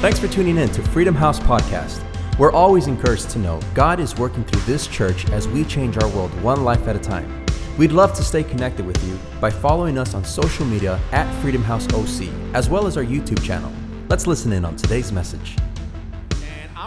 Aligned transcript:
Thanks 0.00 0.20
for 0.20 0.28
tuning 0.28 0.58
in 0.58 0.68
to 0.70 0.82
Freedom 0.90 1.12
House 1.12 1.40
Podcast. 1.40 2.04
We're 2.38 2.52
always 2.52 2.86
encouraged 2.86 3.30
to 3.30 3.40
know 3.40 3.60
God 3.74 3.98
is 3.98 4.14
working 4.14 4.44
through 4.44 4.60
this 4.60 4.86
church 4.86 5.28
as 5.30 5.48
we 5.48 5.64
change 5.64 5.98
our 5.98 6.08
world 6.10 6.30
one 6.40 6.62
life 6.62 6.86
at 6.86 6.94
a 6.94 7.00
time. 7.00 7.44
We'd 7.76 7.90
love 7.90 8.12
to 8.12 8.22
stay 8.22 8.44
connected 8.44 8.86
with 8.86 9.04
you 9.04 9.18
by 9.40 9.50
following 9.50 9.98
us 9.98 10.14
on 10.14 10.22
social 10.22 10.64
media 10.66 11.00
at 11.10 11.28
Freedom 11.42 11.64
House 11.64 11.92
OC, 11.92 12.28
as 12.54 12.68
well 12.68 12.86
as 12.86 12.96
our 12.96 13.02
YouTube 13.02 13.42
channel. 13.42 13.72
Let's 14.08 14.28
listen 14.28 14.52
in 14.52 14.64
on 14.64 14.76
today's 14.76 15.10
message. 15.10 15.56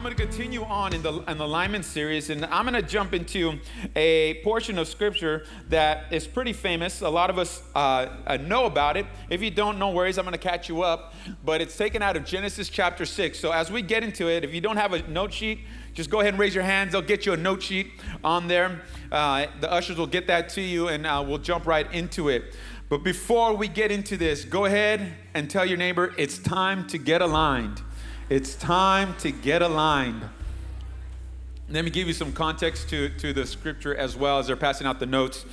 I'm 0.01 0.05
going 0.05 0.17
to 0.17 0.25
continue 0.25 0.63
on 0.63 0.93
in 0.93 1.03
the, 1.03 1.13
in 1.29 1.37
the 1.37 1.81
series, 1.83 2.31
and 2.31 2.43
I'm 2.45 2.65
going 2.65 2.73
to 2.73 2.81
jump 2.81 3.13
into 3.13 3.59
a 3.95 4.41
portion 4.43 4.79
of 4.79 4.87
scripture 4.87 5.45
that 5.69 6.11
is 6.11 6.25
pretty 6.25 6.53
famous. 6.53 7.01
A 7.01 7.07
lot 7.07 7.29
of 7.29 7.37
us 7.37 7.61
uh, 7.75 8.07
uh, 8.25 8.37
know 8.37 8.65
about 8.65 8.97
it. 8.97 9.05
If 9.29 9.43
you 9.43 9.51
don't, 9.51 9.77
no 9.77 9.91
worries, 9.91 10.17
I'm 10.17 10.25
going 10.25 10.33
to 10.33 10.39
catch 10.39 10.67
you 10.67 10.81
up. 10.81 11.13
But 11.45 11.61
it's 11.61 11.77
taken 11.77 12.01
out 12.01 12.17
of 12.17 12.25
Genesis 12.25 12.67
chapter 12.67 13.05
6. 13.05 13.37
So 13.39 13.51
as 13.51 13.71
we 13.71 13.83
get 13.83 14.03
into 14.03 14.27
it, 14.27 14.43
if 14.43 14.55
you 14.55 14.59
don't 14.59 14.77
have 14.77 14.93
a 14.93 15.07
note 15.07 15.33
sheet, 15.33 15.59
just 15.93 16.09
go 16.09 16.21
ahead 16.21 16.33
and 16.33 16.39
raise 16.39 16.55
your 16.55 16.63
hands. 16.63 16.93
They'll 16.93 17.03
get 17.03 17.27
you 17.27 17.33
a 17.33 17.37
note 17.37 17.61
sheet 17.61 17.91
on 18.23 18.47
there. 18.47 18.81
Uh, 19.11 19.45
the 19.59 19.71
ushers 19.71 19.97
will 19.99 20.07
get 20.07 20.25
that 20.25 20.49
to 20.49 20.61
you, 20.61 20.87
and 20.87 21.05
uh, 21.05 21.23
we'll 21.23 21.37
jump 21.37 21.67
right 21.67 21.85
into 21.93 22.29
it. 22.29 22.55
But 22.89 23.03
before 23.03 23.53
we 23.53 23.67
get 23.67 23.91
into 23.91 24.17
this, 24.17 24.45
go 24.45 24.65
ahead 24.65 25.13
and 25.35 25.47
tell 25.47 25.63
your 25.63 25.77
neighbor 25.77 26.15
it's 26.17 26.39
time 26.39 26.87
to 26.87 26.97
get 26.97 27.21
aligned. 27.21 27.83
It's 28.31 28.55
time 28.55 29.13
to 29.17 29.29
get 29.29 29.61
aligned. 29.61 30.21
Let 31.67 31.83
me 31.83 31.91
give 31.91 32.07
you 32.07 32.13
some 32.13 32.31
context 32.31 32.87
to, 32.87 33.09
to 33.09 33.33
the 33.33 33.45
scripture 33.45 33.93
as 33.93 34.15
well 34.15 34.39
as 34.39 34.47
they're 34.47 34.55
passing 34.55 34.87
out 34.87 35.01
the 35.01 35.05
notes. 35.05 35.43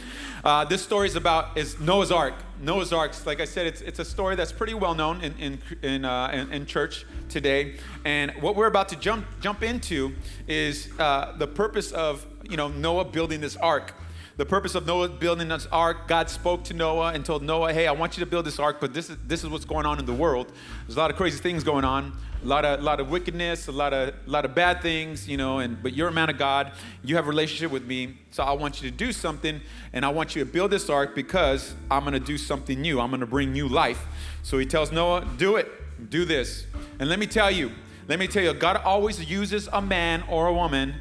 Uh, 0.45 0.65
this 0.65 0.81
story 0.81 1.09
is 1.09 1.17
about 1.17 1.59
is 1.59 1.81
Noah's 1.81 2.13
Ark. 2.13 2.35
Noah's 2.61 2.93
Ark, 2.93 3.15
like 3.27 3.41
I 3.41 3.47
said, 3.47 3.67
it's, 3.67 3.81
it's 3.81 3.99
a 3.99 4.05
story 4.05 4.37
that's 4.37 4.53
pretty 4.53 4.75
well 4.75 4.95
known 4.95 5.21
in, 5.23 5.35
in, 5.41 5.59
in, 5.83 6.05
uh, 6.05 6.31
in, 6.33 6.53
in, 6.53 6.67
church 6.67 7.05
today. 7.29 7.79
And 8.05 8.31
what 8.41 8.55
we're 8.55 8.69
about 8.69 8.89
to 8.91 8.97
jump, 8.97 9.27
jump 9.41 9.65
into 9.65 10.15
is 10.47 10.89
uh, 11.01 11.35
the 11.37 11.49
purpose 11.49 11.91
of 11.91 12.25
you 12.49 12.57
know, 12.57 12.69
Noah 12.69 13.07
building 13.07 13.41
this 13.41 13.57
ark 13.57 13.93
the 14.39 14.47
purpose 14.47 14.77
of 14.77 14.87
Noah 14.87 15.09
building 15.09 15.49
this 15.49 15.67
ark, 15.73 16.07
God 16.07 16.31
spoke 16.31 16.63
to 16.65 16.75
Noah 16.75 17.13
and 17.13 17.25
told 17.25 17.43
Noah, 17.43 17.75
hey, 17.75 17.89
I 17.89 17.93
want 17.93 18.17
you 18.17 18.25
to 18.25 18.31
build 18.31 18.47
this 18.47 18.61
ark, 18.61 18.77
but 18.81 18.95
this 18.95 19.11
is, 19.11 19.17
this 19.27 19.43
is 19.43 19.51
what's 19.51 19.65
going 19.65 19.85
on 19.85 19.99
in 19.99 20.07
the 20.07 20.13
world. 20.13 20.53
There's 20.87 20.97
a 20.97 21.01
lot 21.01 21.11
of 21.11 21.17
crazy 21.17 21.39
things 21.39 21.65
going 21.65 21.85
on, 21.85 22.17
a 22.45 22.47
lot 22.47 22.65
of, 22.65 22.79
a 22.79 22.83
lot 22.85 23.01
of 23.01 23.11
wickedness, 23.11 23.67
a 23.67 23.73
lot 23.73 23.93
of, 23.93 24.11
a 24.11 24.31
lot 24.31 24.45
of 24.45 24.55
bad 24.55 24.81
things, 24.81 25.29
you 25.29 25.37
know, 25.37 25.59
and, 25.59 25.83
but 25.83 25.93
you're 25.93 26.07
a 26.07 26.13
man 26.13 26.31
of 26.31 26.39
God. 26.39 26.71
You 27.03 27.17
have 27.17 27.27
a 27.27 27.29
relationship 27.29 27.73
with 27.73 27.85
me, 27.85 28.17
so 28.31 28.45
I 28.45 28.53
want 28.53 28.81
you 28.81 28.89
to 28.89 28.97
do 28.97 29.11
something, 29.11 29.61
and 29.93 30.05
I 30.05 30.11
want 30.11 30.37
you 30.37 30.45
to 30.45 30.49
build 30.49 30.71
this 30.71 30.89
ark 30.89 31.17
because 31.17 31.75
I'm 31.91 32.03
going 32.03 32.13
to 32.13 32.21
do 32.21 32.39
something 32.39 32.81
new. 32.81 33.01
I'm 33.01 33.11
going 33.11 33.19
to 33.19 33.27
bring 33.27 33.53
new 33.53 33.67
life. 33.67 34.07
So 34.45 34.57
he 34.59 34.67
tells 34.67 34.93
Noah, 34.93 35.27
do 35.37 35.57
it, 35.57 35.69
do 36.11 36.25
this. 36.25 36.65
And 37.01 37.09
let 37.09 37.19
me 37.19 37.27
tell 37.27 37.51
you, 37.51 37.73
let 38.07 38.21
me 38.21 38.29
tell 38.29 38.45
you, 38.45 38.55
God 38.55 38.77
always 38.85 39.29
uses 39.29 39.69
a 39.73 39.83
man 39.83 40.23
or 40.29 40.47
a 40.47 40.55
woman 40.55 40.95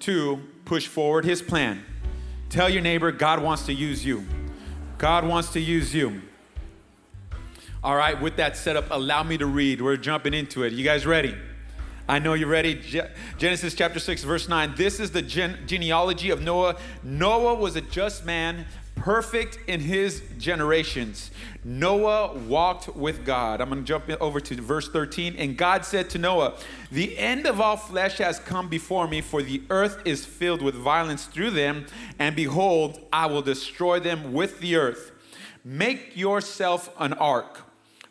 to 0.00 0.42
push 0.64 0.86
forward 0.86 1.26
his 1.26 1.42
plan. 1.42 1.84
Tell 2.50 2.70
your 2.70 2.80
neighbor, 2.80 3.12
God 3.12 3.42
wants 3.42 3.66
to 3.66 3.74
use 3.74 4.04
you. 4.04 4.24
God 4.96 5.26
wants 5.26 5.50
to 5.50 5.60
use 5.60 5.94
you. 5.94 6.22
All 7.84 7.94
right, 7.94 8.20
with 8.20 8.36
that 8.36 8.56
setup, 8.56 8.86
allow 8.90 9.22
me 9.22 9.36
to 9.38 9.46
read. 9.46 9.82
We're 9.82 9.98
jumping 9.98 10.32
into 10.32 10.62
it. 10.62 10.72
You 10.72 10.82
guys 10.82 11.06
ready? 11.06 11.36
I 12.08 12.18
know 12.18 12.32
you're 12.32 12.48
ready. 12.48 12.80
Genesis 13.36 13.74
chapter 13.74 13.98
6, 13.98 14.24
verse 14.24 14.48
9. 14.48 14.74
This 14.76 14.98
is 14.98 15.10
the 15.10 15.20
gen- 15.20 15.58
genealogy 15.66 16.30
of 16.30 16.40
Noah. 16.40 16.76
Noah 17.02 17.54
was 17.54 17.76
a 17.76 17.82
just 17.82 18.24
man 18.24 18.64
perfect 18.98 19.58
in 19.66 19.80
his 19.80 20.22
generations. 20.38 21.30
Noah 21.64 22.34
walked 22.34 22.94
with 22.96 23.24
God. 23.24 23.60
I'm 23.60 23.68
going 23.68 23.82
to 23.82 23.86
jump 23.86 24.10
over 24.20 24.40
to 24.40 24.54
verse 24.56 24.88
13. 24.88 25.36
And 25.36 25.56
God 25.56 25.84
said 25.84 26.10
to 26.10 26.18
Noah, 26.18 26.54
The 26.90 27.18
end 27.18 27.46
of 27.46 27.60
all 27.60 27.76
flesh 27.76 28.18
has 28.18 28.38
come 28.38 28.68
before 28.68 29.08
me, 29.08 29.20
for 29.20 29.42
the 29.42 29.62
earth 29.70 30.02
is 30.04 30.24
filled 30.24 30.62
with 30.62 30.74
violence 30.74 31.26
through 31.26 31.50
them. 31.52 31.86
And 32.18 32.34
behold, 32.34 33.00
I 33.12 33.26
will 33.26 33.42
destroy 33.42 34.00
them 34.00 34.32
with 34.32 34.60
the 34.60 34.76
earth. 34.76 35.12
Make 35.64 36.16
yourself 36.16 36.94
an 36.98 37.12
ark. 37.14 37.60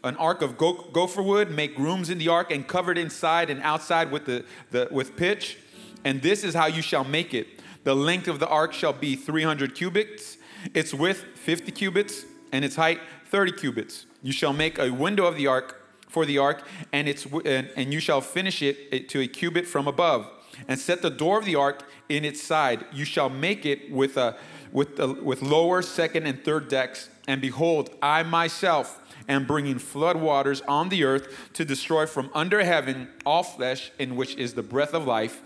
An 0.04 0.16
ark 0.18 0.42
of 0.42 0.58
go- 0.58 0.90
gopher 0.94 1.22
wood, 1.22 1.52
make 1.52 1.78
rooms 1.78 2.10
in 2.10 2.18
the 2.18 2.28
ark 2.30 2.52
and 2.52 2.68
cover 2.68 2.92
it 2.92 2.98
inside 2.98 3.50
and 3.50 3.62
outside 3.62 4.12
with, 4.12 4.26
the, 4.26 4.46
the, 4.72 4.88
with 4.92 5.16
pitch. 5.18 5.58
And 6.04 6.22
this 6.22 6.44
is 6.44 6.54
how 6.54 6.68
you 6.68 6.82
shall 6.82 7.04
make 7.04 7.34
it. 7.34 7.57
The 7.88 7.96
length 7.96 8.28
of 8.28 8.40
the 8.40 8.50
ark 8.50 8.74
shall 8.74 8.92
be 8.92 9.16
300 9.16 9.74
cubits 9.74 10.36
its 10.74 10.94
width 10.94 11.24
50 11.36 11.72
cubits, 11.72 12.26
and 12.52 12.66
its 12.66 12.76
height 12.76 13.00
30 13.32 13.54
cubits. 13.54 14.06
You 14.22 14.34
shall 14.34 14.52
make 14.52 14.78
a 14.78 14.90
window 14.90 15.26
of 15.26 15.38
the 15.38 15.48
ark 15.48 15.82
for 16.10 16.26
the 16.26 16.38
ark, 16.38 16.68
and, 16.92 17.08
its, 17.08 17.26
and, 17.46 17.70
and 17.78 17.94
you 17.94 18.02
shall 18.02 18.20
finish 18.20 18.62
it 18.62 19.08
to 19.08 19.22
a 19.22 19.28
cubit 19.28 19.66
from 19.66 19.88
above. 19.88 20.30
And 20.68 20.78
set 20.78 21.02
the 21.02 21.10
door 21.10 21.40
of 21.40 21.46
the 21.46 21.56
ark 21.56 21.84
in 22.10 22.26
its 22.26 22.44
side. 22.44 22.84
You 22.92 23.06
shall 23.06 23.30
make 23.30 23.66
it 23.66 23.90
with, 23.90 24.18
a, 24.18 24.36
with, 24.74 25.00
a, 25.00 25.08
with 25.08 25.42
lower, 25.42 25.82
second, 25.82 26.26
and 26.26 26.44
third 26.44 26.68
decks. 26.68 27.10
And 27.26 27.40
behold, 27.40 27.92
I 28.02 28.24
myself 28.24 29.00
am 29.30 29.46
bringing 29.46 29.80
flood 29.80 30.18
waters 30.18 30.62
on 30.68 30.90
the 30.90 31.04
earth 31.04 31.50
to 31.54 31.64
destroy 31.64 32.06
from 32.06 32.32
under 32.34 32.64
heaven 32.66 33.08
all 33.26 33.44
flesh, 33.44 33.92
in 33.98 34.18
which 34.18 34.36
is 34.36 34.56
the 34.56 34.64
breath 34.64 34.94
of 34.94 35.06
life. 35.06 35.42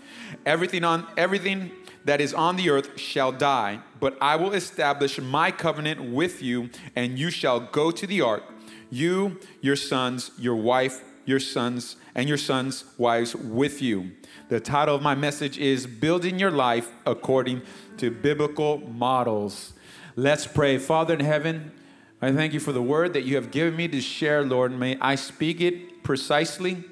Everything 0.46 0.82
on 0.82 1.06
everything 1.16 1.70
that 2.04 2.20
is 2.20 2.34
on 2.34 2.56
the 2.56 2.70
earth 2.70 2.98
shall 2.98 3.32
die, 3.32 3.80
but 4.00 4.16
I 4.20 4.36
will 4.36 4.52
establish 4.52 5.20
my 5.20 5.50
covenant 5.50 6.12
with 6.12 6.42
you, 6.42 6.70
and 6.96 7.18
you 7.18 7.30
shall 7.30 7.60
go 7.60 7.90
to 7.90 8.06
the 8.06 8.20
ark, 8.20 8.42
you, 8.90 9.38
your 9.60 9.76
sons, 9.76 10.32
your 10.38 10.56
wife, 10.56 11.02
your 11.24 11.40
sons, 11.40 11.96
and 12.14 12.28
your 12.28 12.38
sons' 12.38 12.84
wives 12.98 13.34
with 13.34 13.80
you. 13.80 14.10
The 14.48 14.60
title 14.60 14.94
of 14.94 15.02
my 15.02 15.14
message 15.14 15.56
is 15.58 15.86
Building 15.86 16.38
Your 16.38 16.50
Life 16.50 16.90
According 17.06 17.62
to 17.98 18.10
Biblical 18.10 18.78
Models. 18.78 19.72
Let's 20.16 20.46
pray. 20.46 20.78
Father 20.78 21.14
in 21.14 21.20
heaven, 21.20 21.72
I 22.20 22.32
thank 22.32 22.52
you 22.52 22.60
for 22.60 22.72
the 22.72 22.82
word 22.82 23.14
that 23.14 23.22
you 23.22 23.36
have 23.36 23.50
given 23.50 23.76
me 23.76 23.88
to 23.88 24.00
share, 24.00 24.42
Lord. 24.44 24.72
May 24.78 24.98
I 25.00 25.14
speak 25.14 25.60
it 25.60 26.02
precisely, 26.02 26.84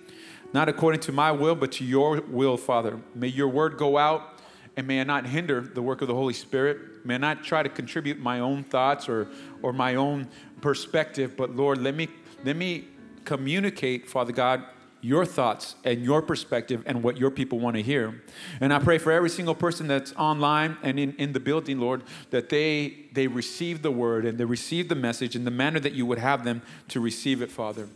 not 0.52 0.68
according 0.68 1.00
to 1.02 1.12
my 1.12 1.32
will, 1.32 1.54
but 1.54 1.72
to 1.72 1.84
your 1.84 2.20
will, 2.22 2.56
Father. 2.56 2.98
May 3.14 3.28
your 3.28 3.48
word 3.48 3.76
go 3.76 3.98
out 3.98 4.39
and 4.76 4.86
may 4.86 5.00
I 5.00 5.04
not 5.04 5.26
hinder 5.26 5.60
the 5.60 5.82
work 5.82 6.02
of 6.02 6.08
the 6.08 6.14
Holy 6.14 6.34
Spirit. 6.34 7.04
May 7.04 7.14
I 7.14 7.18
not 7.18 7.44
try 7.44 7.62
to 7.62 7.68
contribute 7.68 8.18
my 8.18 8.40
own 8.40 8.64
thoughts 8.64 9.08
or, 9.08 9.28
or 9.62 9.72
my 9.72 9.94
own 9.94 10.28
perspective, 10.60 11.36
but 11.36 11.54
Lord, 11.54 11.78
let 11.78 11.94
me, 11.94 12.08
let 12.44 12.56
me 12.56 12.86
communicate, 13.24 14.08
Father 14.08 14.32
God, 14.32 14.64
your 15.02 15.24
thoughts 15.24 15.76
and 15.84 16.04
your 16.04 16.20
perspective 16.20 16.82
and 16.86 17.02
what 17.02 17.16
your 17.16 17.30
people 17.30 17.58
want 17.58 17.76
to 17.76 17.82
hear. 17.82 18.22
And 18.60 18.72
I 18.72 18.78
pray 18.78 18.98
for 18.98 19.10
every 19.12 19.30
single 19.30 19.54
person 19.54 19.86
that's 19.86 20.12
online 20.14 20.76
and 20.82 20.98
in, 20.98 21.14
in 21.16 21.32
the 21.32 21.40
building, 21.40 21.80
Lord, 21.80 22.02
that 22.30 22.50
they 22.50 23.06
they 23.12 23.26
receive 23.26 23.82
the 23.82 23.90
word 23.90 24.26
and 24.26 24.36
they 24.36 24.44
receive 24.44 24.88
the 24.88 24.94
message 24.94 25.34
in 25.34 25.44
the 25.44 25.50
manner 25.50 25.80
that 25.80 25.94
you 25.94 26.04
would 26.04 26.18
have 26.18 26.44
them 26.44 26.62
to 26.88 27.00
receive 27.00 27.40
it, 27.40 27.50
Father. 27.50 27.88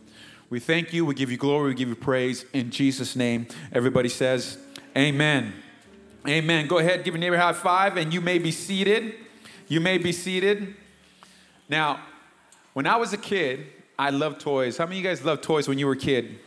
We 0.49 0.59
thank 0.59 0.93
you, 0.93 1.05
we 1.05 1.15
give 1.15 1.31
you 1.31 1.37
glory, 1.37 1.69
we 1.69 1.75
give 1.75 1.89
you 1.89 1.95
praise. 1.95 2.45
In 2.53 2.71
Jesus' 2.71 3.15
name, 3.15 3.47
everybody 3.71 4.09
says, 4.09 4.57
Amen. 4.95 5.53
Amen. 6.27 6.67
Go 6.67 6.79
ahead, 6.79 7.03
give 7.03 7.13
your 7.13 7.19
neighbor 7.19 7.35
a 7.35 7.39
high 7.39 7.53
five, 7.53 7.97
and 7.97 8.13
you 8.13 8.19
may 8.19 8.39
be 8.39 8.51
seated. 8.51 9.13
You 9.67 9.79
may 9.79 9.97
be 9.97 10.11
seated. 10.11 10.75
Now, 11.69 11.99
when 12.73 12.87
I 12.87 12.95
was 12.95 13.13
a 13.13 13.17
kid, 13.17 13.67
I 13.97 14.09
loved 14.09 14.41
toys. 14.41 14.77
How 14.77 14.85
many 14.85 14.97
of 14.97 15.03
you 15.03 15.09
guys 15.09 15.23
loved 15.23 15.43
toys 15.43 15.67
when 15.67 15.77
you 15.77 15.85
were 15.85 15.93
a 15.93 15.97
kid? 15.97 16.39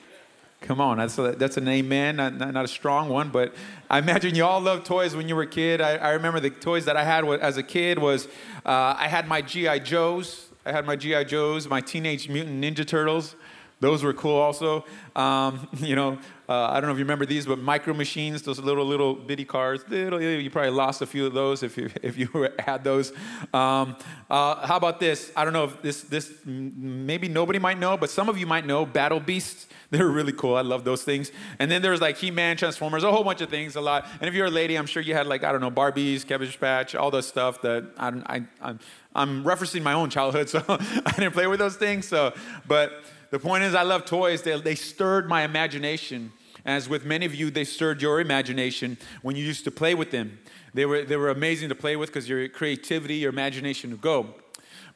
Come 0.60 0.80
on, 0.80 0.98
that's 0.98 1.16
a, 1.18 1.32
that's 1.32 1.56
an 1.56 1.68
amen, 1.68 2.16
not, 2.16 2.36
not, 2.36 2.64
a 2.64 2.68
strong 2.68 3.08
one, 3.08 3.28
but 3.28 3.54
I 3.88 3.98
imagine 3.98 4.34
you 4.34 4.44
all 4.44 4.60
loved 4.60 4.86
toys 4.86 5.14
when 5.14 5.28
you 5.28 5.36
were 5.36 5.42
a 5.42 5.46
kid. 5.46 5.80
I, 5.80 5.96
I 5.96 6.10
remember 6.10 6.40
the 6.40 6.50
toys 6.50 6.84
that 6.86 6.96
I 6.96 7.04
had 7.04 7.24
as 7.24 7.56
a 7.56 7.62
kid 7.62 8.00
was 8.00 8.26
uh, 8.66 8.96
I 8.98 9.06
had 9.06 9.28
my 9.28 9.40
G.I. 9.40 9.78
Joes. 9.78 10.48
I 10.66 10.72
had 10.72 10.84
my 10.84 10.96
G.I. 10.96 11.22
Joes, 11.24 11.68
my 11.68 11.80
Teenage 11.80 12.28
Mutant 12.28 12.62
Ninja 12.62 12.84
Turtles. 12.84 13.36
Those 13.78 14.02
were 14.02 14.12
cool 14.12 14.34
also. 14.34 14.84
Um, 15.14 15.68
you 15.76 15.94
know, 15.94 16.18
uh, 16.48 16.68
I 16.70 16.80
don't 16.80 16.88
know 16.88 16.92
if 16.92 16.98
you 16.98 17.04
remember 17.04 17.26
these, 17.26 17.44
but 17.44 17.58
micro 17.58 17.92
machines, 17.92 18.40
those 18.40 18.58
little, 18.58 18.86
little 18.86 19.14
bitty 19.14 19.44
cars. 19.44 19.84
Little, 19.88 20.22
you 20.22 20.48
probably 20.48 20.70
lost 20.70 21.02
a 21.02 21.06
few 21.06 21.26
of 21.26 21.34
those 21.34 21.62
if 21.62 21.76
you, 21.76 21.90
if 22.02 22.16
you 22.16 22.48
had 22.58 22.82
those. 22.82 23.12
Um, 23.52 23.96
uh, 24.30 24.66
how 24.66 24.76
about 24.76 24.98
this? 24.98 25.30
I 25.36 25.44
don't 25.44 25.52
know 25.52 25.64
if 25.64 25.82
this, 25.82 26.02
this, 26.04 26.32
maybe 26.46 27.28
nobody 27.28 27.58
might 27.58 27.78
know, 27.78 27.98
but 27.98 28.08
some 28.08 28.30
of 28.30 28.38
you 28.38 28.46
might 28.46 28.64
know 28.64 28.86
Battle 28.86 29.20
Beasts. 29.20 29.66
They're 29.90 30.08
really 30.08 30.32
cool. 30.32 30.54
I 30.54 30.62
love 30.62 30.84
those 30.84 31.02
things. 31.02 31.32
And 31.58 31.70
then 31.70 31.82
there's 31.82 32.00
like 32.00 32.16
He-Man, 32.16 32.56
Transformers, 32.56 33.04
a 33.04 33.12
whole 33.12 33.24
bunch 33.24 33.40
of 33.40 33.48
things, 33.50 33.76
a 33.76 33.80
lot. 33.80 34.06
And 34.20 34.28
if 34.28 34.34
you're 34.34 34.46
a 34.46 34.50
lady, 34.50 34.76
I'm 34.76 34.86
sure 34.86 35.02
you 35.02 35.14
had 35.14 35.26
like, 35.26 35.44
I 35.44 35.52
don't 35.52 35.62
know, 35.62 35.70
Barbies, 35.70 36.26
Cabbage 36.26 36.60
Patch, 36.60 36.94
all 36.94 37.10
the 37.10 37.22
stuff 37.22 37.62
that 37.62 37.90
I, 37.98 38.08
I, 38.26 38.42
I'm, 38.60 38.80
I'm 39.14 39.44
referencing 39.44 39.82
my 39.82 39.94
own 39.94 40.10
childhood, 40.10 40.48
so 40.48 40.62
I 40.68 41.12
didn't 41.16 41.32
play 41.32 41.46
with 41.46 41.58
those 41.58 41.76
things. 41.76 42.06
So, 42.06 42.34
but 42.66 43.02
the 43.30 43.38
point 43.38 43.64
is, 43.64 43.74
I 43.74 43.82
love 43.82 44.04
toys. 44.04 44.42
They, 44.42 44.58
they 44.60 44.74
stirred 44.74 45.28
my 45.28 45.42
imagination. 45.42 46.32
As 46.64 46.88
with 46.88 47.04
many 47.04 47.26
of 47.26 47.34
you, 47.34 47.50
they 47.50 47.64
stirred 47.64 48.02
your 48.02 48.20
imagination 48.20 48.98
when 49.22 49.36
you 49.36 49.44
used 49.44 49.64
to 49.64 49.70
play 49.70 49.94
with 49.94 50.10
them. 50.10 50.38
They 50.74 50.84
were, 50.86 51.04
they 51.04 51.16
were 51.16 51.30
amazing 51.30 51.68
to 51.70 51.74
play 51.74 51.96
with 51.96 52.10
because 52.10 52.28
your 52.28 52.48
creativity, 52.48 53.16
your 53.16 53.30
imagination 53.30 53.90
would 53.90 54.00
go. 54.00 54.34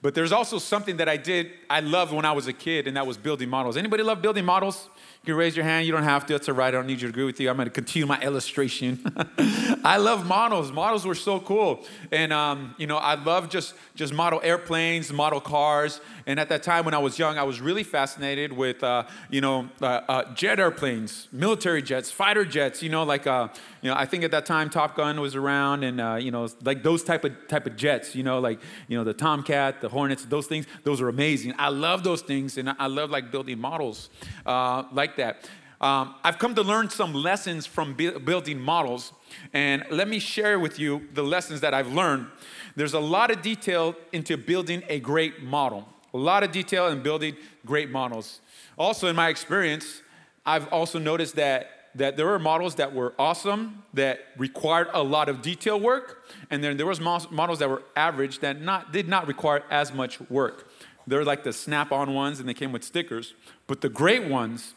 But 0.03 0.14
there's 0.14 0.32
also 0.32 0.59
something 0.59 0.97
that 0.97 1.09
I 1.09 1.17
did, 1.17 1.53
I 1.70 1.81
loved 1.81 2.12
when 2.12 2.25
I 2.25 2.32
was 2.32 2.49
a 2.49 2.53
kid, 2.53 2.88
and 2.88 2.97
that 2.97 3.06
was 3.06 3.17
building 3.17 3.49
models. 3.49 3.76
Anybody 3.76 4.03
love 4.03 4.20
building 4.20 4.44
models? 4.44 4.88
You 5.22 5.34
can 5.34 5.36
raise 5.36 5.54
your 5.54 5.64
hand. 5.64 5.86
You 5.86 5.92
don't 5.92 6.02
have 6.02 6.26
to. 6.26 6.34
It's 6.34 6.48
all 6.48 6.56
right. 6.56 6.66
I 6.66 6.70
don't 6.72 6.88
need 6.88 7.00
you 7.00 7.06
to 7.06 7.10
agree 7.10 7.22
with 7.22 7.38
you. 7.38 7.48
I'm 7.48 7.54
going 7.54 7.69
to 7.69 7.72
continue 7.72 8.06
my 8.06 8.20
illustration. 8.22 9.00
I 9.84 9.96
love 9.98 10.26
models. 10.26 10.72
Models 10.72 11.06
were 11.06 11.14
so 11.14 11.38
cool, 11.38 11.84
and 12.10 12.32
um, 12.32 12.74
you 12.76 12.88
know, 12.88 12.96
I 12.96 13.14
love 13.14 13.48
just 13.48 13.74
just 13.94 14.12
model 14.12 14.40
airplanes, 14.42 15.12
model 15.12 15.40
cars. 15.40 16.00
And 16.26 16.38
at 16.38 16.48
that 16.50 16.62
time, 16.62 16.84
when 16.84 16.94
I 16.94 16.98
was 16.98 17.19
young, 17.19 17.38
I 17.38 17.42
was 17.44 17.60
really 17.60 17.84
fascinated 17.84 18.52
with 18.52 18.82
uh, 18.82 19.04
you 19.30 19.40
know 19.40 19.69
uh, 19.80 20.00
uh, 20.08 20.34
jet 20.34 20.58
airplanes, 20.58 21.28
military 21.30 21.82
jets, 21.82 22.10
fighter 22.10 22.44
jets. 22.44 22.82
You 22.82 22.88
know, 22.88 23.04
like 23.04 23.24
uh, 23.28 23.46
you 23.80 23.90
know, 23.90 23.96
I 23.96 24.06
think 24.06 24.24
at 24.24 24.32
that 24.32 24.44
time 24.44 24.70
Top 24.70 24.96
Gun 24.96 25.20
was 25.20 25.36
around, 25.36 25.84
and 25.84 26.00
uh, 26.00 26.16
you 26.20 26.32
know, 26.32 26.48
like 26.64 26.82
those 26.82 27.04
type 27.04 27.24
of 27.24 27.32
type 27.46 27.66
of 27.66 27.76
jets. 27.76 28.16
You 28.16 28.24
know, 28.24 28.40
like 28.40 28.58
you 28.88 28.98
know 28.98 29.04
the 29.04 29.14
Tomcat, 29.14 29.82
the 29.82 29.88
Hornets, 29.88 30.24
those 30.24 30.48
things. 30.48 30.66
Those 30.82 31.00
are 31.00 31.08
amazing. 31.08 31.54
I 31.58 31.69
love 31.69 32.02
those 32.02 32.22
things, 32.22 32.58
and 32.58 32.74
I 32.76 32.88
love 32.88 33.10
like 33.10 33.30
building 33.30 33.60
models 33.60 34.10
uh, 34.46 34.84
like 34.92 35.12
like 35.12 35.17
that. 35.17 35.49
Um, 35.85 36.14
I've 36.23 36.38
come 36.38 36.55
to 36.55 36.62
learn 36.62 36.91
some 36.91 37.12
lessons 37.12 37.67
from 37.67 37.94
building 37.94 38.61
models, 38.61 39.12
and 39.53 39.85
let 39.91 40.09
me 40.09 40.20
share 40.20 40.61
with 40.61 40.79
you 40.79 41.09
the 41.12 41.23
lessons 41.23 41.61
that 41.61 41.75
I've 41.75 41.93
learned. 41.93 42.29
There's 42.76 42.94
a 42.94 43.00
lot 43.00 43.31
of 43.31 43.43
detail 43.43 43.97
into 44.12 44.37
building 44.37 44.82
a 44.88 45.00
great 45.00 45.43
model, 45.43 45.88
a 46.14 46.19
lot 46.19 46.44
of 46.44 46.53
detail 46.53 46.87
in 46.88 47.03
building 47.03 47.37
great 47.67 47.91
models. 47.91 48.41
Also, 48.79 49.09
in 49.09 49.17
my 49.17 49.29
experience, 49.29 50.03
I've 50.47 50.69
also 50.69 50.99
noticed 50.99 51.37
that 51.37 51.79
that 51.94 52.17
there 52.17 52.25
were 52.25 52.38
models 52.38 52.76
that 52.76 52.94
were 52.94 53.12
awesome 53.19 53.82
that 53.93 54.20
required 54.38 54.88
a 54.94 55.03
lot 55.03 55.29
of 55.29 55.43
detail 55.43 55.79
work 55.79 56.25
and 56.49 56.65
then 56.65 56.79
there 56.79 56.87
was 56.87 56.99
models 57.00 57.58
that 57.58 57.69
were 57.69 57.82
average 57.94 58.38
that 58.38 58.62
not, 58.62 58.94
did 58.94 59.06
not 59.08 59.26
require 59.26 59.62
as 59.70 59.93
much 59.93 60.19
work 60.31 60.73
they're 61.06 61.23
like 61.23 61.44
the 61.44 61.53
snap-on 61.53 62.15
ones 62.15 62.41
and 62.41 62.49
they 62.49 62.55
came 62.55 62.73
with 62.73 62.82
stickers 62.82 63.35
but 63.67 63.82
the 63.82 63.91
great 63.91 64.25
ones 64.25 64.73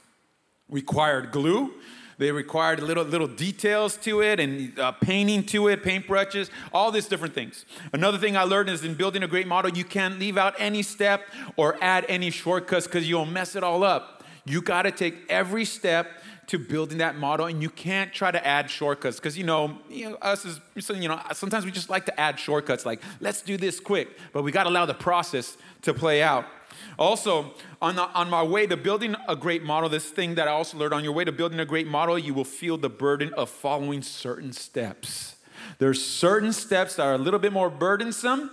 required 0.69 1.31
glue. 1.31 1.73
They 2.17 2.31
required 2.31 2.81
little 2.81 3.03
little 3.03 3.27
details 3.27 3.97
to 3.97 4.21
it 4.21 4.39
and 4.39 4.77
uh, 4.79 4.93
painting 4.93 5.43
to 5.47 5.67
it, 5.67 5.83
paintbrushes, 5.83 6.49
all 6.71 6.91
these 6.91 7.07
different 7.07 7.33
things. 7.33 7.65
Another 7.91 8.17
thing 8.17 8.37
I 8.37 8.43
learned 8.43 8.69
is 8.69 8.85
in 8.85 8.93
building 8.93 9.23
a 9.23 9.27
great 9.27 9.47
model, 9.47 9.71
you 9.71 9.83
can't 9.83 10.17
leave 10.17 10.37
out 10.37 10.55
any 10.57 10.81
step 10.81 11.23
or 11.57 11.77
add 11.81 12.05
any 12.07 12.29
shortcuts 12.29 12.87
because 12.87 13.09
you'll 13.09 13.25
mess 13.25 13.55
it 13.55 13.63
all 13.63 13.83
up. 13.83 14.23
You 14.45 14.61
got 14.61 14.83
to 14.83 14.91
take 14.91 15.15
every 15.29 15.65
step 15.65 16.07
to 16.47 16.59
building 16.59 16.99
that 16.99 17.17
model, 17.17 17.47
and 17.47 17.61
you 17.61 17.69
can't 17.69 18.13
try 18.13 18.31
to 18.31 18.45
add 18.45 18.69
shortcuts 18.69 19.17
because 19.17 19.37
you 19.37 19.43
know, 19.43 19.77
you 19.89 20.11
know 20.11 20.15
us 20.21 20.45
is 20.45 20.59
you 20.93 21.09
know 21.09 21.19
sometimes 21.33 21.65
we 21.65 21.71
just 21.71 21.89
like 21.89 22.05
to 22.05 22.19
add 22.19 22.39
shortcuts 22.39 22.85
like 22.85 23.01
let's 23.19 23.41
do 23.41 23.57
this 23.57 23.79
quick, 23.79 24.17
but 24.31 24.43
we 24.43 24.51
got 24.51 24.63
to 24.63 24.69
allow 24.69 24.85
the 24.85 24.93
process 24.93 25.57
to 25.81 25.93
play 25.93 26.21
out. 26.21 26.45
Also, 26.97 27.53
on, 27.81 27.95
the, 27.95 28.03
on 28.09 28.29
my 28.29 28.43
way 28.43 28.67
to 28.67 28.77
building 28.77 29.15
a 29.27 29.35
great 29.35 29.63
model, 29.63 29.89
this 29.89 30.09
thing 30.09 30.35
that 30.35 30.47
I 30.47 30.51
also 30.51 30.77
learned 30.77 30.93
on 30.93 31.03
your 31.03 31.13
way 31.13 31.23
to 31.23 31.31
building 31.31 31.59
a 31.59 31.65
great 31.65 31.87
model, 31.87 32.17
you 32.17 32.33
will 32.33 32.43
feel 32.43 32.77
the 32.77 32.89
burden 32.89 33.33
of 33.33 33.49
following 33.49 34.01
certain 34.01 34.53
steps. 34.53 35.35
There's 35.79 36.03
certain 36.03 36.53
steps 36.53 36.95
that 36.95 37.03
are 37.03 37.15
a 37.15 37.17
little 37.17 37.39
bit 37.39 37.53
more 37.53 37.69
burdensome, 37.69 38.51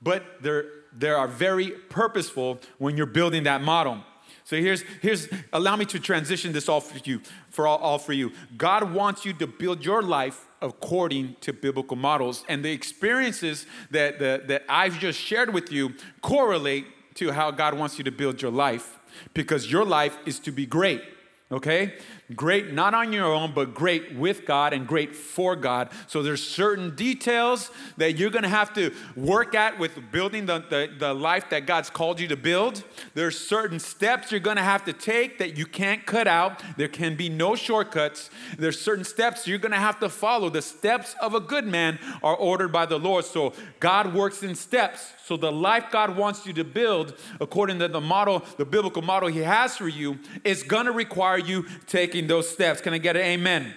but 0.00 0.22
they're, 0.42 0.64
they 0.96 1.10
are 1.10 1.28
very 1.28 1.70
purposeful 1.70 2.60
when 2.78 2.96
you're 2.96 3.06
building 3.06 3.44
that 3.44 3.62
model. 3.62 4.04
So 4.44 4.56
here's, 4.56 4.82
here's 5.00 5.28
allow 5.52 5.76
me 5.76 5.84
to 5.86 6.00
transition 6.00 6.52
this 6.52 6.68
all 6.68 6.80
for 6.80 6.98
you, 7.08 7.20
for 7.50 7.66
all, 7.66 7.78
all 7.78 7.98
for 7.98 8.12
you. 8.12 8.32
God 8.56 8.92
wants 8.92 9.24
you 9.24 9.32
to 9.34 9.46
build 9.46 9.84
your 9.84 10.02
life 10.02 10.46
according 10.60 11.36
to 11.40 11.52
biblical 11.52 11.96
models. 11.96 12.44
And 12.48 12.64
the 12.64 12.70
experiences 12.70 13.66
that, 13.90 14.18
that, 14.18 14.48
that 14.48 14.64
I've 14.68 14.98
just 14.98 15.18
shared 15.18 15.54
with 15.54 15.72
you 15.72 15.94
correlate 16.20 16.86
to 17.14 17.32
how 17.32 17.50
God 17.50 17.74
wants 17.74 17.98
you 17.98 18.04
to 18.04 18.10
build 18.10 18.40
your 18.40 18.50
life 18.50 18.98
because 19.34 19.70
your 19.70 19.84
life 19.84 20.16
is 20.26 20.38
to 20.40 20.52
be 20.52 20.66
great 20.66 21.02
okay 21.50 21.94
great 22.36 22.72
not 22.72 22.94
on 22.94 23.12
your 23.12 23.26
own 23.26 23.52
but 23.52 23.74
great 23.74 24.14
with 24.14 24.46
god 24.46 24.72
and 24.72 24.86
great 24.86 25.14
for 25.14 25.56
god. 25.56 25.90
So 26.06 26.22
there's 26.22 26.42
certain 26.42 26.94
details 26.94 27.70
that 27.96 28.18
you're 28.18 28.30
going 28.30 28.42
to 28.42 28.48
have 28.48 28.72
to 28.74 28.92
work 29.16 29.54
at 29.54 29.78
with 29.78 29.98
building 30.10 30.46
the, 30.46 30.58
the, 30.58 30.90
the, 30.98 31.14
life 31.14 31.50
that 31.50 31.66
god's 31.66 31.90
called 31.90 32.20
you 32.20 32.28
to 32.28 32.36
build. 32.36 32.84
There's 33.14 33.38
certain 33.38 33.78
steps 33.78 34.30
you're 34.30 34.40
going 34.40 34.56
to 34.56 34.62
have 34.62 34.84
to 34.86 34.92
take 34.92 35.38
that 35.38 35.56
you 35.56 35.66
can't 35.66 36.04
cut 36.06 36.26
out. 36.26 36.62
There 36.76 36.88
can 36.88 37.16
be 37.16 37.28
no 37.28 37.54
shortcuts. 37.54 38.30
There's 38.58 38.80
certain 38.80 39.04
steps 39.04 39.46
you're 39.46 39.58
going 39.58 39.72
to 39.72 39.78
have 39.78 40.00
to 40.00 40.08
follow. 40.08 40.48
The 40.48 40.62
steps 40.62 41.14
of 41.20 41.34
a 41.34 41.40
good 41.40 41.66
man 41.66 41.98
are 42.22 42.36
ordered 42.36 42.72
by 42.72 42.86
the 42.86 42.98
lord. 42.98 43.24
So 43.24 43.52
god 43.80 44.14
works 44.14 44.42
in 44.42 44.54
steps. 44.54 45.12
So 45.24 45.36
the 45.36 45.52
life 45.52 45.86
god 45.90 46.16
wants 46.16 46.46
you 46.46 46.52
to 46.54 46.64
build 46.64 47.16
according 47.40 47.78
to 47.78 47.88
the 47.88 48.00
model 48.00 48.42
the 48.56 48.64
biblical 48.64 49.02
model 49.02 49.28
he 49.28 49.40
has 49.40 49.76
for 49.76 49.88
you 49.88 50.18
is 50.44 50.62
going 50.62 50.86
to 50.86 50.92
require 50.92 51.38
you 51.38 51.66
taking 51.86 52.21
those 52.26 52.48
steps? 52.48 52.80
Can 52.80 52.94
I 52.94 52.98
get 52.98 53.16
an 53.16 53.22
amen? 53.22 53.74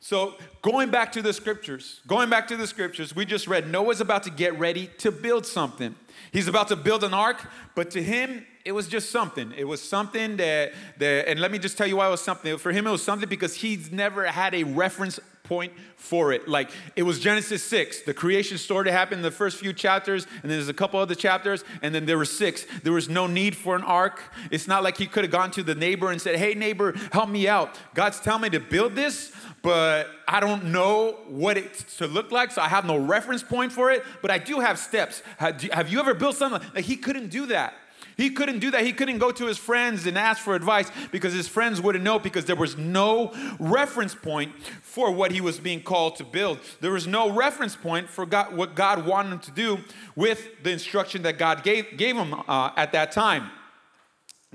So, 0.00 0.36
going 0.62 0.90
back 0.90 1.10
to 1.12 1.22
the 1.22 1.32
scriptures, 1.32 2.00
going 2.06 2.30
back 2.30 2.46
to 2.48 2.56
the 2.56 2.66
scriptures, 2.66 3.16
we 3.16 3.24
just 3.24 3.48
read 3.48 3.68
Noah's 3.68 4.00
about 4.00 4.22
to 4.24 4.30
get 4.30 4.58
ready 4.58 4.88
to 4.98 5.10
build 5.10 5.44
something. 5.44 5.94
He's 6.32 6.46
about 6.46 6.68
to 6.68 6.76
build 6.76 7.02
an 7.02 7.12
ark, 7.12 7.44
but 7.74 7.90
to 7.92 8.02
him, 8.02 8.46
it 8.64 8.72
was 8.72 8.86
just 8.86 9.10
something. 9.10 9.52
It 9.56 9.64
was 9.64 9.82
something 9.82 10.36
that, 10.36 10.72
that, 10.98 11.28
and 11.28 11.40
let 11.40 11.50
me 11.50 11.58
just 11.58 11.76
tell 11.76 11.86
you 11.86 11.96
why 11.96 12.06
it 12.06 12.10
was 12.10 12.20
something. 12.20 12.58
For 12.58 12.70
him, 12.70 12.86
it 12.86 12.90
was 12.90 13.02
something 13.02 13.28
because 13.28 13.56
he's 13.56 13.90
never 13.90 14.26
had 14.26 14.54
a 14.54 14.62
reference 14.62 15.18
point 15.48 15.72
for 15.96 16.32
it. 16.32 16.46
Like 16.46 16.70
it 16.94 17.02
was 17.02 17.18
Genesis 17.18 17.64
6, 17.64 18.02
the 18.02 18.14
creation 18.14 18.58
story 18.58 18.90
happened 18.90 19.18
in 19.18 19.22
the 19.22 19.30
first 19.30 19.56
few 19.56 19.72
chapters, 19.72 20.26
and 20.42 20.44
then 20.44 20.58
there's 20.58 20.68
a 20.68 20.74
couple 20.74 21.00
other 21.00 21.14
chapters, 21.14 21.64
and 21.82 21.94
then 21.94 22.06
there 22.06 22.18
were 22.18 22.24
six. 22.24 22.66
There 22.84 22.92
was 22.92 23.08
no 23.08 23.26
need 23.26 23.56
for 23.56 23.74
an 23.74 23.82
ark. 23.82 24.22
It's 24.50 24.68
not 24.68 24.82
like 24.82 24.96
he 24.96 25.06
could 25.06 25.24
have 25.24 25.32
gone 25.32 25.50
to 25.52 25.62
the 25.62 25.74
neighbor 25.74 26.10
and 26.10 26.20
said, 26.20 26.36
Hey, 26.36 26.54
neighbor, 26.54 26.92
help 27.12 27.28
me 27.28 27.48
out. 27.48 27.76
God's 27.94 28.20
telling 28.20 28.42
me 28.42 28.50
to 28.50 28.60
build 28.60 28.94
this, 28.94 29.32
but 29.62 30.08
I 30.28 30.40
don't 30.40 30.66
know 30.66 31.18
what 31.28 31.56
it 31.56 31.74
to 31.98 32.06
look 32.06 32.30
like, 32.30 32.52
so 32.52 32.62
I 32.62 32.68
have 32.68 32.84
no 32.84 32.96
reference 32.96 33.42
point 33.42 33.72
for 33.72 33.90
it, 33.90 34.04
but 34.22 34.30
I 34.30 34.38
do 34.38 34.60
have 34.60 34.78
steps. 34.78 35.22
Have 35.38 35.88
you 35.88 35.98
ever 35.98 36.14
built 36.14 36.36
something? 36.36 36.68
Like 36.74 36.84
he 36.84 36.96
couldn't 36.96 37.28
do 37.28 37.46
that. 37.46 37.74
He 38.18 38.30
couldn't 38.30 38.58
do 38.58 38.72
that. 38.72 38.84
He 38.84 38.92
couldn't 38.92 39.18
go 39.18 39.30
to 39.30 39.46
his 39.46 39.58
friends 39.58 40.04
and 40.04 40.18
ask 40.18 40.42
for 40.42 40.56
advice 40.56 40.90
because 41.12 41.32
his 41.32 41.46
friends 41.46 41.80
wouldn't 41.80 42.02
know 42.02 42.18
because 42.18 42.46
there 42.46 42.56
was 42.56 42.76
no 42.76 43.32
reference 43.60 44.12
point 44.12 44.60
for 44.82 45.12
what 45.12 45.30
he 45.30 45.40
was 45.40 45.60
being 45.60 45.80
called 45.80 46.16
to 46.16 46.24
build. 46.24 46.58
There 46.80 46.90
was 46.90 47.06
no 47.06 47.30
reference 47.30 47.76
point 47.76 48.10
for 48.10 48.26
God, 48.26 48.56
what 48.56 48.74
God 48.74 49.06
wanted 49.06 49.34
him 49.34 49.38
to 49.38 49.50
do 49.52 49.78
with 50.16 50.64
the 50.64 50.72
instruction 50.72 51.22
that 51.22 51.38
God 51.38 51.62
gave, 51.62 51.96
gave 51.96 52.16
him 52.16 52.34
uh, 52.48 52.72
at 52.76 52.90
that 52.90 53.12
time. 53.12 53.50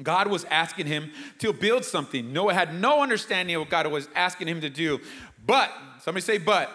God 0.01 0.27
was 0.27 0.44
asking 0.45 0.88
him 0.88 1.11
to 1.40 1.54
build 1.54 1.85
something. 1.85 2.33
Noah 2.33 2.54
had 2.54 2.76
no 2.76 3.02
understanding 3.02 3.56
of 3.56 3.61
what 3.61 3.69
God 3.69 3.88
was 3.88 4.09
asking 4.14 4.49
him 4.49 4.59
to 4.59 4.69
do. 4.69 4.99
But, 5.45 5.71
somebody 6.02 6.21
say, 6.21 6.38
but, 6.38 6.69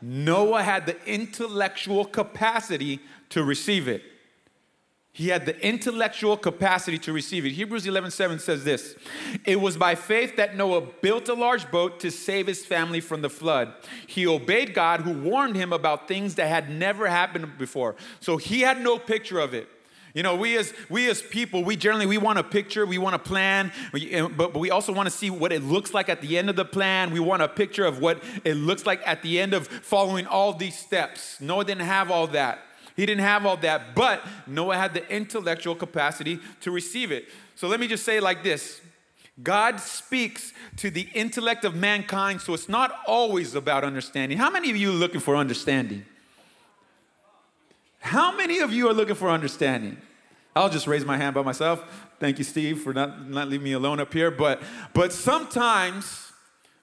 Noah 0.00 0.62
had 0.62 0.86
the 0.86 0.96
intellectual 1.12 2.04
capacity 2.04 3.00
to 3.30 3.42
receive 3.42 3.88
it. 3.88 4.02
He 5.18 5.30
had 5.30 5.46
the 5.46 5.66
intellectual 5.66 6.36
capacity 6.36 6.96
to 6.98 7.12
receive 7.12 7.44
it. 7.44 7.50
Hebrews 7.50 7.88
11 7.88 8.12
7 8.12 8.38
says 8.38 8.62
this 8.62 8.94
It 9.44 9.60
was 9.60 9.76
by 9.76 9.96
faith 9.96 10.36
that 10.36 10.56
Noah 10.56 10.82
built 11.02 11.28
a 11.28 11.34
large 11.34 11.68
boat 11.72 11.98
to 12.00 12.12
save 12.12 12.46
his 12.46 12.64
family 12.64 13.00
from 13.00 13.20
the 13.20 13.28
flood. 13.28 13.72
He 14.06 14.28
obeyed 14.28 14.74
God, 14.74 15.00
who 15.00 15.12
warned 15.12 15.56
him 15.56 15.72
about 15.72 16.06
things 16.06 16.36
that 16.36 16.46
had 16.46 16.70
never 16.70 17.08
happened 17.08 17.58
before. 17.58 17.96
So 18.20 18.36
he 18.36 18.60
had 18.60 18.80
no 18.80 18.96
picture 18.96 19.40
of 19.40 19.54
it. 19.54 19.68
You 20.14 20.22
know, 20.22 20.36
we 20.36 20.56
as 20.56 20.72
we 20.88 21.10
as 21.10 21.20
people, 21.20 21.64
we 21.64 21.74
generally 21.74 22.06
we 22.06 22.16
want 22.16 22.38
a 22.38 22.44
picture, 22.44 22.86
we 22.86 22.98
want 22.98 23.16
a 23.16 23.18
plan, 23.18 23.72
but, 23.92 24.36
but 24.36 24.58
we 24.60 24.70
also 24.70 24.92
want 24.92 25.08
to 25.08 25.14
see 25.14 25.30
what 25.30 25.52
it 25.52 25.64
looks 25.64 25.92
like 25.92 26.08
at 26.08 26.20
the 26.20 26.38
end 26.38 26.48
of 26.48 26.54
the 26.54 26.64
plan. 26.64 27.10
We 27.10 27.18
want 27.18 27.42
a 27.42 27.48
picture 27.48 27.84
of 27.84 27.98
what 27.98 28.22
it 28.44 28.54
looks 28.54 28.86
like 28.86 29.02
at 29.04 29.22
the 29.22 29.40
end 29.40 29.52
of 29.52 29.66
following 29.66 30.28
all 30.28 30.52
these 30.52 30.78
steps. 30.78 31.40
Noah 31.40 31.64
didn't 31.64 31.86
have 31.86 32.08
all 32.08 32.28
that. 32.28 32.60
He 32.98 33.06
didn't 33.06 33.22
have 33.22 33.46
all 33.46 33.56
that, 33.58 33.94
but 33.94 34.26
Noah 34.48 34.76
had 34.76 34.92
the 34.92 35.08
intellectual 35.08 35.76
capacity 35.76 36.40
to 36.62 36.72
receive 36.72 37.12
it. 37.12 37.26
So 37.54 37.68
let 37.68 37.78
me 37.78 37.86
just 37.86 38.04
say 38.04 38.18
like 38.18 38.42
this 38.42 38.80
God 39.40 39.78
speaks 39.78 40.52
to 40.78 40.90
the 40.90 41.08
intellect 41.14 41.64
of 41.64 41.76
mankind, 41.76 42.40
so 42.40 42.54
it's 42.54 42.68
not 42.68 42.98
always 43.06 43.54
about 43.54 43.84
understanding. 43.84 44.36
How 44.36 44.50
many 44.50 44.68
of 44.68 44.76
you 44.76 44.90
are 44.90 44.94
looking 44.94 45.20
for 45.20 45.36
understanding? 45.36 46.06
How 48.00 48.36
many 48.36 48.58
of 48.58 48.72
you 48.72 48.88
are 48.88 48.92
looking 48.92 49.14
for 49.14 49.30
understanding? 49.30 49.98
I'll 50.56 50.68
just 50.68 50.88
raise 50.88 51.04
my 51.04 51.16
hand 51.16 51.36
by 51.36 51.42
myself. 51.42 52.08
Thank 52.18 52.38
you, 52.38 52.44
Steve, 52.44 52.82
for 52.82 52.92
not, 52.92 53.28
not 53.28 53.48
leaving 53.48 53.64
me 53.64 53.74
alone 53.74 54.00
up 54.00 54.12
here. 54.12 54.32
But, 54.32 54.60
but 54.92 55.12
sometimes 55.12 56.32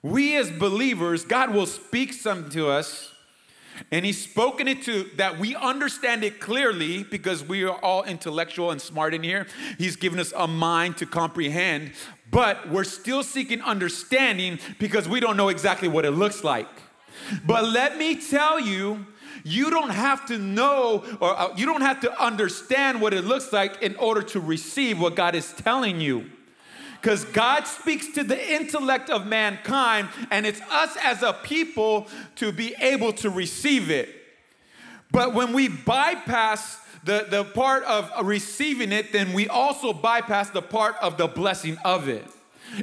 we 0.00 0.34
as 0.38 0.50
believers, 0.50 1.26
God 1.26 1.52
will 1.52 1.66
speak 1.66 2.14
something 2.14 2.50
to 2.52 2.70
us 2.70 3.12
and 3.90 4.04
he's 4.04 4.22
spoken 4.22 4.68
it 4.68 4.82
to 4.82 5.04
that 5.16 5.38
we 5.38 5.54
understand 5.54 6.24
it 6.24 6.40
clearly 6.40 7.04
because 7.04 7.44
we 7.44 7.64
are 7.64 7.78
all 7.84 8.02
intellectual 8.04 8.70
and 8.70 8.80
smart 8.80 9.14
in 9.14 9.22
here. 9.22 9.46
He's 9.78 9.96
given 9.96 10.18
us 10.18 10.32
a 10.36 10.46
mind 10.46 10.96
to 10.98 11.06
comprehend, 11.06 11.92
but 12.30 12.68
we're 12.68 12.84
still 12.84 13.22
seeking 13.22 13.60
understanding 13.62 14.58
because 14.78 15.08
we 15.08 15.20
don't 15.20 15.36
know 15.36 15.48
exactly 15.48 15.88
what 15.88 16.04
it 16.04 16.12
looks 16.12 16.44
like. 16.44 16.68
But 17.44 17.64
let 17.64 17.96
me 17.96 18.16
tell 18.16 18.60
you 18.60 19.06
you 19.44 19.70
don't 19.70 19.90
have 19.90 20.26
to 20.26 20.38
know 20.38 21.04
or 21.20 21.38
uh, 21.38 21.54
you 21.56 21.66
don't 21.66 21.82
have 21.82 22.00
to 22.00 22.22
understand 22.22 23.00
what 23.00 23.14
it 23.14 23.24
looks 23.24 23.52
like 23.52 23.80
in 23.82 23.94
order 23.96 24.22
to 24.22 24.40
receive 24.40 25.00
what 25.00 25.14
God 25.14 25.34
is 25.34 25.52
telling 25.52 26.00
you. 26.00 26.30
Because 27.00 27.24
God 27.26 27.66
speaks 27.66 28.08
to 28.14 28.24
the 28.24 28.52
intellect 28.54 29.10
of 29.10 29.26
mankind, 29.26 30.08
and 30.30 30.46
it's 30.46 30.60
us 30.62 30.96
as 31.02 31.22
a 31.22 31.32
people 31.32 32.08
to 32.36 32.52
be 32.52 32.74
able 32.80 33.12
to 33.14 33.30
receive 33.30 33.90
it. 33.90 34.08
But 35.10 35.34
when 35.34 35.52
we 35.52 35.68
bypass 35.68 36.80
the, 37.04 37.26
the 37.30 37.44
part 37.44 37.84
of 37.84 38.10
receiving 38.26 38.92
it, 38.92 39.12
then 39.12 39.32
we 39.32 39.48
also 39.48 39.92
bypass 39.92 40.50
the 40.50 40.62
part 40.62 40.96
of 41.00 41.16
the 41.16 41.28
blessing 41.28 41.78
of 41.84 42.08
it. 42.08 42.24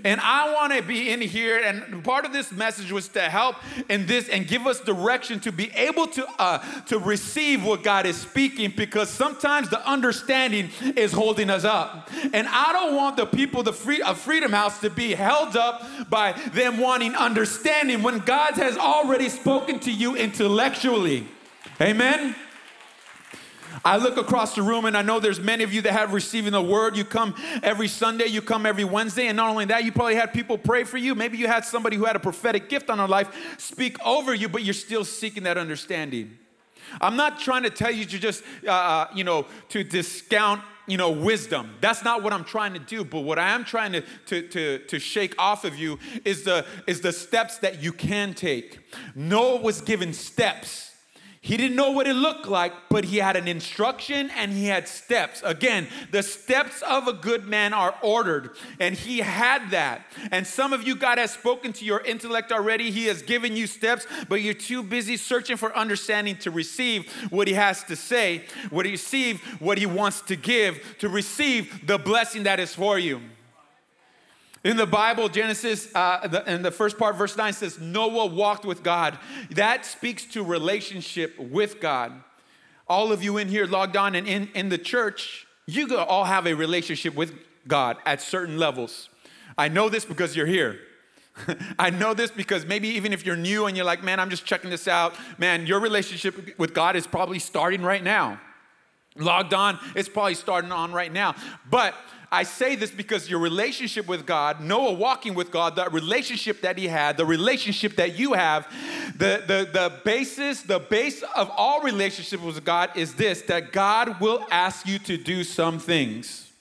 And 0.03 0.19
I 0.21 0.53
want 0.53 0.73
to 0.73 0.81
be 0.81 1.09
in 1.09 1.21
here, 1.21 1.59
and 1.59 2.03
part 2.03 2.25
of 2.25 2.33
this 2.33 2.51
message 2.51 2.91
was 2.91 3.07
to 3.09 3.21
help 3.21 3.57
in 3.89 4.05
this 4.05 4.29
and 4.29 4.47
give 4.47 4.65
us 4.67 4.79
direction 4.79 5.39
to 5.41 5.51
be 5.51 5.71
able 5.71 6.07
to 6.07 6.27
uh, 6.39 6.59
to 6.85 6.99
receive 6.99 7.63
what 7.63 7.83
God 7.83 8.05
is 8.05 8.17
speaking, 8.17 8.73
because 8.75 9.09
sometimes 9.09 9.69
the 9.69 9.85
understanding 9.87 10.69
is 10.95 11.11
holding 11.11 11.49
us 11.49 11.63
up. 11.63 12.09
And 12.33 12.47
I 12.47 12.73
don't 12.73 12.95
want 12.95 13.17
the 13.17 13.25
people 13.25 13.63
the 13.63 13.73
free, 13.73 14.01
of 14.01 14.17
Freedom 14.17 14.51
House 14.51 14.79
to 14.81 14.89
be 14.89 15.13
held 15.13 15.55
up 15.55 15.83
by 16.09 16.33
them 16.53 16.79
wanting 16.79 17.15
understanding 17.15 18.03
when 18.03 18.19
God 18.19 18.53
has 18.53 18.77
already 18.77 19.29
spoken 19.29 19.79
to 19.79 19.91
you 19.91 20.15
intellectually. 20.15 21.27
Amen. 21.81 22.35
I 23.83 23.97
look 23.97 24.17
across 24.17 24.55
the 24.55 24.61
room 24.61 24.85
and 24.85 24.95
I 24.95 25.01
know 25.01 25.19
there's 25.19 25.39
many 25.39 25.63
of 25.63 25.73
you 25.73 25.81
that 25.83 25.93
have 25.93 26.13
receiving 26.13 26.51
the 26.53 26.61
word. 26.61 26.95
You 26.95 27.05
come 27.05 27.35
every 27.61 27.87
Sunday, 27.87 28.27
you 28.27 28.41
come 28.41 28.65
every 28.65 28.83
Wednesday, 28.83 29.27
and 29.27 29.37
not 29.37 29.49
only 29.49 29.65
that, 29.65 29.83
you 29.83 29.91
probably 29.91 30.15
had 30.15 30.33
people 30.33 30.57
pray 30.57 30.83
for 30.83 30.97
you. 30.97 31.15
Maybe 31.15 31.37
you 31.37 31.47
had 31.47 31.65
somebody 31.65 31.97
who 31.97 32.05
had 32.05 32.15
a 32.15 32.19
prophetic 32.19 32.69
gift 32.69 32.89
on 32.89 32.97
their 32.97 33.07
life 33.07 33.55
speak 33.57 33.97
over 34.05 34.33
you, 34.33 34.49
but 34.49 34.63
you're 34.63 34.73
still 34.73 35.05
seeking 35.05 35.43
that 35.43 35.57
understanding. 35.57 36.37
I'm 37.01 37.15
not 37.15 37.39
trying 37.39 37.63
to 37.63 37.69
tell 37.69 37.91
you 37.91 38.05
to 38.05 38.19
just, 38.19 38.43
uh, 38.65 38.71
uh, 38.71 39.07
you 39.15 39.23
know, 39.23 39.47
to 39.69 39.83
discount 39.83 40.61
you 40.85 40.97
know, 40.97 41.11
wisdom. 41.11 41.75
That's 41.79 42.03
not 42.03 42.23
what 42.23 42.33
I'm 42.33 42.43
trying 42.43 42.73
to 42.73 42.79
do. 42.79 43.05
But 43.05 43.21
what 43.21 43.39
I 43.39 43.49
am 43.51 43.63
trying 43.63 43.93
to, 43.93 44.01
to, 44.25 44.47
to, 44.49 44.79
to 44.79 44.99
shake 44.99 45.33
off 45.37 45.63
of 45.63 45.77
you 45.77 45.97
is 46.25 46.43
the, 46.43 46.65
is 46.87 47.01
the 47.01 47.13
steps 47.13 47.59
that 47.59 47.81
you 47.81 47.93
can 47.93 48.33
take. 48.33 48.79
Noah 49.15 49.61
was 49.61 49.81
given 49.81 50.13
steps. 50.13 50.92
He 51.43 51.57
didn't 51.57 51.75
know 51.75 51.91
what 51.91 52.07
it 52.07 52.13
looked 52.13 52.47
like, 52.47 52.71
but 52.89 53.03
he 53.03 53.17
had 53.17 53.35
an 53.35 53.49
instruction 53.49 54.29
and 54.29 54.53
he 54.53 54.67
had 54.67 54.87
steps. 54.87 55.41
Again, 55.43 55.89
the 56.09 56.23
steps 56.23 56.81
of 56.83 57.09
a 57.09 57.11
good 57.11 57.45
man 57.45 57.73
are 57.73 57.93
ordered, 58.01 58.51
and 58.79 58.95
he 58.95 59.19
had 59.19 59.71
that. 59.71 60.05
And 60.31 60.47
some 60.47 60.71
of 60.71 60.87
you, 60.87 60.95
God 60.95 61.17
has 61.17 61.31
spoken 61.31 61.73
to 61.73 61.83
your 61.83 61.99
intellect 61.99 62.53
already. 62.53 62.91
He 62.91 63.07
has 63.07 63.21
given 63.21 63.57
you 63.57 63.67
steps, 63.67 64.07
but 64.29 64.35
you're 64.35 64.53
too 64.53 64.83
busy 64.83 65.17
searching 65.17 65.57
for 65.57 65.75
understanding 65.75 66.37
to 66.37 66.49
receive 66.49 67.11
what 67.29 67.49
he 67.49 67.55
has 67.55 67.83
to 67.83 67.97
say, 67.97 68.45
what 68.69 68.85
he 68.85 68.93
receive 68.93 69.41
what 69.59 69.77
he 69.77 69.85
wants 69.85 70.21
to 70.21 70.37
give, 70.37 70.95
to 70.99 71.09
receive 71.09 71.85
the 71.85 71.97
blessing 71.97 72.43
that 72.43 72.61
is 72.61 72.73
for 72.73 72.97
you. 72.97 73.19
In 74.63 74.77
the 74.77 74.85
Bible, 74.85 75.27
Genesis, 75.27 75.93
uh, 75.93 76.25
the, 76.27 76.49
in 76.51 76.61
the 76.61 76.71
first 76.71 76.97
part, 76.97 77.17
verse 77.17 77.35
9 77.35 77.51
says, 77.51 77.79
Noah 77.79 78.27
walked 78.27 78.63
with 78.63 78.81
God. 78.81 79.19
That 79.51 79.85
speaks 79.85 80.23
to 80.27 80.43
relationship 80.43 81.37
with 81.37 81.81
God. 81.81 82.13
All 82.87 83.11
of 83.11 83.21
you 83.21 83.37
in 83.37 83.49
here 83.49 83.65
logged 83.65 83.97
on 83.97 84.15
and 84.15 84.25
in, 84.25 84.49
in 84.55 84.69
the 84.69 84.77
church, 84.77 85.45
you 85.65 85.97
all 85.97 86.23
have 86.25 86.47
a 86.47 86.53
relationship 86.53 87.13
with 87.13 87.33
God 87.67 87.97
at 88.05 88.21
certain 88.21 88.57
levels. 88.57 89.09
I 89.57 89.67
know 89.67 89.89
this 89.89 90.05
because 90.05 90.35
you're 90.35 90.45
here. 90.45 90.79
I 91.79 91.89
know 91.89 92.13
this 92.13 92.31
because 92.31 92.65
maybe 92.65 92.87
even 92.89 93.11
if 93.11 93.25
you're 93.25 93.35
new 93.35 93.65
and 93.65 93.75
you're 93.75 93.85
like, 93.85 94.03
man, 94.03 94.19
I'm 94.19 94.29
just 94.29 94.45
checking 94.45 94.69
this 94.69 94.87
out, 94.87 95.15
man, 95.37 95.65
your 95.65 95.79
relationship 95.79 96.57
with 96.57 96.73
God 96.73 96.95
is 96.95 97.07
probably 97.07 97.39
starting 97.39 97.81
right 97.81 98.03
now. 98.03 98.39
Logged 99.15 99.53
on, 99.53 99.77
it's 99.95 100.09
probably 100.09 100.33
starting 100.35 100.71
on 100.71 100.91
right 100.91 101.11
now. 101.11 101.35
But 101.69 101.93
I 102.33 102.41
say 102.41 102.75
this 102.75 102.89
because 102.89 103.29
your 103.29 103.37
relationship 103.37 104.07
with 104.07 104.25
God, 104.25 104.59
Noah 104.59 104.93
walking 104.93 105.35
with 105.35 105.51
God, 105.51 105.75
that 105.75 105.93
relationship 105.93 106.61
that 106.61 106.79
he 106.79 106.87
had, 106.87 107.15
the 107.15 107.27
relationship 107.27 107.95
that 107.97 108.17
you 108.17 108.33
have, 108.33 108.67
the, 109.15 109.43
the, 109.45 109.69
the 109.71 110.01
basis, 110.03 110.63
the 110.63 110.79
base 110.79 111.21
of 111.35 111.51
all 111.55 111.83
relationships 111.83 112.41
with 112.41 112.65
God 112.65 112.89
is 112.95 113.13
this 113.13 113.43
that 113.43 113.71
God 113.71 114.19
will 114.19 114.47
ask 114.49 114.87
you 114.87 114.97
to 114.97 115.15
do 115.15 115.43
some 115.43 115.77
things. 115.77 116.51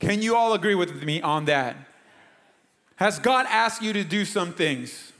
Can 0.00 0.20
you 0.20 0.36
all 0.36 0.52
agree 0.52 0.74
with 0.74 1.02
me 1.02 1.22
on 1.22 1.46
that? 1.46 1.74
Has 2.96 3.18
God 3.18 3.46
asked 3.48 3.80
you 3.80 3.94
to 3.94 4.04
do 4.04 4.26
some 4.26 4.52
things? 4.52 5.12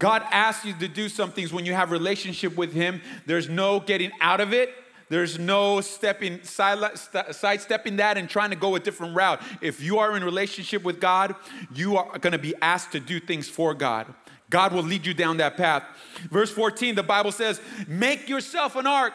God 0.00 0.24
asks 0.32 0.64
you 0.64 0.74
to 0.74 0.88
do 0.88 1.08
some 1.08 1.30
things 1.30 1.52
when 1.52 1.64
you 1.64 1.74
have 1.74 1.92
relationship 1.92 2.56
with 2.56 2.72
him. 2.72 3.00
There's 3.24 3.48
no 3.48 3.78
getting 3.78 4.10
out 4.20 4.40
of 4.40 4.52
it. 4.52 4.74
There's 5.08 5.38
no 5.38 5.80
stepping, 5.80 6.42
sidestepping 6.42 7.96
that 7.96 8.18
and 8.18 8.28
trying 8.28 8.50
to 8.50 8.56
go 8.56 8.74
a 8.74 8.80
different 8.80 9.14
route. 9.14 9.40
If 9.60 9.80
you 9.80 9.98
are 9.98 10.16
in 10.16 10.24
relationship 10.24 10.82
with 10.82 11.00
God, 11.00 11.36
you 11.72 11.96
are 11.96 12.18
going 12.18 12.32
to 12.32 12.38
be 12.38 12.54
asked 12.60 12.92
to 12.92 13.00
do 13.00 13.20
things 13.20 13.48
for 13.48 13.72
God. 13.72 14.12
God 14.50 14.72
will 14.72 14.82
lead 14.82 15.06
you 15.06 15.14
down 15.14 15.36
that 15.38 15.56
path. 15.56 15.84
Verse 16.30 16.50
14, 16.50 16.94
the 16.94 17.02
Bible 17.02 17.32
says, 17.32 17.60
Make 17.86 18.28
yourself 18.28 18.74
an 18.76 18.86
ark. 18.86 19.12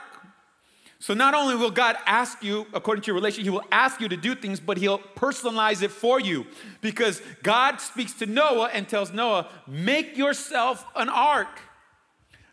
So 1.00 1.15
not 1.15 1.33
only 1.33 1.55
will 1.55 1.71
God 1.71 1.98
ask 2.05 2.43
you, 2.43 2.67
according 2.74 3.01
to 3.03 3.07
your 3.07 3.15
relationship, 3.15 3.45
He 3.45 3.50
will 3.50 3.65
ask 3.71 4.00
you 4.00 4.07
to 4.07 4.17
do 4.17 4.36
things, 4.36 4.60
but 4.60 4.77
He'll 4.77 5.00
personalize 5.00 5.81
it 5.81 5.91
for 5.91 6.19
you. 6.19 6.45
Because 6.79 7.21
God 7.43 7.81
speaks 7.81 8.13
to 8.13 8.25
Noah 8.25 8.69
and 8.71 8.88
tells 8.88 9.12
Noah, 9.12 9.50
Make 9.67 10.15
yourself 10.15 10.86
an 10.95 11.10
ark. 11.10 11.60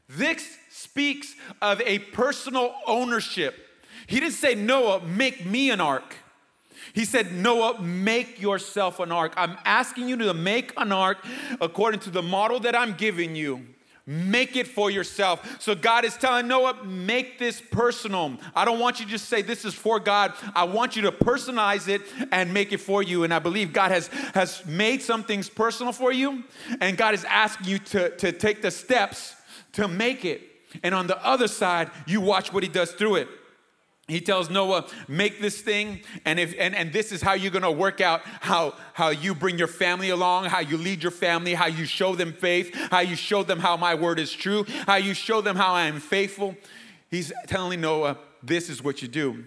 This 0.09 0.57
speaks 0.78 1.35
of 1.61 1.80
a 1.82 1.99
personal 1.99 2.75
ownership. 2.87 3.54
He 4.06 4.20
didn't 4.20 4.35
say, 4.35 4.54
Noah, 4.54 5.04
make 5.04 5.44
me 5.44 5.70
an 5.70 5.80
ark. 5.80 6.14
He 6.92 7.04
said, 7.04 7.32
Noah, 7.32 7.80
make 7.82 8.40
yourself 8.40 9.00
an 9.00 9.12
ark. 9.12 9.35
I'm 9.37 9.56
asking 9.64 10.08
you 10.08 10.16
to 10.18 10.35
make 10.35 10.73
an 10.76 10.92
ark 10.92 11.18
according 11.61 12.00
to 12.00 12.11
the 12.11 12.23
model 12.23 12.61
that 12.61 12.75
I'm 12.75 12.94
giving 12.94 13.35
you. 13.35 13.66
Make 14.06 14.56
it 14.56 14.66
for 14.66 14.90
yourself. 14.90 15.61
So 15.61 15.75
God 15.75 16.06
is 16.06 16.16
telling 16.16 16.49
Noah, 16.49 16.82
make 16.82 17.38
this 17.38 17.61
personal. 17.61 18.38
I 18.54 18.64
don't 18.64 18.78
want 18.78 19.00
you 19.00 19.04
to 19.04 19.11
just 19.11 19.28
say 19.28 19.42
this 19.42 19.66
is 19.66 19.75
for 19.75 20.00
God. 20.00 20.32
I 20.54 20.64
want 20.64 20.97
you 20.97 21.02
to 21.02 21.12
personalize 21.12 21.88
it 21.88 22.00
and 22.32 22.54
make 22.54 22.73
it 22.73 22.78
for 22.78 23.02
you. 23.02 23.25
And 23.25 23.35
I 23.35 23.38
believe 23.38 23.75
God 23.75 23.90
has, 23.90 24.06
has 24.32 24.64
made 24.64 25.02
some 25.02 25.25
things 25.25 25.50
personal 25.50 25.92
for 25.92 26.11
you, 26.11 26.44
and 26.80 26.97
God 26.97 27.12
is 27.12 27.25
asking 27.25 27.66
you 27.66 27.78
to, 27.80 28.16
to 28.16 28.32
take 28.32 28.62
the 28.62 28.70
steps 28.70 29.35
to 29.73 29.88
make 29.88 30.25
it. 30.25 30.48
And 30.82 30.94
on 30.94 31.06
the 31.06 31.25
other 31.25 31.48
side, 31.48 31.90
you 32.06 32.20
watch 32.20 32.52
what 32.52 32.62
he 32.62 32.68
does 32.68 32.92
through 32.92 33.16
it. 33.16 33.28
He 34.08 34.22
tells 34.22 34.48
Noah, 34.48 34.87
make 35.06 35.38
this 35.38 35.60
thing, 35.60 36.00
and 36.25 36.40
if 36.40 36.54
and, 36.58 36.75
and 36.75 36.94
this 36.94 37.12
is 37.12 37.20
how 37.20 37.34
you're 37.34 37.50
gonna 37.50 37.70
work 37.70 38.00
out 38.00 38.22
how, 38.25 38.75
how 38.94 39.10
you 39.10 39.34
bring 39.34 39.58
your 39.58 39.68
family 39.68 40.08
along, 40.08 40.46
how 40.46 40.60
you 40.60 40.78
lead 40.78 41.02
your 41.02 41.12
family, 41.12 41.52
how 41.52 41.66
you 41.66 41.84
show 41.84 42.14
them 42.14 42.32
faith, 42.32 42.75
how 42.90 43.00
you 43.00 43.14
show 43.14 43.42
them 43.42 43.58
how 43.58 43.76
my 43.76 43.94
word 43.94 44.18
is 44.18 44.32
true, 44.32 44.64
how 44.87 44.96
you 44.96 45.12
show 45.12 45.42
them 45.42 45.56
how 45.56 45.75
I 45.75 45.88
am 45.88 46.00
faithful. 46.00 46.56
He's 47.10 47.34
telling 47.46 47.82
Noah, 47.82 48.16
this 48.42 48.70
is 48.70 48.82
what 48.82 49.02
you 49.02 49.08
do. 49.08 49.44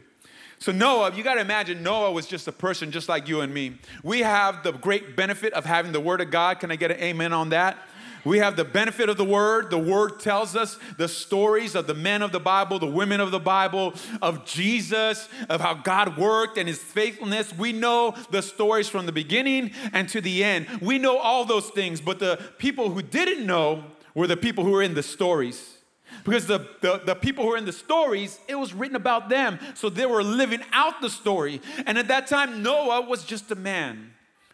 So, 0.60 0.72
Noah, 0.72 1.12
you 1.16 1.24
got 1.24 1.36
to 1.36 1.42
imagine 1.42 1.82
Noah 1.82 2.12
was 2.12 2.28
just 2.28 2.48
a 2.48 2.52
person 2.52 2.92
just 2.92 3.10
like 3.10 3.28
you 3.28 3.42
and 3.42 3.52
me. 3.52 3.78
We 4.04 4.20
have 4.20 4.62
the 4.62 4.74
great 4.74 5.16
benefit 5.16 5.54
of 5.54 5.66
having 5.66 5.92
the 5.92 6.00
Word 6.00 6.22
of 6.22 6.30
God. 6.30 6.60
Can 6.60 6.70
I 6.70 6.76
get 6.76 6.92
an 6.92 7.00
amen 7.00 7.34
on 7.34 7.50
that? 7.50 7.80
We 8.24 8.38
have 8.38 8.56
the 8.56 8.66
benefit 8.66 9.10
of 9.10 9.18
the 9.18 9.26
word. 9.26 9.70
The 9.72 9.78
word 9.78 10.20
tells 10.20 10.56
us 10.56 10.78
the 10.98 11.08
stories 11.08 11.76
of 11.76 11.88
the 11.88 11.94
men 11.94 12.22
of 12.22 12.32
the 12.32 12.40
Bible, 12.40 12.78
the 12.78 12.86
women 12.86 13.20
of 13.20 13.32
the 13.32 13.40
Bible, 13.40 13.94
of 14.22 14.46
Jesus, 14.46 15.28
of 15.50 15.62
how 15.62 15.74
God 15.74 16.18
worked 16.18 16.58
and 16.58 16.68
his 16.68 16.80
faithfulness. 16.80 17.54
We 17.56 17.74
know 17.74 18.16
the 18.30 18.42
stories 18.42 18.88
from 18.88 19.06
the 19.06 19.12
beginning 19.12 19.72
and 19.94 20.08
to 20.10 20.22
the 20.22 20.44
end. 20.44 20.68
We 20.82 21.00
know 21.00 21.18
all 21.18 21.46
those 21.46 21.70
things, 21.70 22.00
but 22.00 22.20
the 22.20 22.40
people 22.58 22.92
who 22.92 23.02
didn't 23.02 23.46
know 23.46 23.84
were 24.14 24.28
the 24.28 24.38
people 24.38 24.64
who 24.64 24.72
were 24.72 24.84
in 24.84 24.94
the 24.94 25.04
stories. 25.04 25.78
Because 26.24 26.46
the, 26.46 26.68
the, 26.82 27.02
the, 27.06 27.16
people 27.16 27.46
who 27.46 27.54
are 27.54 27.58
in 27.58 27.66
the 27.66 27.72
stories, 27.72 28.40
it 28.48 28.56
was 28.56 28.74
written 28.74 28.98
about 28.98 29.30
them. 29.30 29.58
So 29.76 29.90
they 29.90 30.06
were 30.06 30.24
living 30.24 30.60
out 30.74 31.02
the 31.02 31.10
story. 31.10 31.62
And 31.86 31.98
at 31.98 32.10
that 32.10 32.28
time, 32.28 32.62
Noah 32.62 33.08
was 33.08 33.24
just 33.24 33.50
a 33.50 33.56
man, 33.56 34.12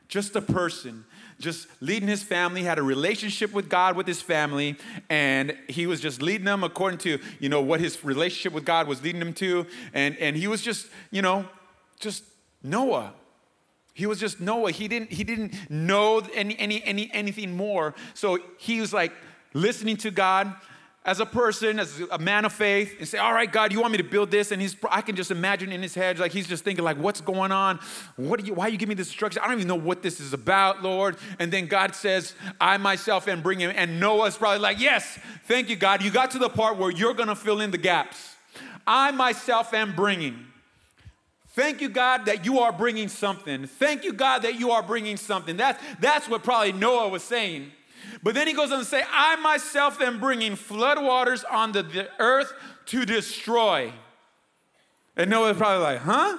just 0.08 0.36
a 0.36 0.42
person 0.42 1.04
just 1.40 1.68
leading 1.82 2.08
his 2.08 2.24
family, 2.24 2.64
had 2.64 2.80
a 2.80 2.84
relationship 2.84 3.54
with 3.54 3.70
God 3.70 3.96
with 3.96 4.08
his 4.08 4.22
family, 4.22 4.76
and 5.10 5.56
he 5.68 5.86
was 5.86 6.02
just 6.02 6.22
leading 6.22 6.46
them 6.46 6.64
according 6.64 7.00
to, 7.00 7.20
you 7.40 7.50
know, 7.50 7.62
what 7.62 7.80
his 7.80 8.04
relationship 8.04 8.54
with 8.54 8.66
God 8.66 8.88
was 8.88 9.04
leading 9.04 9.22
him 9.22 9.34
to. 9.34 9.66
And, 9.94 10.18
and 10.18 10.36
he 10.36 10.48
was 10.48 10.62
just, 10.62 10.88
you 11.12 11.22
know, 11.22 11.46
just 12.00 12.24
Noah. 12.64 13.14
He 13.94 14.06
was 14.06 14.20
just 14.20 14.40
Noah. 14.40 14.72
He 14.72 14.88
didn't, 14.88 15.12
he 15.12 15.24
didn't 15.24 15.70
know 15.70 16.20
any, 16.34 16.58
any, 16.60 16.84
any, 16.84 17.10
anything 17.14 17.56
more. 17.56 17.96
So 18.14 18.40
he 18.58 18.80
was 18.82 18.94
like 18.94 19.12
listening 19.54 19.98
to 19.98 20.12
God, 20.12 20.54
as 21.06 21.22
a 21.22 21.26
person, 21.26 21.80
as 21.80 22.02
a 22.12 22.20
man 22.20 22.44
of 22.44 22.52
faith, 22.52 22.96
and 23.00 23.08
say, 23.08 23.18
"All 23.18 23.34
right, 23.34 23.50
God, 23.50 23.72
you 23.72 23.80
want 23.80 23.92
me 23.92 23.98
to 23.98 24.04
build 24.04 24.30
this?" 24.30 24.52
And 24.52 24.62
he's, 24.62 24.76
I 24.90 25.02
can 25.02 25.16
just 25.16 25.32
imagine 25.32 25.72
in 25.72 25.82
his 25.82 25.96
head, 25.96 26.20
like 26.20 26.32
he's 26.32 26.48
just 26.48 26.64
thinking, 26.64 26.84
like, 26.84 26.98
"What's 26.98 27.22
going 27.22 27.52
on? 27.52 27.80
What 28.18 28.40
do 28.40 28.46
you? 28.46 28.54
Why 28.54 28.66
are 28.66 28.70
you 28.70 28.78
giving 28.78 28.90
me 28.90 28.96
this 28.96 29.08
instruction? 29.08 29.42
I 29.42 29.48
don't 29.48 29.56
even 29.58 29.68
know 29.68 29.76
what 29.76 30.02
this 30.02 30.20
is 30.20 30.34
about, 30.34 30.84
Lord." 30.84 31.16
And 31.40 31.52
then 31.52 31.68
God 31.68 31.96
says, 31.96 32.34
"I 32.60 32.78
myself 32.78 33.28
am 33.28 33.42
bringing." 33.42 33.70
And 33.70 34.00
Noah's 34.00 34.38
probably 34.38 34.60
like, 34.60 34.80
"Yes, 34.80 35.18
thank 35.46 35.70
you, 35.70 35.76
God. 35.76 36.02
You 36.02 36.12
got 36.12 36.32
to 36.32 36.40
the 36.40 36.50
part 36.50 36.78
where 36.78 36.92
you're 36.92 37.14
gonna 37.14 37.36
fill 37.36 37.62
in 37.62 37.72
the 37.72 37.78
gaps. 37.78 38.36
I 38.86 39.12
myself 39.12 39.74
am 39.74 39.96
bringing." 39.96 40.48
Thank 41.58 41.82
you, 41.82 41.90
God, 41.90 42.26
that 42.26 42.46
you 42.46 42.60
are 42.60 42.72
bringing 42.72 43.08
something. 43.08 43.66
Thank 43.66 44.04
you, 44.04 44.14
God, 44.14 44.44
that 44.44 44.60
you 44.60 44.70
are 44.70 44.84
bringing 44.84 45.18
something. 45.18 45.58
That's, 45.58 45.84
that's 46.00 46.30
what 46.30 46.44
probably 46.44 46.72
Noah 46.72 47.08
was 47.08 47.24
saying. 47.24 47.72
But 48.24 48.36
then 48.36 48.48
he 48.48 48.54
goes 48.54 48.72
on 48.72 48.80
to 48.80 48.86
say, 48.86 49.04
I 49.10 49.36
myself 49.38 50.02
am 50.02 50.20
bringing 50.20 50.56
flood 50.56 51.02
waters 51.02 51.44
onto 51.44 51.82
the 51.82 52.10
earth 52.20 52.52
to 52.88 53.06
destroy. 53.06 53.92
And 55.16 55.30
Noah's 55.30 55.58
probably 55.58 55.84
like, 55.84 56.00
huh? 56.00 56.38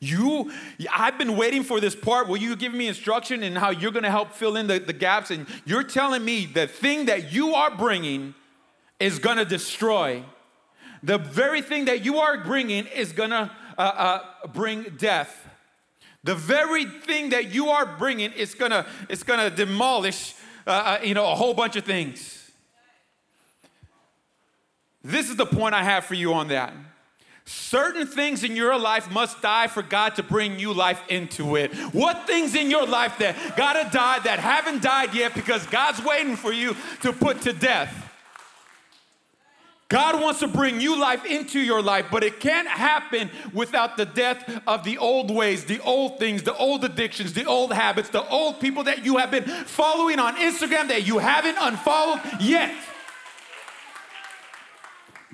You, 0.00 0.50
I've 0.90 1.18
been 1.18 1.36
waiting 1.36 1.62
for 1.62 1.78
this 1.78 1.94
part. 1.94 2.26
Will 2.26 2.38
you 2.38 2.56
give 2.56 2.72
me 2.72 2.88
instruction 2.88 3.42
in 3.42 3.54
how 3.54 3.68
you're 3.70 3.92
going 3.92 4.04
to 4.04 4.10
help 4.10 4.32
fill 4.32 4.56
in 4.56 4.66
the, 4.66 4.78
the 4.78 4.94
gaps? 4.94 5.30
And 5.30 5.46
you're 5.66 5.82
telling 5.82 6.24
me 6.24 6.46
the 6.46 6.66
thing 6.66 7.06
that 7.06 7.32
you 7.32 7.54
are 7.54 7.70
bringing 7.70 8.34
is 8.98 9.18
going 9.18 9.36
to 9.36 9.44
destroy. 9.44 10.22
The 11.02 11.18
very 11.18 11.60
thing 11.60 11.84
that 11.84 12.04
you 12.04 12.18
are 12.18 12.42
bringing 12.42 12.86
is 12.86 13.12
going 13.12 13.30
to 13.30 13.50
uh, 13.76 13.80
uh, 13.80 14.46
bring 14.48 14.84
death. 14.96 15.48
The 16.22 16.34
very 16.34 16.84
thing 16.84 17.30
that 17.30 17.54
you 17.54 17.68
are 17.68 17.86
bringing 17.86 18.32
is 18.32 18.54
gonna, 18.54 18.86
it's 19.08 19.22
gonna 19.22 19.50
demolish, 19.50 20.34
uh, 20.66 20.70
uh, 20.70 20.98
you 21.02 21.14
know, 21.14 21.30
a 21.30 21.34
whole 21.34 21.54
bunch 21.54 21.76
of 21.76 21.84
things. 21.84 22.36
This 25.02 25.30
is 25.30 25.36
the 25.36 25.46
point 25.46 25.74
I 25.74 25.82
have 25.82 26.04
for 26.04 26.14
you 26.14 26.34
on 26.34 26.48
that. 26.48 26.74
Certain 27.46 28.06
things 28.06 28.44
in 28.44 28.54
your 28.54 28.78
life 28.78 29.10
must 29.10 29.40
die 29.40 29.66
for 29.66 29.82
God 29.82 30.14
to 30.16 30.22
bring 30.22 30.56
new 30.56 30.72
life 30.72 31.02
into 31.08 31.56
it. 31.56 31.74
What 31.92 32.26
things 32.26 32.54
in 32.54 32.70
your 32.70 32.86
life 32.86 33.18
that 33.18 33.56
gotta 33.56 33.88
die 33.90 34.20
that 34.20 34.38
haven't 34.38 34.82
died 34.82 35.14
yet 35.14 35.34
because 35.34 35.66
God's 35.66 36.04
waiting 36.04 36.36
for 36.36 36.52
you 36.52 36.76
to 37.02 37.12
put 37.12 37.40
to 37.42 37.52
death? 37.52 38.09
God 39.90 40.22
wants 40.22 40.38
to 40.38 40.46
bring 40.46 40.78
new 40.78 40.98
life 40.98 41.24
into 41.24 41.58
your 41.58 41.82
life, 41.82 42.06
but 42.12 42.22
it 42.22 42.38
can't 42.38 42.68
happen 42.68 43.28
without 43.52 43.96
the 43.96 44.06
death 44.06 44.62
of 44.64 44.84
the 44.84 44.96
old 44.98 45.32
ways, 45.32 45.64
the 45.64 45.80
old 45.80 46.20
things, 46.20 46.44
the 46.44 46.56
old 46.56 46.84
addictions, 46.84 47.32
the 47.32 47.44
old 47.44 47.72
habits, 47.72 48.08
the 48.08 48.26
old 48.28 48.60
people 48.60 48.84
that 48.84 49.04
you 49.04 49.16
have 49.16 49.32
been 49.32 49.42
following 49.42 50.20
on 50.20 50.36
Instagram 50.36 50.86
that 50.88 51.08
you 51.08 51.18
haven't 51.18 51.56
unfollowed 51.60 52.20
yet. 52.40 52.72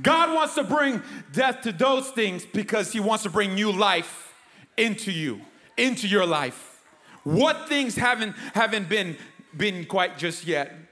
God 0.00 0.34
wants 0.34 0.54
to 0.54 0.64
bring 0.64 1.02
death 1.32 1.60
to 1.62 1.72
those 1.72 2.08
things 2.08 2.46
because 2.46 2.90
He 2.90 3.00
wants 3.00 3.25
to 3.25 3.30
bring 3.30 3.54
new 3.54 3.70
life 3.70 4.32
into 4.78 5.12
you, 5.12 5.42
into 5.76 6.08
your 6.08 6.25
life. 6.25 6.82
What 7.25 7.68
things 7.68 7.94
haven't, 7.94 8.34
haven't 8.54 8.88
been, 8.88 9.18
been 9.54 9.84
quite 9.84 10.16
just 10.16 10.46
yet? 10.46 10.86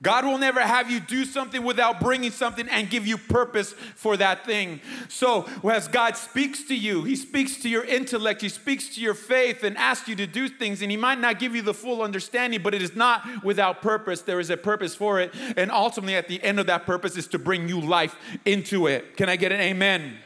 God 0.00 0.24
will 0.24 0.38
never 0.38 0.60
have 0.60 0.88
you 0.88 1.00
do 1.00 1.24
something 1.24 1.64
without 1.64 1.98
bringing 1.98 2.30
something 2.30 2.68
and 2.68 2.88
give 2.88 3.04
you 3.04 3.18
purpose 3.18 3.72
for 3.72 4.16
that 4.16 4.46
thing. 4.46 4.80
So, 5.08 5.48
as 5.68 5.88
God 5.88 6.16
speaks 6.16 6.62
to 6.64 6.76
you, 6.76 7.02
He 7.02 7.16
speaks 7.16 7.56
to 7.62 7.68
your 7.68 7.84
intellect, 7.84 8.40
He 8.40 8.48
speaks 8.48 8.94
to 8.94 9.00
your 9.00 9.14
faith, 9.14 9.64
and 9.64 9.76
asks 9.76 10.06
you 10.06 10.14
to 10.14 10.26
do 10.26 10.48
things, 10.48 10.82
and 10.82 10.90
He 10.92 10.96
might 10.96 11.18
not 11.18 11.40
give 11.40 11.56
you 11.56 11.62
the 11.62 11.74
full 11.74 12.00
understanding, 12.00 12.62
but 12.62 12.74
it 12.74 12.82
is 12.82 12.94
not 12.94 13.42
without 13.42 13.82
purpose. 13.82 14.22
There 14.22 14.38
is 14.38 14.50
a 14.50 14.56
purpose 14.56 14.94
for 14.94 15.18
it, 15.18 15.34
and 15.56 15.68
ultimately, 15.72 16.14
at 16.14 16.28
the 16.28 16.40
end 16.44 16.60
of 16.60 16.66
that 16.66 16.86
purpose, 16.86 17.16
is 17.16 17.26
to 17.28 17.38
bring 17.38 17.66
new 17.66 17.80
life 17.80 18.14
into 18.44 18.86
it. 18.86 19.16
Can 19.16 19.28
I 19.28 19.34
get 19.34 19.50
an 19.50 19.60
amen? 19.60 20.18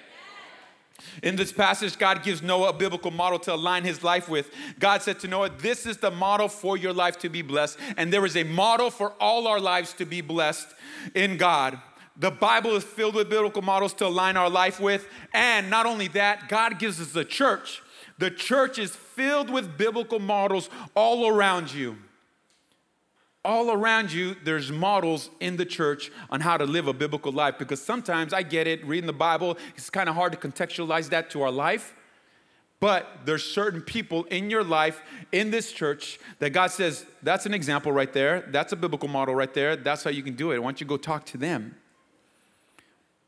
In 1.22 1.36
this 1.36 1.52
passage, 1.52 1.98
God 1.98 2.22
gives 2.22 2.42
Noah 2.42 2.70
a 2.70 2.72
biblical 2.72 3.10
model 3.10 3.38
to 3.40 3.54
align 3.54 3.84
his 3.84 4.02
life 4.02 4.28
with. 4.28 4.50
God 4.78 5.02
said 5.02 5.20
to 5.20 5.28
Noah, 5.28 5.50
This 5.50 5.86
is 5.86 5.98
the 5.98 6.10
model 6.10 6.48
for 6.48 6.76
your 6.76 6.92
life 6.92 7.18
to 7.20 7.28
be 7.28 7.42
blessed. 7.42 7.78
And 7.96 8.12
there 8.12 8.24
is 8.24 8.36
a 8.36 8.44
model 8.44 8.90
for 8.90 9.12
all 9.20 9.46
our 9.46 9.60
lives 9.60 9.92
to 9.94 10.06
be 10.06 10.20
blessed 10.20 10.68
in 11.14 11.36
God. 11.36 11.78
The 12.16 12.30
Bible 12.30 12.76
is 12.76 12.84
filled 12.84 13.14
with 13.14 13.30
biblical 13.30 13.62
models 13.62 13.94
to 13.94 14.06
align 14.06 14.36
our 14.36 14.50
life 14.50 14.80
with. 14.80 15.08
And 15.32 15.70
not 15.70 15.86
only 15.86 16.08
that, 16.08 16.48
God 16.48 16.78
gives 16.78 17.00
us 17.00 17.12
the 17.12 17.24
church. 17.24 17.82
The 18.18 18.30
church 18.30 18.78
is 18.78 18.94
filled 18.94 19.50
with 19.50 19.76
biblical 19.76 20.18
models 20.18 20.68
all 20.94 21.28
around 21.28 21.72
you 21.72 21.96
all 23.44 23.72
around 23.72 24.12
you, 24.12 24.36
there's 24.44 24.70
models 24.70 25.30
in 25.40 25.56
the 25.56 25.64
church 25.64 26.10
on 26.30 26.40
how 26.40 26.56
to 26.56 26.64
live 26.64 26.86
a 26.86 26.92
biblical 26.92 27.32
life 27.32 27.58
because 27.58 27.82
sometimes 27.82 28.32
I 28.32 28.42
get 28.42 28.66
it, 28.66 28.84
reading 28.86 29.06
the 29.06 29.12
Bible, 29.12 29.58
it's 29.76 29.90
kind 29.90 30.08
of 30.08 30.14
hard 30.14 30.32
to 30.32 30.38
contextualize 30.38 31.08
that 31.10 31.30
to 31.30 31.42
our 31.42 31.50
life. 31.50 31.94
But 32.78 33.20
there's 33.24 33.44
certain 33.44 33.80
people 33.80 34.24
in 34.24 34.50
your 34.50 34.64
life, 34.64 35.02
in 35.30 35.52
this 35.52 35.70
church, 35.72 36.18
that 36.40 36.50
God 36.50 36.72
says, 36.72 37.06
that's 37.22 37.46
an 37.46 37.54
example 37.54 37.92
right 37.92 38.12
there. 38.12 38.40
That's 38.48 38.72
a 38.72 38.76
biblical 38.76 39.08
model 39.08 39.36
right 39.36 39.52
there. 39.54 39.76
That's 39.76 40.02
how 40.02 40.10
you 40.10 40.22
can 40.22 40.34
do 40.34 40.50
it. 40.50 40.58
Why 40.58 40.64
don't 40.64 40.80
you 40.80 40.86
go 40.86 40.96
talk 40.96 41.24
to 41.26 41.38
them? 41.38 41.76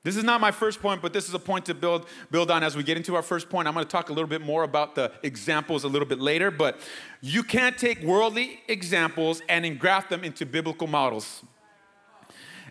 This 0.05 0.17
is 0.17 0.23
not 0.23 0.41
my 0.41 0.51
first 0.51 0.83
point, 0.83 1.01
but 1.01 1.15
this 1.15 1.29
is 1.29 1.35
a 1.35 1.39
point 1.39 1.65
to 1.65 1.75
build, 1.75 2.07
build 2.31 2.51
on 2.51 2.63
as 2.63 2.77
we 2.77 2.83
get 2.83 2.99
into 2.99 3.17
our 3.17 3.23
first 3.23 3.49
point. 3.49 3.67
I'm 3.67 3.73
going 3.73 3.87
to 3.87 3.91
talk 3.91 4.11
a 4.11 4.13
little 4.13 4.29
bit 4.29 4.43
more 4.43 4.63
about 4.63 4.95
the 4.95 5.11
examples 5.23 5.83
a 5.83 5.89
little 5.89 6.07
bit 6.07 6.21
later, 6.21 6.51
but 6.51 6.79
you 7.23 7.43
can't 7.43 7.79
take 7.79 8.03
worldly 8.03 8.61
examples 8.69 9.41
and 9.49 9.65
engraft 9.65 10.11
them 10.11 10.23
into 10.23 10.45
biblical 10.45 10.87
models. 10.87 11.43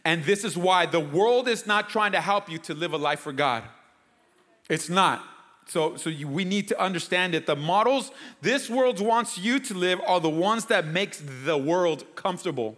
And 0.06 0.24
this 0.26 0.44
is 0.44 0.56
why 0.56 0.86
the 0.86 1.00
world 1.00 1.48
is 1.48 1.66
not 1.66 1.90
trying 1.90 2.12
to 2.12 2.22
help 2.22 2.52
you 2.52 2.60
to 2.60 2.76
live 2.76 2.94
a 2.94 2.98
life 2.98 3.22
for 3.22 3.34
God. 3.34 3.64
It's 4.70 4.88
not. 4.88 5.24
So, 5.66 5.96
so 5.96 6.12
you, 6.12 6.28
we 6.28 6.46
need 6.46 6.68
to 6.68 6.80
understand 6.80 7.34
that 7.34 7.48
the 7.48 7.56
models 7.56 8.12
this 8.42 8.70
world 8.70 9.00
wants 9.00 9.40
you 9.40 9.60
to 9.60 9.74
live 9.74 10.00
are 10.06 10.20
the 10.20 10.30
ones 10.30 10.66
that 10.66 10.86
makes 10.86 11.24
the 11.46 11.58
world 11.58 12.04
comfortable. 12.16 12.78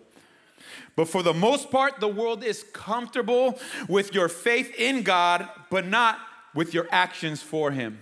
But 0.95 1.09
for 1.09 1.21
the 1.21 1.33
most 1.33 1.71
part, 1.71 1.99
the 1.99 2.07
world 2.07 2.43
is 2.43 2.63
comfortable 2.71 3.59
with 3.89 4.13
your 4.13 4.29
faith 4.29 4.73
in 4.77 5.03
God, 5.03 5.47
but 5.69 5.85
not 5.85 6.19
with 6.53 6.73
your 6.73 6.87
actions 6.89 7.41
for 7.41 7.71
Him. 7.71 7.99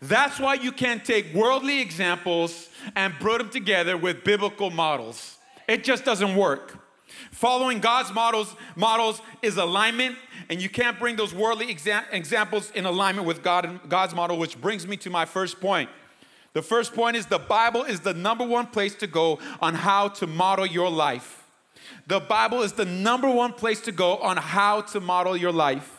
That's 0.00 0.38
why 0.38 0.54
you 0.54 0.72
can't 0.72 1.04
take 1.04 1.34
worldly 1.34 1.80
examples 1.80 2.68
and 2.94 3.14
put 3.14 3.38
them 3.38 3.50
together 3.50 3.96
with 3.96 4.24
biblical 4.24 4.70
models. 4.70 5.38
It 5.68 5.84
just 5.84 6.04
doesn't 6.04 6.36
work. 6.36 6.78
Following 7.30 7.80
God's 7.80 8.12
models, 8.12 8.54
models 8.74 9.20
is 9.42 9.56
alignment, 9.56 10.16
and 10.48 10.60
you 10.60 10.68
can't 10.68 10.98
bring 10.98 11.16
those 11.16 11.34
worldly 11.34 11.74
exa- 11.74 12.04
examples 12.12 12.70
in 12.72 12.84
alignment 12.84 13.26
with 13.26 13.42
God, 13.42 13.88
God's 13.88 14.14
model, 14.14 14.38
which 14.38 14.60
brings 14.60 14.86
me 14.86 14.96
to 14.98 15.10
my 15.10 15.24
first 15.24 15.60
point. 15.60 15.88
The 16.52 16.62
first 16.62 16.94
point 16.94 17.16
is 17.16 17.26
the 17.26 17.38
Bible 17.38 17.84
is 17.84 18.00
the 18.00 18.14
number 18.14 18.44
one 18.44 18.66
place 18.66 18.94
to 18.96 19.06
go 19.06 19.38
on 19.60 19.74
how 19.74 20.08
to 20.08 20.26
model 20.26 20.66
your 20.66 20.90
life. 20.90 21.45
The 22.06 22.20
Bible 22.20 22.62
is 22.62 22.72
the 22.72 22.84
number 22.84 23.30
one 23.30 23.52
place 23.52 23.80
to 23.82 23.92
go 23.92 24.16
on 24.18 24.36
how 24.36 24.82
to 24.82 25.00
model 25.00 25.36
your 25.36 25.52
life. 25.52 25.96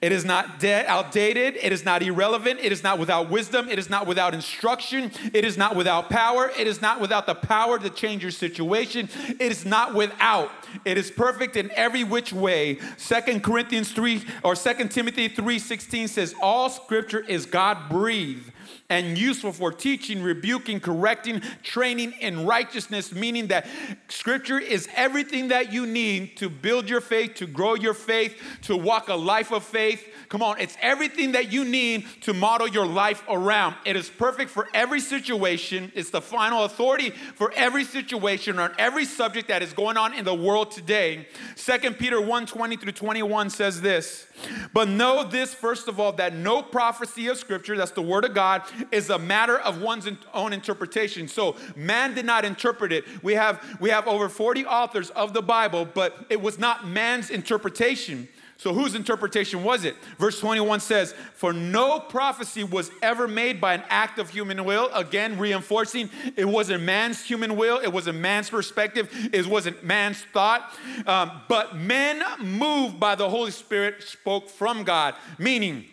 It 0.00 0.12
is 0.12 0.24
not 0.24 0.58
dead, 0.58 0.86
outdated. 0.86 1.56
It 1.60 1.72
is 1.72 1.84
not 1.84 2.02
irrelevant. 2.02 2.60
It 2.62 2.72
is 2.72 2.82
not 2.82 2.98
without 2.98 3.28
wisdom. 3.28 3.68
It 3.68 3.78
is 3.78 3.90
not 3.90 4.06
without 4.06 4.32
instruction. 4.32 5.10
It 5.34 5.44
is 5.44 5.58
not 5.58 5.76
without 5.76 6.08
power. 6.08 6.50
It 6.58 6.66
is 6.66 6.80
not 6.80 7.02
without 7.02 7.26
the 7.26 7.34
power 7.34 7.78
to 7.78 7.90
change 7.90 8.22
your 8.22 8.30
situation. 8.30 9.10
It 9.28 9.52
is 9.52 9.66
not 9.66 9.94
without. 9.94 10.50
It 10.86 10.96
is 10.96 11.10
perfect 11.10 11.56
in 11.56 11.70
every 11.72 12.02
which 12.02 12.32
way. 12.32 12.78
Second 12.96 13.42
Corinthians 13.42 13.92
3 13.92 14.24
or 14.42 14.54
Second 14.54 14.90
Timothy 14.90 15.28
3:16 15.28 16.08
says 16.08 16.34
all 16.40 16.70
scripture 16.70 17.20
is 17.20 17.44
God 17.44 17.90
breathed 17.90 18.52
and 18.88 19.16
useful 19.16 19.52
for 19.52 19.72
teaching, 19.72 20.22
rebuking, 20.22 20.80
correcting, 20.80 21.40
training 21.62 22.12
in 22.20 22.46
righteousness, 22.46 23.12
meaning 23.12 23.48
that 23.48 23.66
scripture 24.08 24.58
is 24.58 24.88
everything 24.96 25.48
that 25.48 25.72
you 25.72 25.86
need 25.86 26.36
to 26.36 26.48
build 26.48 26.88
your 26.88 27.00
faith, 27.00 27.34
to 27.36 27.46
grow 27.46 27.74
your 27.74 27.94
faith, 27.94 28.40
to 28.62 28.76
walk 28.76 29.08
a 29.08 29.14
life 29.14 29.52
of 29.52 29.62
faith. 29.62 30.06
Come 30.28 30.42
on, 30.42 30.60
it's 30.60 30.76
everything 30.80 31.32
that 31.32 31.52
you 31.52 31.64
need 31.64 32.06
to 32.22 32.34
model 32.34 32.68
your 32.68 32.86
life 32.86 33.22
around. 33.28 33.76
It 33.84 33.96
is 33.96 34.08
perfect 34.08 34.50
for 34.50 34.68
every 34.74 35.00
situation. 35.00 35.92
It's 35.94 36.10
the 36.10 36.22
final 36.22 36.64
authority 36.64 37.10
for 37.10 37.52
every 37.54 37.84
situation 37.84 38.58
on 38.58 38.72
every 38.78 39.04
subject 39.04 39.48
that 39.48 39.62
is 39.62 39.72
going 39.72 39.96
on 39.96 40.14
in 40.14 40.24
the 40.24 40.34
world 40.34 40.70
today. 40.70 41.28
Second 41.54 41.98
Peter 41.98 42.20
1 42.20 42.46
20 42.46 42.76
through 42.76 42.92
21 42.92 43.50
says 43.50 43.80
this. 43.80 44.26
But 44.72 44.88
know 44.88 45.24
this, 45.24 45.54
first 45.54 45.88
of 45.88 45.98
all, 45.98 46.12
that 46.12 46.34
no 46.34 46.62
prophecy 46.62 47.28
of 47.28 47.38
Scripture, 47.38 47.76
that's 47.76 47.90
the 47.90 48.02
Word 48.02 48.24
of 48.24 48.34
God, 48.34 48.62
is 48.90 49.10
a 49.10 49.18
matter 49.18 49.58
of 49.58 49.80
one's 49.80 50.08
own 50.32 50.52
interpretation. 50.52 51.28
So 51.28 51.56
man 51.76 52.14
did 52.14 52.24
not 52.24 52.44
interpret 52.44 52.92
it. 52.92 53.04
We 53.22 53.34
have, 53.34 53.78
we 53.80 53.90
have 53.90 54.06
over 54.06 54.28
40 54.28 54.66
authors 54.66 55.10
of 55.10 55.32
the 55.32 55.42
Bible, 55.42 55.84
but 55.84 56.26
it 56.28 56.40
was 56.40 56.58
not 56.58 56.86
man's 56.86 57.30
interpretation. 57.30 58.28
So, 58.60 58.74
whose 58.74 58.94
interpretation 58.94 59.64
was 59.64 59.86
it? 59.86 59.96
Verse 60.18 60.38
21 60.38 60.80
says, 60.80 61.14
For 61.32 61.50
no 61.54 61.98
prophecy 61.98 62.62
was 62.62 62.90
ever 63.00 63.26
made 63.26 63.58
by 63.58 63.72
an 63.72 63.82
act 63.88 64.18
of 64.18 64.28
human 64.28 64.66
will. 64.66 64.90
Again, 64.92 65.38
reinforcing 65.38 66.10
it 66.36 66.44
wasn't 66.44 66.82
man's 66.82 67.24
human 67.24 67.56
will, 67.56 67.78
it 67.78 67.90
wasn't 67.90 68.18
man's 68.18 68.50
perspective, 68.50 69.08
it 69.32 69.46
wasn't 69.46 69.82
man's 69.82 70.22
thought. 70.34 70.74
Um, 71.06 71.40
but 71.48 71.74
men 71.74 72.22
moved 72.38 73.00
by 73.00 73.14
the 73.14 73.30
Holy 73.30 73.50
Spirit 73.50 74.02
spoke 74.02 74.50
from 74.50 74.84
God, 74.84 75.14
meaning, 75.38 75.86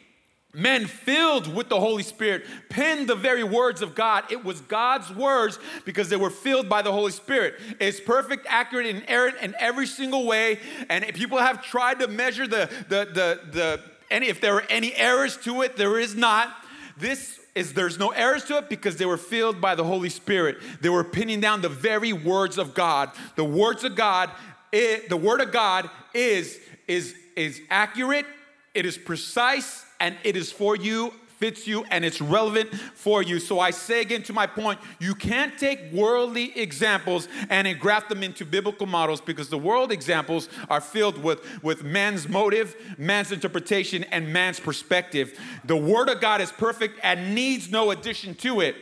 Men 0.54 0.88
filled 0.88 1.54
with 1.54 1.70
the 1.70 1.80
Holy 1.80 2.04
Spirit 2.04 2.46
penned 2.70 3.08
the 3.08 3.16
very 3.16 3.44
words 3.44 3.82
of 3.82 3.94
God. 3.94 4.24
It 4.32 4.44
was 4.44 4.62
God's 4.62 5.12
words 5.12 5.60
because 5.86 6.10
they 6.10 6.16
were 6.16 6.30
filled 6.30 6.68
by 6.70 6.82
the 6.82 6.92
Holy 6.92 7.12
Spirit. 7.12 7.56
It's 7.80 8.00
perfect, 8.00 8.48
accurate, 8.50 8.88
and 8.88 9.04
inerrant 9.04 9.38
in 9.42 9.54
every 9.60 9.86
single 9.86 10.26
way. 10.26 10.60
And 10.90 11.06
people 11.14 11.38
have 11.38 11.64
tried 11.64 12.00
to 12.00 12.08
measure 12.08 12.48
the, 12.48 12.70
the, 12.90 13.06
the, 13.06 13.40
the 13.52 13.82
any, 14.10 14.28
if 14.28 14.40
there 14.42 14.54
were 14.54 14.66
any 14.70 14.96
errors 14.96 15.38
to 15.44 15.62
it, 15.62 15.76
there 15.76 16.00
is 16.00 16.16
not. 16.16 16.56
This 16.98 17.40
is 17.54 17.74
there's 17.74 18.00
no 18.00 18.10
errors 18.10 18.46
to 18.46 18.58
it 18.58 18.70
because 18.70 18.98
they 18.98 19.06
were 19.06 19.18
filled 19.18 19.60
by 19.60 19.76
the 19.76 19.84
Holy 19.84 20.10
Spirit. 20.10 20.58
They 20.82 20.90
were 20.90 21.04
pinning 21.04 21.42
down 21.42 21.62
the 21.62 21.70
very 21.70 22.14
words 22.14 22.58
of 22.58 22.74
God. 22.74 23.12
The 23.36 23.44
words 23.44 23.84
of 23.84 23.96
God, 23.96 24.32
it, 24.72 25.10
the 25.10 25.18
word 25.18 25.42
of 25.42 25.52
God 25.52 25.90
is, 26.14 26.60
is, 26.88 27.16
is 27.36 27.62
accurate, 27.70 28.26
it 28.74 28.86
is 28.86 28.98
precise, 28.98 29.84
and 30.00 30.16
it 30.24 30.36
is 30.36 30.52
for 30.52 30.76
you, 30.76 31.14
fits 31.38 31.68
you, 31.68 31.86
and 31.92 32.04
it's 32.04 32.20
relevant 32.20 32.74
for 32.74 33.22
you. 33.22 33.40
So 33.40 33.60
I 33.60 33.72
say 33.72 34.02
again 34.02 34.24
to 34.24 34.34
my 34.34 34.48
point, 34.48 34.80
you 35.00 35.14
can't 35.14 35.58
take 35.58 35.92
worldly 35.94 36.58
examples 36.58 37.28
and 37.50 37.68
engraft 37.68 38.10
them 38.10 38.24
into 38.24 38.44
biblical 38.46 38.88
models 38.88 39.22
because 39.22 39.50
the 39.50 39.58
world 39.58 39.92
examples 39.92 40.50
are 40.70 40.82
filled 40.82 41.22
with, 41.22 41.64
with 41.64 41.84
man's 41.84 42.28
motive, 42.28 42.76
man's 42.98 43.32
interpretation, 43.32 44.04
and 44.06 44.34
man's 44.34 44.60
perspective. 44.60 45.40
The 45.66 45.78
Word 45.78 46.10
of 46.10 46.20
God 46.22 46.42
is 46.42 46.52
perfect 46.52 47.00
and 47.04 47.36
needs 47.36 47.70
no 47.70 47.92
addition 47.92 48.34
to 48.36 48.62
it. 48.62 48.76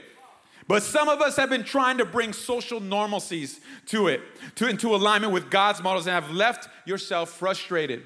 But 0.67 0.81
some 0.81 1.09
of 1.09 1.21
us 1.21 1.35
have 1.35 1.49
been 1.49 1.63
trying 1.63 1.99
to 1.99 2.05
bring 2.05 2.33
social 2.33 2.81
normalcies 2.81 3.59
to 3.87 4.07
it, 4.07 4.21
to 4.55 4.67
into 4.67 4.95
alignment 4.95 5.31
with 5.31 5.51
God's 5.51 5.83
models, 5.83 6.07
and 6.07 6.13
have 6.13 6.33
left 6.33 6.69
yourself 6.87 7.29
frustrated. 7.29 8.01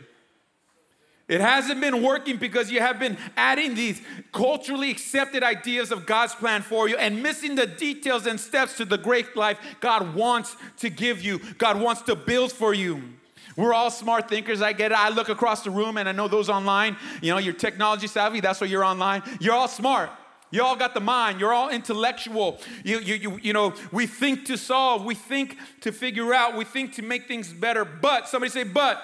It 1.30 1.42
hasn't 1.42 1.80
been 1.80 2.02
working 2.02 2.38
because 2.38 2.72
you 2.72 2.80
have 2.80 2.98
been 3.00 3.16
adding 3.38 3.76
these 3.76 4.02
culturally 4.34 4.90
accepted 4.90 5.44
ideas 5.44 5.92
of 5.92 6.08
God's 6.08 6.34
plan 6.34 6.64
for 6.64 6.90
you 6.90 6.98
and 6.98 7.22
missing 7.22 7.54
the 7.54 7.68
details 7.68 8.26
and 8.26 8.40
steps 8.40 8.76
to 8.78 8.86
the 8.86 8.98
great 8.98 9.38
life 9.38 9.60
God 9.80 10.16
wants 10.16 10.58
to 10.78 10.90
give 10.90 11.22
you, 11.22 11.40
God 11.60 11.80
wants 11.80 12.02
to 12.04 12.16
build 12.16 12.52
for 12.52 12.74
you. 12.74 13.04
We're 13.56 13.76
all 13.76 13.92
smart 13.92 14.28
thinkers. 14.28 14.62
I 14.62 14.74
get 14.74 14.92
it. 14.92 14.98
I 14.98 15.10
look 15.10 15.30
across 15.30 15.64
the 15.64 15.70
room 15.70 15.98
and 15.98 16.10
I 16.10 16.14
know 16.14 16.28
those 16.28 16.50
online, 16.50 16.98
you 17.22 17.32
know, 17.32 17.38
you're 17.38 17.54
technology 17.54 18.08
savvy. 18.08 18.40
That's 18.40 18.60
why 18.60 18.68
you're 18.68 18.84
online. 18.86 19.22
You're 19.40 19.54
all 19.54 19.68
smart. 19.68 20.10
You 20.50 20.64
all 20.64 20.76
got 20.76 20.96
the 20.96 21.00
mind. 21.00 21.40
You're 21.40 21.54
all 21.54 21.70
intellectual. 21.70 22.60
You, 22.84 23.00
you, 23.02 23.16
you, 23.16 23.40
you 23.44 23.54
know, 23.54 23.76
we 23.92 24.08
think 24.08 24.46
to 24.46 24.58
solve, 24.58 25.06
we 25.06 25.14
think 25.14 25.58
to 25.82 25.92
figure 25.92 26.34
out, 26.34 26.58
we 26.58 26.66
think 26.66 26.96
to 26.96 27.04
make 27.04 27.28
things 27.28 27.54
better. 27.54 27.86
But, 27.86 28.28
somebody 28.28 28.50
say, 28.50 28.64
but. 28.64 29.00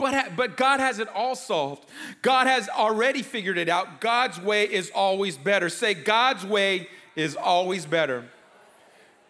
But, 0.00 0.34
but 0.34 0.56
God 0.56 0.80
has 0.80 0.98
it 0.98 1.08
all 1.14 1.34
solved. 1.34 1.84
God 2.22 2.46
has 2.46 2.70
already 2.70 3.20
figured 3.20 3.58
it 3.58 3.68
out. 3.68 4.00
God's 4.00 4.40
way 4.40 4.64
is 4.64 4.90
always 4.94 5.36
better. 5.36 5.68
Say, 5.68 5.92
God's 5.92 6.44
way 6.46 6.88
is 7.16 7.36
always 7.36 7.84
better. 7.84 8.24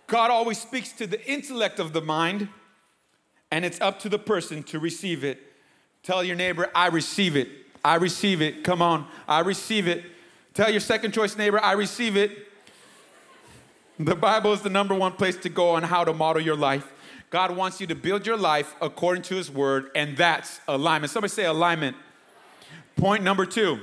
God 0.06 0.30
always 0.30 0.60
speaks 0.60 0.92
to 0.92 1.08
the 1.08 1.20
intellect 1.28 1.80
of 1.80 1.92
the 1.92 2.00
mind, 2.00 2.48
and 3.50 3.64
it's 3.64 3.80
up 3.80 3.98
to 4.00 4.08
the 4.08 4.18
person 4.18 4.62
to 4.64 4.78
receive 4.78 5.24
it. 5.24 5.40
Tell 6.04 6.22
your 6.22 6.36
neighbor, 6.36 6.70
I 6.72 6.86
receive 6.86 7.34
it. 7.34 7.48
I 7.84 7.96
receive 7.96 8.40
it. 8.40 8.62
Come 8.62 8.80
on, 8.80 9.08
I 9.26 9.40
receive 9.40 9.88
it. 9.88 10.04
Tell 10.54 10.70
your 10.70 10.80
second 10.80 11.12
choice 11.12 11.36
neighbor, 11.36 11.58
I 11.60 11.72
receive 11.72 12.16
it. 12.16 12.46
The 13.98 14.14
Bible 14.14 14.52
is 14.52 14.62
the 14.62 14.70
number 14.70 14.94
one 14.94 15.12
place 15.12 15.36
to 15.38 15.48
go 15.48 15.70
on 15.70 15.82
how 15.82 16.04
to 16.04 16.12
model 16.12 16.40
your 16.40 16.56
life. 16.56 16.92
God 17.30 17.56
wants 17.56 17.80
you 17.80 17.86
to 17.86 17.94
build 17.94 18.26
your 18.26 18.36
life 18.36 18.74
according 18.82 19.22
to 19.24 19.36
His 19.36 19.50
word, 19.50 19.90
and 19.94 20.16
that's 20.16 20.60
alignment. 20.66 21.12
Somebody 21.12 21.30
say 21.30 21.44
alignment. 21.44 21.96
Point 22.96 23.22
number 23.22 23.46
two 23.46 23.80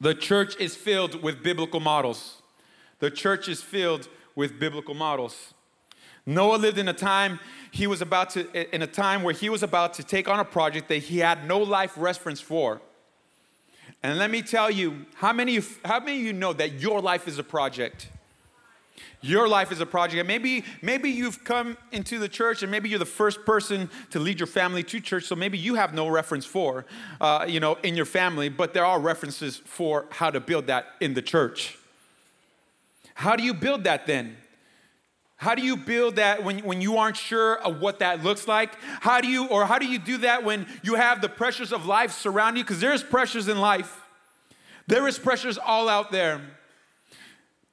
the 0.00 0.14
church 0.14 0.56
is 0.58 0.74
filled 0.74 1.22
with 1.22 1.42
biblical 1.42 1.78
models. 1.78 2.42
The 2.98 3.10
church 3.10 3.48
is 3.48 3.62
filled 3.62 4.08
with 4.34 4.58
biblical 4.58 4.94
models. 4.94 5.54
Noah 6.24 6.56
lived 6.56 6.78
in 6.78 6.88
a 6.88 6.92
time 6.92 7.40
he 7.70 7.86
was 7.86 8.02
about 8.02 8.30
to 8.30 8.74
in 8.74 8.82
a 8.82 8.86
time 8.86 9.22
where 9.22 9.34
he 9.34 9.48
was 9.48 9.62
about 9.62 9.94
to 9.94 10.02
take 10.02 10.28
on 10.28 10.40
a 10.40 10.44
project 10.44 10.88
that 10.88 10.98
he 10.98 11.18
had 11.18 11.46
no 11.46 11.58
life 11.58 11.94
reference 11.96 12.40
for. 12.40 12.80
And 14.02 14.18
let 14.18 14.30
me 14.30 14.42
tell 14.42 14.70
you, 14.70 15.06
how 15.14 15.32
many, 15.32 15.60
how 15.84 16.00
many 16.00 16.18
of 16.18 16.22
you 16.24 16.32
know 16.32 16.52
that 16.52 16.80
your 16.80 17.00
life 17.00 17.28
is 17.28 17.38
a 17.38 17.44
project? 17.44 18.08
Your 19.20 19.48
life 19.48 19.70
is 19.70 19.80
a 19.80 19.86
project. 19.86 20.26
Maybe, 20.26 20.64
maybe 20.82 21.10
you've 21.10 21.44
come 21.44 21.76
into 21.92 22.18
the 22.18 22.28
church 22.28 22.62
and 22.62 22.70
maybe 22.70 22.88
you're 22.88 22.98
the 22.98 23.06
first 23.06 23.44
person 23.44 23.88
to 24.10 24.18
lead 24.18 24.40
your 24.40 24.46
family 24.46 24.82
to 24.82 25.00
church, 25.00 25.24
so 25.24 25.36
maybe 25.36 25.56
you 25.58 25.74
have 25.76 25.94
no 25.94 26.08
reference 26.08 26.44
for, 26.44 26.84
uh, 27.20 27.44
you 27.48 27.60
know, 27.60 27.74
in 27.82 27.94
your 27.94 28.06
family, 28.06 28.48
but 28.48 28.74
there 28.74 28.84
are 28.84 28.98
references 28.98 29.58
for 29.64 30.06
how 30.10 30.30
to 30.30 30.40
build 30.40 30.66
that 30.66 30.86
in 31.00 31.14
the 31.14 31.22
church. 31.22 31.78
How 33.14 33.36
do 33.36 33.42
you 33.42 33.54
build 33.54 33.84
that 33.84 34.06
then? 34.06 34.36
How 35.36 35.56
do 35.56 35.62
you 35.62 35.76
build 35.76 36.16
that 36.16 36.44
when, 36.44 36.60
when 36.60 36.80
you 36.80 36.98
aren't 36.98 37.16
sure 37.16 37.58
of 37.58 37.80
what 37.80 37.98
that 37.98 38.22
looks 38.22 38.46
like? 38.46 38.76
How 39.00 39.20
do 39.20 39.26
you, 39.26 39.46
or 39.46 39.66
how 39.66 39.78
do 39.78 39.86
you 39.86 39.98
do 39.98 40.18
that 40.18 40.44
when 40.44 40.66
you 40.84 40.94
have 40.94 41.20
the 41.20 41.28
pressures 41.28 41.72
of 41.72 41.84
life 41.84 42.12
surround 42.12 42.56
you? 42.56 42.62
Because 42.62 42.78
there's 42.78 43.02
pressures 43.02 43.48
in 43.48 43.60
life. 43.60 44.00
There 44.86 45.08
is 45.08 45.18
pressures 45.18 45.58
all 45.58 45.88
out 45.88 46.12
there. 46.12 46.40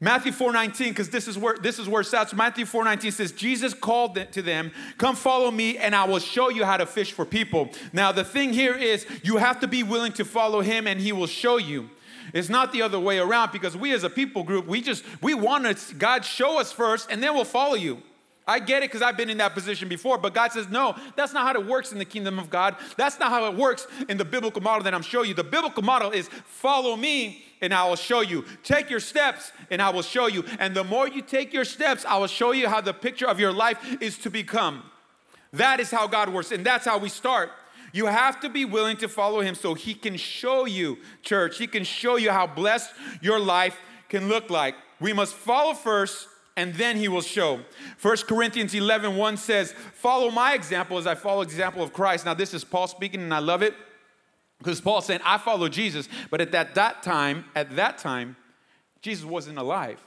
Matthew 0.02 0.32
4:19, 0.32 0.90
because 0.90 1.10
this 1.10 1.28
is 1.28 1.38
where 1.38 1.58
this 1.58 1.78
is 1.78 1.90
where 1.90 2.02
it 2.02 2.06
starts. 2.06 2.34
Matthew 2.34 2.66
4:19 2.66 3.12
says, 3.12 3.34
Jesus 3.34 3.74
called 3.74 4.18
to 4.32 4.42
them, 4.42 4.72
Come 4.98 5.16
follow 5.16 5.52
me, 5.52 5.78
and 5.78 5.94
I 5.94 6.06
will 6.06 6.20
show 6.20 6.50
you 6.50 6.64
how 6.64 6.78
to 6.78 6.86
fish 6.86 7.12
for 7.12 7.26
people. 7.26 7.70
Now, 7.92 8.14
the 8.14 8.24
thing 8.24 8.54
here 8.54 8.76
is 8.76 9.06
you 9.24 9.38
have 9.38 9.60
to 9.60 9.68
be 9.68 9.84
willing 9.84 10.14
to 10.14 10.24
follow 10.24 10.62
him, 10.62 10.88
and 10.88 11.02
he 11.02 11.12
will 11.12 11.28
show 11.28 11.58
you. 11.58 11.90
It's 12.34 12.48
not 12.48 12.72
the 12.72 12.82
other 12.82 13.00
way 13.00 13.18
around 13.18 13.52
because 13.52 13.76
we 13.76 13.92
as 13.92 14.04
a 14.04 14.10
people 14.10 14.44
group, 14.44 14.68
we 14.68 14.82
just 14.82 15.04
we 15.22 15.34
want 15.34 15.66
to 15.66 15.96
God 15.96 16.24
show 16.24 16.60
us 16.60 16.72
first, 16.72 17.12
and 17.12 17.22
then 17.22 17.34
we'll 17.34 17.44
follow 17.44 17.76
you. 17.76 18.02
I 18.50 18.58
get 18.58 18.82
it 18.82 18.90
because 18.90 19.04
I've 19.04 19.16
been 19.16 19.30
in 19.30 19.38
that 19.38 19.54
position 19.54 19.88
before, 19.88 20.18
but 20.18 20.34
God 20.34 20.52
says, 20.52 20.68
no, 20.70 20.96
that's 21.16 21.34
not 21.34 21.44
how 21.44 21.62
it 21.62 21.68
works 21.68 21.92
in 21.92 22.00
the 22.00 22.06
kingdom 22.06 22.40
of 22.40 22.50
God. 22.50 22.76
That's 22.98 23.20
not 23.20 23.30
how 23.30 23.46
it 23.46 23.56
works 23.56 23.86
in 24.10 24.18
the 24.18 24.26
biblical 24.26 24.60
model 24.60 24.84
that 24.86 24.94
I'm 24.96 25.04
showing 25.04 25.30
you. 25.30 25.36
The 25.36 25.44
biblical 25.44 25.84
model 25.84 26.10
is 26.10 26.28
follow 26.46 26.96
me 26.96 27.46
and 27.62 27.72
I 27.72 27.88
will 27.88 27.96
show 27.96 28.22
you. 28.22 28.44
Take 28.64 28.90
your 28.90 29.02
steps 29.02 29.52
and 29.70 29.84
I 29.84 29.92
will 29.92 30.02
show 30.02 30.26
you. 30.26 30.44
And 30.58 30.76
the 30.76 30.84
more 30.84 31.08
you 31.08 31.22
take 31.22 31.54
your 31.54 31.64
steps, 31.64 32.06
I 32.06 32.18
will 32.18 32.26
show 32.26 32.52
you 32.52 32.68
how 32.68 32.82
the 32.82 32.94
picture 32.94 33.28
of 33.28 33.40
your 33.40 33.54
life 33.54 34.02
is 34.02 34.18
to 34.20 34.32
become. 34.32 34.82
That 35.54 35.80
is 35.80 35.92
how 35.92 36.08
God 36.08 36.30
works, 36.30 36.52
and 36.52 36.66
that's 36.66 36.86
how 36.86 36.98
we 36.98 37.10
start. 37.10 37.52
You 37.92 38.08
have 38.08 38.40
to 38.42 38.50
be 38.50 38.66
willing 38.66 38.98
to 38.98 39.08
follow 39.08 39.42
Him 39.42 39.54
so 39.54 39.76
He 39.76 39.94
can 39.94 40.18
show 40.18 40.66
you, 40.66 40.98
church, 41.22 41.58
He 41.58 41.68
can 41.68 41.84
show 41.84 42.18
you 42.18 42.32
how 42.32 42.48
blessed 42.48 42.92
your 43.22 43.40
life 43.40 43.80
can 44.10 44.28
look 44.28 44.50
like. 44.50 44.76
We 45.00 45.14
must 45.14 45.34
follow 45.34 45.74
first 45.74 46.28
and 46.60 46.74
then 46.74 46.98
he 46.98 47.08
will 47.08 47.22
show. 47.22 47.62
1 48.02 48.18
Corinthians 48.28 48.76
11, 48.76 49.16
1 49.16 49.38
says, 49.38 49.72
Follow 49.94 50.30
my 50.30 50.54
example 50.54 50.98
as 50.98 51.08
I 51.08 51.16
follow 51.16 51.46
the 51.46 51.50
example 51.50 51.82
of 51.82 51.94
Christ. 51.94 52.26
Now, 52.26 52.34
this 52.34 52.54
is 52.54 52.66
Paul 52.66 52.88
speaking, 52.88 53.22
and 53.22 53.34
I 53.34 53.40
love 53.40 53.62
it 53.62 53.74
because 54.58 54.82
Paul's 54.82 55.06
saying, 55.06 55.22
I 55.24 55.38
follow 55.38 55.70
Jesus, 55.70 56.10
but 56.30 56.42
at 56.42 56.52
that, 56.52 56.76
that 56.76 57.02
time, 57.02 57.46
at 57.56 57.78
that 57.78 57.98
time, 57.98 58.36
Jesus 59.02 59.24
wasn't 59.24 59.58
alive. 59.58 60.06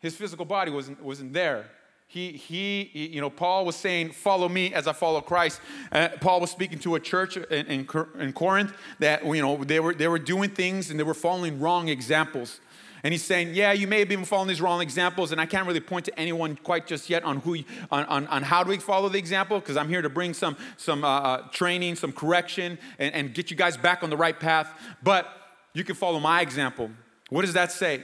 His 0.00 0.16
physical 0.16 0.46
body 0.46 0.70
wasn't, 0.70 1.02
wasn't 1.02 1.34
there. 1.34 1.66
He, 2.06 2.32
he, 2.32 2.90
you 2.94 3.20
know, 3.20 3.28
Paul 3.28 3.66
was 3.66 3.76
saying, 3.76 4.12
Follow 4.12 4.48
me 4.48 4.72
as 4.72 4.86
I 4.86 4.94
follow 4.94 5.20
Christ. 5.20 5.60
Uh, 5.92 6.08
Paul 6.18 6.40
was 6.40 6.50
speaking 6.50 6.78
to 6.78 6.94
a 6.94 7.00
church 7.00 7.36
in, 7.36 7.66
in, 7.66 7.86
in 8.18 8.32
Corinth 8.32 8.72
that, 9.00 9.26
you 9.26 9.42
know, 9.42 9.62
they 9.62 9.80
were, 9.80 9.92
they 9.92 10.08
were 10.08 10.18
doing 10.18 10.48
things 10.48 10.90
and 10.90 10.98
they 10.98 11.04
were 11.04 11.12
following 11.12 11.60
wrong 11.60 11.88
examples. 11.88 12.60
And 13.02 13.14
he's 13.14 13.24
saying, 13.24 13.54
yeah, 13.54 13.72
you 13.72 13.86
may 13.86 14.00
have 14.00 14.08
been 14.08 14.24
following 14.24 14.48
these 14.48 14.60
wrong 14.60 14.80
examples, 14.80 15.30
and 15.32 15.40
I 15.40 15.46
can't 15.46 15.66
really 15.66 15.80
point 15.80 16.04
to 16.06 16.18
anyone 16.18 16.56
quite 16.56 16.86
just 16.86 17.08
yet 17.08 17.22
on 17.22 17.38
who, 17.40 17.58
on, 17.90 18.04
on, 18.06 18.26
on 18.26 18.42
how 18.42 18.64
do 18.64 18.70
we 18.70 18.78
follow 18.78 19.08
the 19.08 19.18
example, 19.18 19.60
because 19.60 19.76
I'm 19.76 19.88
here 19.88 20.02
to 20.02 20.08
bring 20.08 20.34
some, 20.34 20.56
some 20.76 21.04
uh, 21.04 21.20
uh, 21.20 21.48
training, 21.50 21.96
some 21.96 22.12
correction, 22.12 22.78
and, 22.98 23.14
and 23.14 23.34
get 23.34 23.50
you 23.50 23.56
guys 23.56 23.76
back 23.76 24.02
on 24.02 24.10
the 24.10 24.16
right 24.16 24.38
path. 24.38 24.72
But 25.02 25.28
you 25.74 25.84
can 25.84 25.94
follow 25.94 26.18
my 26.18 26.40
example. 26.40 26.90
What 27.30 27.42
does 27.42 27.54
that 27.54 27.70
say? 27.70 28.02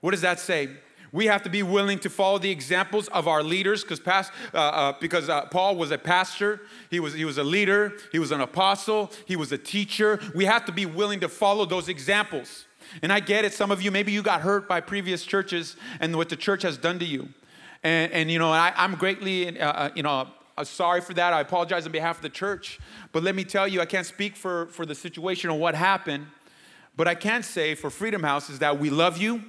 What 0.00 0.10
does 0.10 0.20
that 0.20 0.40
say? 0.40 0.68
We 1.10 1.24
have 1.24 1.42
to 1.44 1.50
be 1.50 1.62
willing 1.62 1.98
to 2.00 2.10
follow 2.10 2.38
the 2.38 2.50
examples 2.50 3.08
of 3.08 3.26
our 3.26 3.42
leaders, 3.42 3.82
because 3.82 3.98
past, 3.98 4.30
uh, 4.52 4.58
uh, 4.58 4.92
because 5.00 5.30
uh, 5.30 5.46
Paul 5.46 5.76
was 5.76 5.90
a 5.90 5.96
pastor, 5.96 6.60
he 6.90 7.00
was 7.00 7.14
he 7.14 7.24
was 7.24 7.38
a 7.38 7.44
leader, 7.44 7.94
he 8.12 8.18
was 8.18 8.30
an 8.30 8.42
apostle, 8.42 9.10
he 9.24 9.34
was 9.34 9.50
a 9.50 9.56
teacher. 9.56 10.20
We 10.34 10.44
have 10.44 10.66
to 10.66 10.72
be 10.72 10.84
willing 10.84 11.20
to 11.20 11.28
follow 11.30 11.64
those 11.64 11.88
examples. 11.88 12.66
And 13.02 13.12
I 13.12 13.20
get 13.20 13.44
it. 13.44 13.52
Some 13.52 13.70
of 13.70 13.82
you, 13.82 13.90
maybe 13.90 14.12
you 14.12 14.22
got 14.22 14.40
hurt 14.40 14.68
by 14.68 14.80
previous 14.80 15.24
churches 15.24 15.76
and 16.00 16.16
what 16.16 16.28
the 16.28 16.36
church 16.36 16.62
has 16.62 16.76
done 16.76 16.98
to 16.98 17.04
you. 17.04 17.28
And, 17.82 18.12
and 18.12 18.30
you 18.30 18.38
know, 18.38 18.50
I, 18.50 18.72
am 18.76 18.94
greatly, 18.94 19.60
uh, 19.60 19.72
uh, 19.72 19.90
you 19.94 20.02
know, 20.02 20.28
uh, 20.56 20.64
sorry 20.64 21.00
for 21.00 21.14
that. 21.14 21.32
I 21.32 21.40
apologize 21.40 21.86
on 21.86 21.92
behalf 21.92 22.16
of 22.16 22.22
the 22.22 22.28
church. 22.28 22.80
But 23.12 23.22
let 23.22 23.34
me 23.34 23.44
tell 23.44 23.68
you, 23.68 23.80
I 23.80 23.86
can't 23.86 24.06
speak 24.06 24.36
for, 24.36 24.66
for 24.66 24.84
the 24.84 24.94
situation 24.94 25.50
or 25.50 25.58
what 25.58 25.74
happened. 25.74 26.26
But 26.96 27.06
I 27.06 27.14
can 27.14 27.42
say 27.42 27.74
for 27.74 27.90
Freedom 27.90 28.22
House 28.22 28.50
is 28.50 28.58
that 28.58 28.78
we 28.80 28.90
love 28.90 29.18
you 29.18 29.42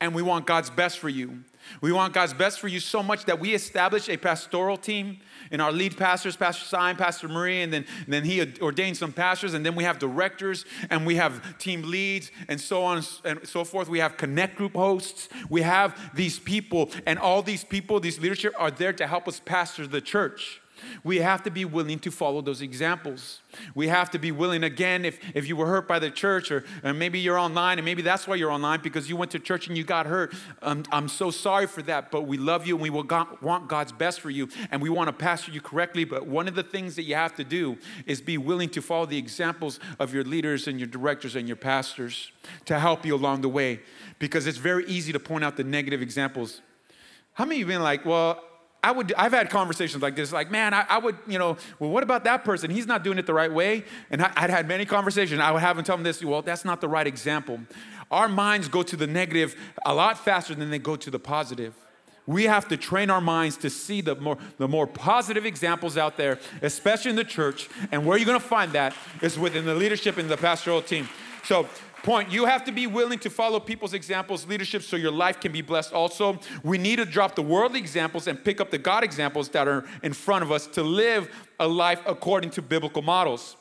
and 0.00 0.14
we 0.14 0.20
want 0.20 0.46
God's 0.46 0.68
best 0.68 0.98
for 0.98 1.08
you. 1.08 1.44
We 1.80 1.92
want 1.92 2.14
God's 2.14 2.34
best 2.34 2.60
for 2.60 2.68
you 2.68 2.80
so 2.80 3.02
much 3.02 3.24
that 3.26 3.38
we 3.38 3.54
establish 3.54 4.08
a 4.08 4.16
pastoral 4.16 4.76
team 4.76 5.20
and 5.50 5.60
our 5.60 5.72
lead 5.72 5.96
pastors, 5.96 6.36
Pastor 6.36 6.64
Simon, 6.64 6.96
Pastor 6.96 7.28
Marie, 7.28 7.62
and 7.62 7.72
then, 7.72 7.84
and 8.04 8.12
then 8.12 8.24
he 8.24 8.40
ordained 8.60 8.96
some 8.96 9.12
pastors, 9.12 9.54
and 9.54 9.66
then 9.66 9.74
we 9.74 9.84
have 9.84 9.98
directors, 9.98 10.64
and 10.90 11.06
we 11.06 11.16
have 11.16 11.58
team 11.58 11.82
leads, 11.82 12.30
and 12.48 12.60
so 12.60 12.82
on 12.82 13.04
and 13.24 13.46
so 13.46 13.64
forth. 13.64 13.88
We 13.88 13.98
have 13.98 14.16
connect 14.16 14.56
group 14.56 14.74
hosts. 14.74 15.28
We 15.50 15.62
have 15.62 16.14
these 16.14 16.38
people, 16.38 16.90
and 17.06 17.18
all 17.18 17.42
these 17.42 17.64
people, 17.64 18.00
these 18.00 18.18
leadership, 18.18 18.54
are 18.58 18.70
there 18.70 18.92
to 18.94 19.06
help 19.06 19.28
us 19.28 19.40
pastor 19.44 19.86
the 19.86 20.00
church. 20.00 20.61
We 21.04 21.18
have 21.18 21.42
to 21.44 21.50
be 21.50 21.64
willing 21.64 21.98
to 22.00 22.10
follow 22.10 22.40
those 22.40 22.62
examples. 22.62 23.40
We 23.74 23.88
have 23.88 24.10
to 24.10 24.18
be 24.18 24.32
willing, 24.32 24.64
again, 24.64 25.04
if, 25.04 25.18
if 25.34 25.46
you 25.46 25.56
were 25.56 25.66
hurt 25.66 25.86
by 25.86 25.98
the 25.98 26.10
church, 26.10 26.50
or, 26.50 26.64
or 26.82 26.92
maybe 26.92 27.18
you're 27.18 27.38
online, 27.38 27.78
and 27.78 27.84
maybe 27.84 28.02
that's 28.02 28.26
why 28.26 28.36
you're 28.36 28.50
online 28.50 28.80
because 28.82 29.08
you 29.08 29.16
went 29.16 29.30
to 29.32 29.38
church 29.38 29.68
and 29.68 29.76
you 29.76 29.84
got 29.84 30.06
hurt. 30.06 30.34
Um, 30.62 30.84
I'm 30.90 31.08
so 31.08 31.30
sorry 31.30 31.66
for 31.66 31.82
that, 31.82 32.10
but 32.10 32.22
we 32.22 32.36
love 32.36 32.66
you 32.66 32.74
and 32.74 32.82
we 32.82 32.90
will 32.90 33.06
want 33.40 33.68
God's 33.68 33.92
best 33.92 34.20
for 34.20 34.30
you, 34.30 34.48
and 34.70 34.80
we 34.80 34.88
want 34.88 35.08
to 35.08 35.12
pastor 35.12 35.52
you 35.52 35.60
correctly. 35.60 36.04
But 36.04 36.26
one 36.26 36.48
of 36.48 36.54
the 36.54 36.62
things 36.62 36.96
that 36.96 37.02
you 37.02 37.14
have 37.14 37.34
to 37.36 37.44
do 37.44 37.78
is 38.06 38.20
be 38.20 38.38
willing 38.38 38.68
to 38.70 38.82
follow 38.82 39.06
the 39.06 39.18
examples 39.18 39.80
of 39.98 40.14
your 40.14 40.24
leaders 40.24 40.66
and 40.66 40.78
your 40.78 40.88
directors 40.88 41.36
and 41.36 41.46
your 41.46 41.56
pastors 41.56 42.32
to 42.64 42.78
help 42.78 43.04
you 43.04 43.14
along 43.14 43.42
the 43.42 43.48
way 43.48 43.80
because 44.18 44.46
it's 44.46 44.58
very 44.58 44.86
easy 44.86 45.12
to 45.12 45.18
point 45.18 45.44
out 45.44 45.56
the 45.56 45.64
negative 45.64 46.00
examples. 46.00 46.60
How 47.34 47.44
many 47.44 47.56
of 47.56 47.68
you 47.68 47.74
been 47.74 47.82
like, 47.82 48.04
well, 48.04 48.42
I 48.84 48.90
would, 48.90 49.14
I've 49.16 49.32
had 49.32 49.48
conversations 49.48 50.02
like 50.02 50.16
this, 50.16 50.32
like, 50.32 50.50
man, 50.50 50.74
I, 50.74 50.84
I, 50.88 50.98
would, 50.98 51.16
you 51.28 51.38
know, 51.38 51.56
well, 51.78 51.90
what 51.90 52.02
about 52.02 52.24
that 52.24 52.44
person? 52.44 52.68
He's 52.68 52.86
not 52.86 53.04
doing 53.04 53.16
it 53.16 53.26
the 53.26 53.34
right 53.34 53.52
way. 53.52 53.84
And 54.10 54.20
I, 54.20 54.42
would 54.42 54.50
had 54.50 54.66
many 54.66 54.84
conversations. 54.84 55.40
I 55.40 55.52
would 55.52 55.62
have 55.62 55.76
them 55.76 55.84
tell 55.84 55.96
them 55.96 56.02
this, 56.02 56.22
well, 56.24 56.42
that's 56.42 56.64
not 56.64 56.80
the 56.80 56.88
right 56.88 57.06
example. 57.06 57.60
Our 58.10 58.28
minds 58.28 58.66
go 58.66 58.82
to 58.82 58.96
the 58.96 59.06
negative 59.06 59.54
a 59.86 59.94
lot 59.94 60.18
faster 60.18 60.54
than 60.56 60.70
they 60.70 60.80
go 60.80 60.96
to 60.96 61.10
the 61.10 61.20
positive. 61.20 61.74
We 62.26 62.44
have 62.44 62.68
to 62.68 62.76
train 62.76 63.08
our 63.08 63.20
minds 63.20 63.56
to 63.58 63.70
see 63.70 64.00
the 64.00 64.16
more, 64.16 64.36
the 64.58 64.68
more 64.68 64.86
positive 64.86 65.46
examples 65.46 65.96
out 65.96 66.16
there, 66.16 66.40
especially 66.60 67.10
in 67.10 67.16
the 67.16 67.24
church. 67.24 67.68
And 67.92 68.04
where 68.04 68.18
you're 68.18 68.26
gonna 68.26 68.40
find 68.40 68.72
that 68.72 68.94
is 69.20 69.38
within 69.38 69.64
the 69.64 69.74
leadership 69.74 70.18
and 70.18 70.28
the 70.28 70.36
pastoral 70.36 70.82
team. 70.82 71.08
So 71.44 71.68
point. 72.02 72.30
You 72.30 72.46
have 72.46 72.64
to 72.64 72.72
be 72.72 72.86
willing 72.86 73.18
to 73.20 73.30
follow 73.30 73.60
people's 73.60 73.94
examples, 73.94 74.46
leadership, 74.46 74.82
so 74.82 74.96
your 74.96 75.12
life 75.12 75.40
can 75.40 75.52
be 75.52 75.62
blessed 75.62 75.92
also. 75.92 76.38
We 76.62 76.78
need 76.78 76.96
to 76.96 77.04
drop 77.04 77.34
the 77.34 77.42
worldly 77.42 77.78
examples 77.78 78.26
and 78.26 78.42
pick 78.42 78.60
up 78.60 78.70
the 78.70 78.78
God 78.78 79.04
examples 79.04 79.48
that 79.50 79.68
are 79.68 79.84
in 80.02 80.12
front 80.12 80.44
of 80.44 80.52
us 80.52 80.66
to 80.68 80.82
live 80.82 81.30
a 81.60 81.68
life 81.68 82.00
according 82.06 82.50
to 82.50 82.62
biblical 82.62 83.02
models. 83.02 83.56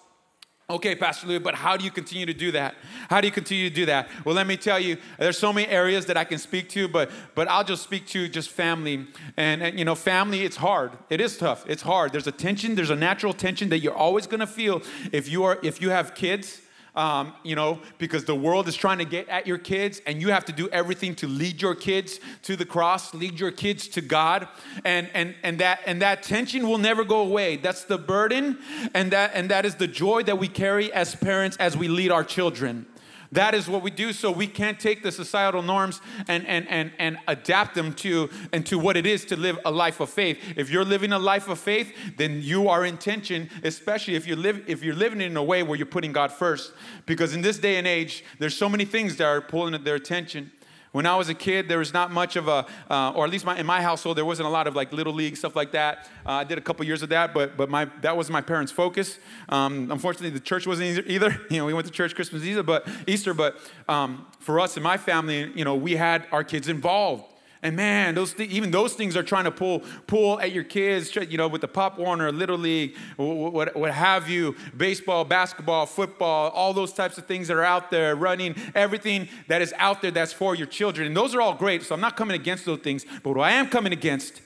Okay, 0.71 0.95
Pastor 0.95 1.27
Lou, 1.27 1.39
but 1.41 1.53
how 1.53 1.75
do 1.75 1.83
you 1.83 1.91
continue 1.91 2.25
to 2.25 2.33
do 2.33 2.53
that? 2.53 2.75
How 3.09 3.19
do 3.19 3.27
you 3.27 3.33
continue 3.33 3.67
to 3.67 3.75
do 3.75 3.85
that? 3.87 4.07
Well, 4.23 4.33
let 4.33 4.47
me 4.47 4.55
tell 4.55 4.79
you, 4.79 4.95
there's 5.19 5.37
so 5.37 5.51
many 5.51 5.67
areas 5.67 6.05
that 6.05 6.15
I 6.15 6.23
can 6.23 6.37
speak 6.37 6.69
to, 6.69 6.87
but 6.87 7.11
but 7.35 7.49
I'll 7.49 7.65
just 7.65 7.83
speak 7.83 8.07
to 8.07 8.29
just 8.29 8.49
family. 8.49 9.05
And, 9.35 9.61
and 9.61 9.77
you 9.77 9.83
know, 9.83 9.95
family, 9.95 10.43
it's 10.43 10.55
hard. 10.55 10.91
It 11.09 11.19
is 11.19 11.37
tough. 11.37 11.65
It's 11.67 11.81
hard. 11.81 12.13
There's 12.13 12.27
a 12.27 12.31
tension, 12.31 12.75
there's 12.75 12.89
a 12.89 12.95
natural 12.95 13.33
tension 13.33 13.67
that 13.67 13.79
you're 13.79 13.93
always 13.93 14.27
gonna 14.27 14.47
feel 14.47 14.81
if 15.11 15.27
you 15.29 15.43
are 15.43 15.59
if 15.61 15.81
you 15.81 15.89
have 15.89 16.15
kids 16.15 16.61
um, 16.95 17.33
you 17.43 17.55
know, 17.55 17.79
because 17.97 18.25
the 18.25 18.35
world 18.35 18.67
is 18.67 18.75
trying 18.75 18.97
to 18.97 19.05
get 19.05 19.29
at 19.29 19.47
your 19.47 19.57
kids, 19.57 20.01
and 20.05 20.21
you 20.21 20.29
have 20.31 20.45
to 20.45 20.51
do 20.51 20.67
everything 20.69 21.15
to 21.15 21.27
lead 21.27 21.61
your 21.61 21.75
kids 21.75 22.19
to 22.43 22.55
the 22.55 22.65
cross, 22.65 23.13
lead 23.13 23.39
your 23.39 23.51
kids 23.51 23.87
to 23.89 24.01
God, 24.01 24.47
and 24.83 25.09
and 25.13 25.35
and 25.43 25.59
that 25.59 25.79
and 25.85 26.01
that 26.01 26.23
tension 26.23 26.67
will 26.67 26.77
never 26.77 27.03
go 27.03 27.21
away. 27.21 27.55
That's 27.55 27.83
the 27.83 27.97
burden, 27.97 28.59
and 28.93 29.11
that 29.11 29.31
and 29.33 29.49
that 29.49 29.65
is 29.65 29.75
the 29.75 29.87
joy 29.87 30.23
that 30.23 30.37
we 30.37 30.47
carry 30.47 30.91
as 30.91 31.15
parents 31.15 31.57
as 31.57 31.77
we 31.77 31.87
lead 31.87 32.11
our 32.11 32.23
children. 32.23 32.85
That 33.33 33.55
is 33.55 33.69
what 33.69 33.81
we 33.81 33.91
do. 33.91 34.11
So 34.11 34.29
we 34.29 34.45
can't 34.45 34.77
take 34.79 35.03
the 35.03 35.11
societal 35.11 35.61
norms 35.61 36.01
and, 36.27 36.45
and, 36.45 36.67
and, 36.69 36.91
and 36.99 37.17
adapt 37.27 37.75
them 37.75 37.93
to 37.95 38.29
and 38.51 38.65
to 38.65 38.77
what 38.77 38.97
it 38.97 39.05
is 39.05 39.23
to 39.25 39.37
live 39.37 39.57
a 39.63 39.71
life 39.71 40.01
of 40.01 40.09
faith. 40.09 40.37
If 40.57 40.69
you're 40.69 40.83
living 40.83 41.13
a 41.13 41.19
life 41.19 41.47
of 41.47 41.57
faith, 41.57 41.93
then 42.17 42.41
you 42.41 42.67
are 42.67 42.83
in 42.83 42.97
tension, 42.97 43.49
especially 43.63 44.15
if 44.15 44.27
you 44.27 44.35
live 44.35 44.63
if 44.67 44.83
you're 44.83 44.95
living 44.95 45.21
in 45.21 45.37
a 45.37 45.43
way 45.43 45.63
where 45.63 45.77
you're 45.77 45.85
putting 45.85 46.11
God 46.11 46.31
first. 46.31 46.73
Because 47.05 47.33
in 47.33 47.41
this 47.41 47.57
day 47.57 47.77
and 47.77 47.87
age, 47.87 48.25
there's 48.39 48.55
so 48.55 48.67
many 48.67 48.83
things 48.83 49.15
that 49.17 49.25
are 49.25 49.41
pulling 49.41 49.73
at 49.73 49.85
their 49.85 49.95
attention. 49.95 50.51
When 50.91 51.05
I 51.05 51.15
was 51.15 51.29
a 51.29 51.33
kid, 51.33 51.69
there 51.69 51.77
was 51.77 51.93
not 51.93 52.11
much 52.11 52.35
of 52.35 52.49
a, 52.49 52.65
uh, 52.89 53.13
or 53.15 53.23
at 53.23 53.31
least 53.31 53.45
my, 53.45 53.57
in 53.57 53.65
my 53.65 53.81
household, 53.81 54.17
there 54.17 54.25
wasn't 54.25 54.47
a 54.47 54.51
lot 54.51 54.67
of 54.67 54.75
like 54.75 54.91
little 54.91 55.13
league 55.13 55.37
stuff 55.37 55.55
like 55.55 55.71
that. 55.71 56.09
Uh, 56.25 56.31
I 56.31 56.43
did 56.43 56.57
a 56.57 56.61
couple 56.61 56.85
years 56.85 57.01
of 57.01 57.09
that, 57.09 57.33
but 57.33 57.55
but 57.55 57.69
my 57.69 57.85
that 58.01 58.17
was 58.17 58.29
my 58.29 58.41
parents' 58.41 58.73
focus. 58.73 59.17
Um, 59.47 59.89
unfortunately, 59.89 60.31
the 60.31 60.41
church 60.41 60.67
wasn't 60.67 60.89
either, 60.89 61.03
either. 61.07 61.41
You 61.51 61.57
know, 61.57 61.65
we 61.65 61.73
went 61.73 61.85
to 61.87 61.93
church 61.93 62.15
Christmas 62.15 62.43
Easter, 62.43 62.63
but 62.63 62.87
Easter, 63.07 63.33
but 63.33 63.57
um, 63.89 64.25
for 64.39 64.59
us 64.59 64.77
and 64.77 64.83
my 64.83 64.97
family, 64.97 65.51
you 65.53 65.65
know, 65.65 65.75
we 65.75 65.95
had 65.95 66.25
our 66.31 66.43
kids 66.43 66.67
involved. 66.67 67.30
And 67.63 67.75
man, 67.75 68.15
those 68.15 68.33
th- 68.33 68.49
even 68.49 68.71
those 68.71 68.93
things 68.95 69.15
are 69.15 69.21
trying 69.21 69.43
to 69.43 69.51
pull 69.51 69.83
pull 70.07 70.39
at 70.39 70.51
your 70.51 70.63
kids, 70.63 71.15
you 71.15 71.37
know, 71.37 71.47
with 71.47 71.61
the 71.61 71.67
Pop 71.67 71.99
Warner, 71.99 72.31
Little 72.31 72.57
League, 72.57 72.95
what, 73.17 73.75
what 73.75 73.91
have 73.91 74.27
you, 74.27 74.55
baseball, 74.75 75.25
basketball, 75.25 75.85
football, 75.85 76.49
all 76.51 76.73
those 76.73 76.91
types 76.91 77.19
of 77.19 77.27
things 77.27 77.47
that 77.49 77.57
are 77.57 77.63
out 77.63 77.91
there, 77.91 78.15
running, 78.15 78.55
everything 78.73 79.29
that 79.47 79.61
is 79.61 79.73
out 79.77 80.01
there 80.01 80.09
that's 80.09 80.33
for 80.33 80.55
your 80.55 80.65
children. 80.65 81.05
And 81.05 81.15
those 81.15 81.35
are 81.35 81.41
all 81.41 81.53
great. 81.53 81.83
So 81.83 81.93
I'm 81.93 82.01
not 82.01 82.17
coming 82.17 82.35
against 82.35 82.65
those 82.65 82.79
things. 82.79 83.05
But 83.21 83.35
what 83.35 83.43
I 83.43 83.51
am 83.51 83.69
coming 83.69 83.93
against, 83.93 84.41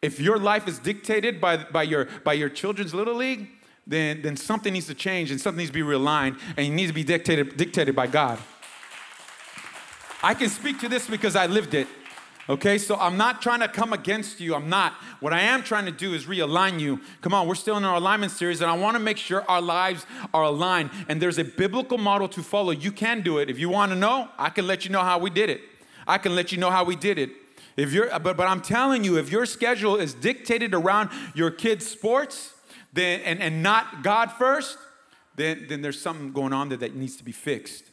if 0.00 0.20
your 0.20 0.38
life 0.38 0.68
is 0.68 0.78
dictated 0.78 1.40
by, 1.40 1.56
by, 1.56 1.82
your, 1.82 2.06
by 2.22 2.34
your 2.34 2.48
children's 2.48 2.94
Little 2.94 3.14
League, 3.14 3.48
then, 3.84 4.22
then 4.22 4.36
something 4.36 4.72
needs 4.72 4.86
to 4.86 4.94
change 4.94 5.32
and 5.32 5.40
something 5.40 5.58
needs 5.58 5.70
to 5.70 5.74
be 5.74 5.80
realigned 5.80 6.38
and 6.56 6.66
it 6.66 6.70
needs 6.70 6.90
to 6.90 6.94
be 6.94 7.02
dictated, 7.02 7.56
dictated 7.56 7.96
by 7.96 8.06
God. 8.06 8.38
I 10.22 10.34
can 10.34 10.50
speak 10.50 10.78
to 10.80 10.88
this 10.88 11.08
because 11.08 11.34
I 11.34 11.46
lived 11.46 11.74
it. 11.74 11.88
Okay, 12.50 12.78
so 12.78 12.96
I'm 12.96 13.18
not 13.18 13.42
trying 13.42 13.60
to 13.60 13.68
come 13.68 13.92
against 13.92 14.40
you. 14.40 14.54
I'm 14.54 14.70
not. 14.70 14.94
What 15.20 15.34
I 15.34 15.42
am 15.42 15.62
trying 15.62 15.84
to 15.84 15.92
do 15.92 16.14
is 16.14 16.24
realign 16.24 16.80
you. 16.80 17.00
Come 17.20 17.34
on, 17.34 17.46
we're 17.46 17.54
still 17.54 17.76
in 17.76 17.84
our 17.84 17.96
alignment 17.96 18.32
series, 18.32 18.62
and 18.62 18.70
I 18.70 18.74
want 18.74 18.94
to 18.94 19.02
make 19.02 19.18
sure 19.18 19.44
our 19.50 19.60
lives 19.60 20.06
are 20.32 20.44
aligned. 20.44 20.90
And 21.08 21.20
there's 21.20 21.36
a 21.36 21.44
biblical 21.44 21.98
model 21.98 22.26
to 22.28 22.42
follow. 22.42 22.70
You 22.70 22.90
can 22.90 23.20
do 23.20 23.36
it. 23.36 23.50
If 23.50 23.58
you 23.58 23.68
want 23.68 23.92
to 23.92 23.96
know, 23.96 24.28
I 24.38 24.48
can 24.48 24.66
let 24.66 24.86
you 24.86 24.90
know 24.90 25.02
how 25.02 25.18
we 25.18 25.28
did 25.28 25.50
it. 25.50 25.60
I 26.06 26.16
can 26.16 26.34
let 26.34 26.50
you 26.50 26.56
know 26.56 26.70
how 26.70 26.84
we 26.84 26.96
did 26.96 27.18
it. 27.18 27.30
If 27.76 27.92
you're, 27.92 28.08
but, 28.18 28.38
but 28.38 28.48
I'm 28.48 28.62
telling 28.62 29.04
you, 29.04 29.18
if 29.18 29.30
your 29.30 29.44
schedule 29.44 29.96
is 29.96 30.14
dictated 30.14 30.74
around 30.74 31.10
your 31.34 31.50
kids' 31.50 31.86
sports, 31.86 32.54
then 32.94 33.20
and, 33.20 33.40
and 33.42 33.62
not 33.62 34.02
God 34.02 34.32
first, 34.32 34.78
then, 35.36 35.66
then 35.68 35.82
there's 35.82 36.00
something 36.00 36.32
going 36.32 36.54
on 36.54 36.70
there 36.70 36.78
that 36.78 36.96
needs 36.96 37.16
to 37.16 37.24
be 37.24 37.32
fixed. 37.32 37.87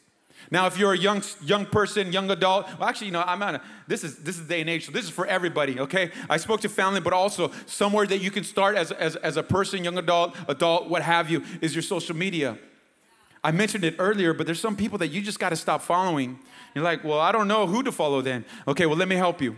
Now, 0.52 0.68
if 0.68 0.78
you're 0.78 0.94
a 0.94 0.98
young, 0.98 1.24
young 1.44 1.66
person, 1.66 2.12
young 2.12 2.30
adult, 2.30 2.68
well, 2.80 2.88
actually, 2.88 3.08
you 3.08 3.14
know, 3.14 3.24
I'm 3.26 3.42
a, 3.42 3.62
this 3.88 4.04
is 4.04 4.18
this 4.18 4.38
is 4.38 4.48
day 4.48 4.62
and 4.62 4.70
age, 4.70 4.86
so 4.86 4.92
this 4.92 5.06
is 5.06 5.10
for 5.10 5.26
everybody, 5.26 5.80
okay? 5.80 6.12
I 6.30 6.38
spoke 6.38 6.62
to 6.62 6.70
family, 6.70 7.02
but 7.02 7.14
also 7.14 7.52
somewhere 7.66 8.06
that 8.06 8.20
you 8.20 8.32
can 8.32 8.44
start 8.44 8.76
as, 8.76 8.92
as, 8.92 9.16
as 9.18 9.38
a 9.38 9.44
person, 9.44 9.84
young 9.84 9.98
adult, 9.98 10.36
adult, 10.48 10.90
what 10.90 11.02
have 11.02 11.30
you, 11.30 11.44
is 11.62 11.74
your 11.74 11.82
social 11.82 12.16
media. 12.16 12.58
I 13.44 13.52
mentioned 13.52 13.84
it 13.84 13.96
earlier, 14.00 14.34
but 14.34 14.46
there's 14.46 14.60
some 14.60 14.76
people 14.76 14.98
that 15.00 15.10
you 15.10 15.22
just 15.22 15.40
got 15.40 15.50
to 15.50 15.56
stop 15.56 15.82
following. 15.82 16.40
You're 16.74 16.84
like, 16.84 17.04
well, 17.04 17.20
I 17.20 17.32
don't 17.32 17.48
know 17.48 17.68
who 17.68 17.84
to 17.84 17.92
follow 17.92 18.22
then. 18.22 18.44
Okay, 18.68 18.86
well, 18.86 18.98
let 18.98 19.08
me 19.08 19.16
help 19.16 19.42
you. 19.42 19.56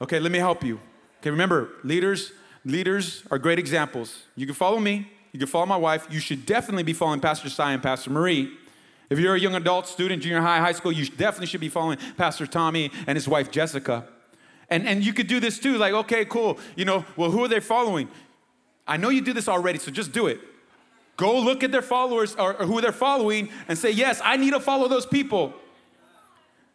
Okay, 0.00 0.20
let 0.20 0.30
me 0.32 0.38
help 0.38 0.62
you. 0.62 0.80
Okay, 1.20 1.30
remember, 1.30 1.70
leaders, 1.84 2.32
leaders 2.64 3.22
are 3.30 3.38
great 3.38 3.58
examples. 3.58 4.24
You 4.36 4.46
can 4.46 4.54
follow 4.54 4.78
me, 4.78 5.10
you 5.32 5.38
can 5.38 5.48
follow 5.48 5.66
my 5.66 5.76
wife. 5.76 6.06
You 6.10 6.20
should 6.20 6.44
definitely 6.44 6.82
be 6.82 6.92
following 6.92 7.20
Pastor 7.20 7.48
Sai 7.48 7.72
and 7.72 7.82
Pastor 7.82 8.10
Marie. 8.10 8.52
If 9.12 9.18
you're 9.18 9.34
a 9.34 9.38
young 9.38 9.54
adult 9.54 9.86
student, 9.86 10.22
junior 10.22 10.40
high, 10.40 10.58
high 10.58 10.72
school, 10.72 10.90
you 10.90 11.04
definitely 11.04 11.48
should 11.48 11.60
be 11.60 11.68
following 11.68 11.98
Pastor 12.16 12.46
Tommy 12.46 12.90
and 13.06 13.14
his 13.14 13.28
wife 13.28 13.50
Jessica. 13.50 14.06
And, 14.70 14.88
and 14.88 15.04
you 15.04 15.12
could 15.12 15.26
do 15.26 15.38
this 15.38 15.58
too, 15.58 15.76
like, 15.76 15.92
okay, 15.92 16.24
cool. 16.24 16.58
You 16.76 16.86
know, 16.86 17.04
well, 17.14 17.30
who 17.30 17.44
are 17.44 17.48
they 17.48 17.60
following? 17.60 18.08
I 18.86 18.96
know 18.96 19.10
you 19.10 19.20
do 19.20 19.34
this 19.34 19.48
already, 19.48 19.78
so 19.78 19.90
just 19.90 20.12
do 20.12 20.28
it. 20.28 20.40
Go 21.18 21.38
look 21.38 21.62
at 21.62 21.70
their 21.70 21.82
followers 21.82 22.34
or, 22.36 22.56
or 22.56 22.64
who 22.64 22.80
they're 22.80 22.90
following 22.90 23.50
and 23.68 23.76
say, 23.76 23.90
yes, 23.90 24.18
I 24.24 24.38
need 24.38 24.52
to 24.54 24.60
follow 24.60 24.88
those 24.88 25.04
people. 25.04 25.52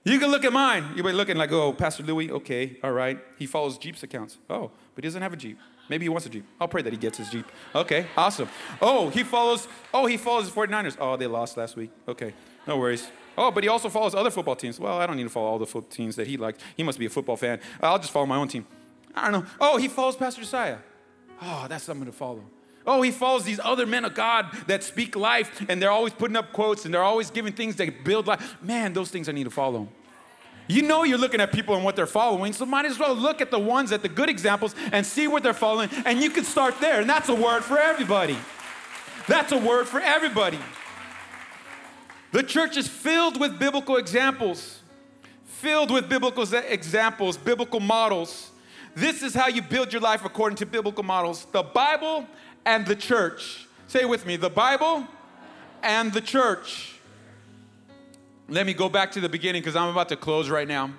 You 0.03 0.19
can 0.19 0.29
look 0.29 0.45
at 0.45 0.53
mine. 0.53 0.91
You'll 0.95 1.07
be 1.07 1.13
looking 1.13 1.37
like, 1.37 1.51
oh, 1.51 1.73
Pastor 1.73 2.03
Louis, 2.03 2.29
okay, 2.29 2.77
all 2.83 2.91
right. 2.91 3.17
He 3.39 3.47
follows 3.47 3.79
Jeep's 3.79 4.03
accounts. 4.03 4.37
Oh, 4.47 4.69
but 4.93 5.03
he 5.03 5.07
doesn't 5.07 5.23
have 5.23 5.33
a 5.33 5.37
Jeep. 5.37 5.57
Maybe 5.89 6.05
he 6.05 6.09
wants 6.09 6.25
a 6.25 6.29
Jeep. 6.29 6.45
I'll 6.59 6.67
pray 6.67 6.81
that 6.81 6.91
he 6.91 6.97
gets 6.97 7.17
his 7.17 7.29
Jeep. 7.29 7.45
Okay, 7.73 8.05
awesome. 8.15 8.49
Oh, 8.81 9.09
he 9.09 9.23
follows, 9.23 9.67
oh, 9.93 10.05
he 10.05 10.17
follows 10.17 10.51
the 10.51 10.59
49ers. 10.59 10.97
Oh, 10.99 11.15
they 11.15 11.27
lost 11.27 11.57
last 11.57 11.75
week. 11.75 11.91
Okay, 12.07 12.33
no 12.67 12.77
worries. 12.77 13.09
Oh, 13.37 13.51
but 13.51 13.63
he 13.63 13.69
also 13.69 13.87
follows 13.89 14.15
other 14.15 14.31
football 14.31 14.55
teams. 14.55 14.79
Well, 14.79 14.97
I 14.97 15.05
don't 15.05 15.15
need 15.15 15.23
to 15.23 15.29
follow 15.29 15.47
all 15.47 15.59
the 15.59 15.65
football 15.65 15.89
teams 15.89 16.15
that 16.15 16.27
he 16.27 16.37
likes. 16.37 16.59
He 16.75 16.83
must 16.83 16.99
be 16.99 17.05
a 17.05 17.09
football 17.09 17.37
fan. 17.37 17.59
I'll 17.81 17.99
just 17.99 18.11
follow 18.11 18.25
my 18.25 18.35
own 18.35 18.47
team. 18.47 18.65
I 19.15 19.31
don't 19.31 19.43
know. 19.43 19.51
Oh, 19.61 19.77
he 19.77 19.87
follows 19.87 20.15
Pastor 20.15 20.41
Josiah. 20.41 20.77
Oh, 21.41 21.67
that's 21.69 21.83
something 21.83 22.05
to 22.05 22.11
follow. 22.11 22.43
Oh, 22.85 23.01
he 23.01 23.11
follows 23.11 23.43
these 23.43 23.59
other 23.61 23.85
men 23.85 24.05
of 24.05 24.15
God 24.15 24.47
that 24.67 24.81
speak 24.81 25.15
life 25.15 25.65
and 25.67 25.81
they're 25.81 25.91
always 25.91 26.13
putting 26.13 26.37
up 26.37 26.53
quotes 26.53 26.85
and 26.85 26.93
they're 26.93 27.03
always 27.03 27.29
giving 27.29 27.51
things 27.51 27.75
that 27.75 28.03
build 28.05 28.27
life. 28.27 28.55
Man, 28.61 28.93
those 28.93 29.11
things 29.11 29.27
I 29.27 29.33
need 29.33 29.43
to 29.43 29.51
follow. 29.51 29.89
You 30.67 30.81
know 30.81 31.03
you're 31.03 31.17
looking 31.17 31.39
at 31.39 31.51
people 31.51 31.75
and 31.75 31.83
what 31.83 31.95
they're 31.95 32.05
following, 32.05 32.53
so 32.53 32.65
might 32.65 32.85
as 32.85 32.99
well 32.99 33.15
look 33.15 33.39
at 33.41 33.51
the 33.51 33.59
ones 33.59 33.91
at 33.91 34.01
the 34.01 34.09
good 34.09 34.29
examples 34.29 34.75
and 34.91 35.05
see 35.05 35.27
what 35.27 35.43
they're 35.43 35.53
following, 35.53 35.89
and 36.05 36.19
you 36.19 36.29
can 36.29 36.43
start 36.43 36.79
there. 36.81 37.01
And 37.01 37.09
that's 37.09 37.29
a 37.29 37.35
word 37.35 37.63
for 37.63 37.79
everybody. 37.79 38.37
That's 39.27 39.51
a 39.51 39.57
word 39.57 39.87
for 39.87 39.99
everybody. 39.99 40.59
The 42.31 42.43
church 42.43 42.75
is 42.77 42.87
filled 42.87 43.39
with 43.39 43.57
biblical 43.57 43.97
examples, 43.97 44.81
filled 45.45 45.91
with 45.91 46.09
biblical 46.09 46.43
examples, 46.53 47.37
biblical 47.37 47.79
models. 47.79 48.51
This 48.95 49.23
is 49.23 49.33
how 49.33 49.47
you 49.47 49.61
build 49.61 49.93
your 49.93 50.01
life 50.01 50.25
according 50.25 50.57
to 50.57 50.65
biblical 50.65 51.03
models 51.03 51.45
the 51.51 51.63
Bible 51.63 52.27
and 52.65 52.85
the 52.85 52.95
church. 52.95 53.67
Say 53.87 54.03
with 54.03 54.25
me 54.25 54.35
the 54.35 54.49
Bible 54.49 55.07
and 55.81 56.11
the 56.11 56.21
church. 56.21 56.96
Let 58.49 58.65
me 58.65 58.73
go 58.73 58.87
back 58.87 59.11
to 59.11 59.19
the 59.19 59.27
beginning 59.27 59.61
because 59.61 59.75
I'm 59.75 59.89
about 59.89 60.07
to 60.07 60.15
close 60.15 60.49
right 60.49 60.67
now. 60.67 60.91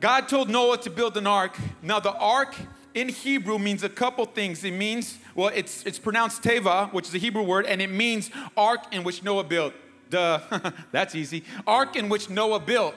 God 0.00 0.28
told 0.28 0.50
Noah 0.50 0.78
to 0.78 0.90
build 0.90 1.16
an 1.16 1.28
ark. 1.28 1.56
Now, 1.80 2.00
the 2.00 2.12
ark 2.12 2.56
in 2.92 3.08
Hebrew 3.08 3.56
means 3.56 3.84
a 3.84 3.88
couple 3.88 4.24
things. 4.24 4.64
It 4.64 4.72
means, 4.72 5.16
well, 5.36 5.52
it's, 5.54 5.84
it's 5.84 6.00
pronounced 6.00 6.42
teva, 6.42 6.92
which 6.92 7.06
is 7.06 7.14
a 7.14 7.18
Hebrew 7.18 7.44
word, 7.44 7.66
and 7.66 7.80
it 7.80 7.90
means 7.90 8.32
ark 8.56 8.92
in 8.92 9.04
which 9.04 9.22
Noah 9.22 9.44
built. 9.44 9.74
Duh, 10.10 10.40
that's 10.90 11.14
easy. 11.14 11.44
Ark 11.68 11.94
in 11.94 12.08
which 12.08 12.28
Noah 12.28 12.58
built. 12.58 12.96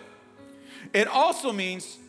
It 0.92 1.08
also 1.08 1.54
means 1.54 2.00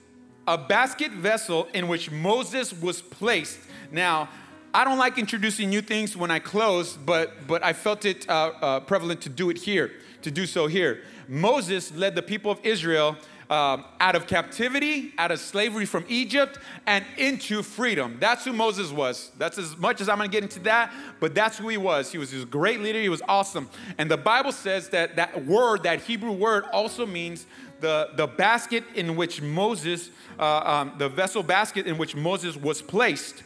a 0.46 0.56
basket 0.56 1.12
vessel 1.12 1.68
in 1.74 1.88
which 1.88 2.10
Moses 2.10 2.72
was 2.72 3.02
placed. 3.02 3.58
Now, 3.92 4.30
I 4.74 4.84
don't 4.84 4.98
like 4.98 5.16
introducing 5.16 5.70
new 5.70 5.80
things 5.80 6.14
when 6.16 6.30
I 6.30 6.40
close, 6.40 6.96
but, 6.96 7.46
but 7.46 7.64
I 7.64 7.72
felt 7.72 8.04
it 8.04 8.28
uh, 8.28 8.52
uh, 8.60 8.80
prevalent 8.80 9.22
to 9.22 9.30
do 9.30 9.48
it 9.48 9.56
here, 9.56 9.92
to 10.22 10.30
do 10.30 10.46
so 10.46 10.66
here. 10.66 11.02
Moses 11.26 11.90
led 11.94 12.14
the 12.14 12.22
people 12.22 12.50
of 12.50 12.60
Israel 12.62 13.16
um, 13.48 13.86
out 13.98 14.14
of 14.14 14.26
captivity, 14.26 15.14
out 15.16 15.30
of 15.30 15.40
slavery 15.40 15.86
from 15.86 16.04
Egypt, 16.06 16.58
and 16.86 17.02
into 17.16 17.62
freedom. 17.62 18.18
That's 18.20 18.44
who 18.44 18.52
Moses 18.52 18.92
was. 18.92 19.30
That's 19.38 19.56
as 19.56 19.78
much 19.78 20.02
as 20.02 20.08
I'm 20.10 20.18
gonna 20.18 20.28
get 20.28 20.42
into 20.42 20.60
that, 20.60 20.92
but 21.18 21.34
that's 21.34 21.56
who 21.56 21.68
he 21.68 21.78
was. 21.78 22.12
He 22.12 22.18
was, 22.18 22.30
he 22.30 22.36
was 22.36 22.44
a 22.44 22.48
great 22.48 22.80
leader, 22.80 23.00
he 23.00 23.08
was 23.08 23.22
awesome. 23.26 23.70
And 23.96 24.10
the 24.10 24.18
Bible 24.18 24.52
says 24.52 24.90
that 24.90 25.16
that 25.16 25.46
word, 25.46 25.84
that 25.84 26.02
Hebrew 26.02 26.32
word, 26.32 26.64
also 26.74 27.06
means 27.06 27.46
the, 27.80 28.10
the 28.16 28.26
basket 28.26 28.84
in 28.94 29.16
which 29.16 29.40
Moses, 29.40 30.10
uh, 30.38 30.58
um, 30.58 30.92
the 30.98 31.08
vessel 31.08 31.42
basket 31.42 31.86
in 31.86 31.96
which 31.96 32.14
Moses 32.14 32.54
was 32.54 32.82
placed 32.82 33.44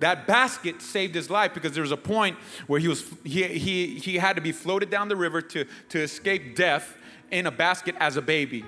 that 0.00 0.26
basket 0.26 0.82
saved 0.82 1.14
his 1.14 1.30
life 1.30 1.54
because 1.54 1.72
there 1.72 1.82
was 1.82 1.92
a 1.92 1.96
point 1.96 2.36
where 2.66 2.78
he 2.78 2.88
was 2.88 3.04
he, 3.24 3.44
he, 3.44 3.94
he 3.98 4.16
had 4.16 4.36
to 4.36 4.42
be 4.42 4.52
floated 4.52 4.90
down 4.90 5.08
the 5.08 5.16
river 5.16 5.40
to, 5.40 5.64
to 5.88 6.00
escape 6.00 6.54
death 6.54 6.96
in 7.30 7.46
a 7.46 7.50
basket 7.50 7.94
as 7.98 8.16
a 8.16 8.22
baby. 8.22 8.64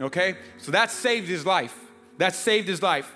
Okay? 0.00 0.36
So 0.58 0.70
that 0.72 0.90
saved 0.90 1.28
his 1.28 1.44
life. 1.44 1.76
That 2.18 2.34
saved 2.34 2.68
his 2.68 2.82
life. 2.82 3.12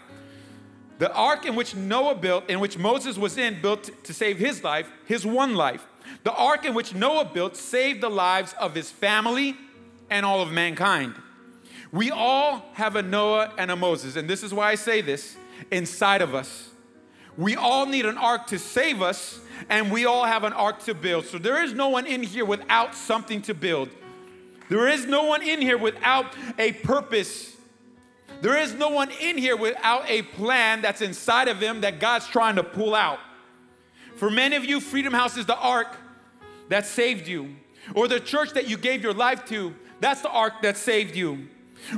The 0.99 1.13
ark 1.13 1.45
in 1.45 1.57
which 1.57 1.75
Noah 1.75 2.15
built, 2.15 2.49
in 2.49 2.61
which 2.61 2.79
Moses 2.79 3.19
was 3.19 3.37
in, 3.37 3.61
built 3.61 3.91
to 4.05 4.15
save 4.15 4.39
his 4.39 4.63
life, 4.63 4.89
his 5.07 5.27
one 5.27 5.55
life. 5.55 5.87
The 6.23 6.33
ark 6.33 6.65
in 6.65 6.75
which 6.75 6.95
Noah 6.95 7.25
built 7.25 7.57
saved 7.57 8.01
the 8.01 8.11
lives 8.11 8.55
of 8.61 8.75
his 8.75 8.91
family 8.91 9.57
and 10.11 10.25
all 10.25 10.41
of 10.41 10.53
mankind. 10.53 11.15
We 11.91 12.11
all 12.11 12.63
have 12.75 12.97
a 12.97 13.03
Noah 13.03 13.53
and 13.59 13.71
a 13.71 13.77
Moses, 13.77 14.17
and 14.17 14.29
this 14.29 14.43
is 14.43 14.53
why 14.53 14.71
I 14.71 14.75
say 14.75 15.01
this 15.01 15.37
inside 15.71 16.23
of 16.23 16.35
us. 16.35 16.71
We 17.37 17.57
all 17.57 17.87
need 17.87 18.07
an 18.07 18.17
ark 18.17 18.47
to 18.49 18.59
save 18.59 19.03
us, 19.03 19.41
and 19.69 19.91
we 19.91 20.07
all 20.07 20.25
have 20.25 20.45
an 20.45 20.53
ark 20.53 20.85
to 20.85 20.95
build. 20.95 21.27
So 21.27 21.39
there 21.39 21.63
is 21.63 21.73
no 21.73 21.89
one 21.89 22.07
in 22.07 22.23
here 22.23 22.45
without 22.45 22.95
something 22.95 23.43
to 23.43 23.55
build. 23.55 23.89
There 24.69 24.89
is 24.89 25.07
no 25.07 25.25
one 25.25 25.43
in 25.43 25.61
here 25.61 25.77
without 25.77 26.35
a 26.59 26.73
purpose. 26.73 27.57
There 28.41 28.57
is 28.57 28.75
no 28.75 28.89
one 28.89 29.11
in 29.21 29.39
here 29.39 29.57
without 29.57 30.09
a 30.09 30.23
plan 30.23 30.83
that's 30.83 31.01
inside 31.01 31.49
of 31.49 31.61
him 31.61 31.81
that 31.83 32.01
God's 32.01 32.27
trying 32.27 32.57
to 32.57 32.63
pull 32.63 32.95
out. 32.95 33.19
For 34.17 34.31
many 34.31 34.57
of 34.57 34.65
you, 34.65 34.81
Freedom 34.81 35.13
House 35.13 35.37
is 35.37 35.47
the 35.47 35.57
ark 35.57 35.97
that 36.69 36.87
saved 36.87 37.27
you, 37.27 37.57
or 37.95 38.09
the 38.09 38.21
church 38.21 38.53
that 38.53 38.69
you 38.69 38.77
gave 38.77 39.03
your 39.03 39.13
life 39.13 39.45
to, 39.47 39.75
that's 40.01 40.23
the 40.23 40.31
ark 40.31 40.63
that 40.63 40.77
saved 40.77 41.17
you. 41.17 41.49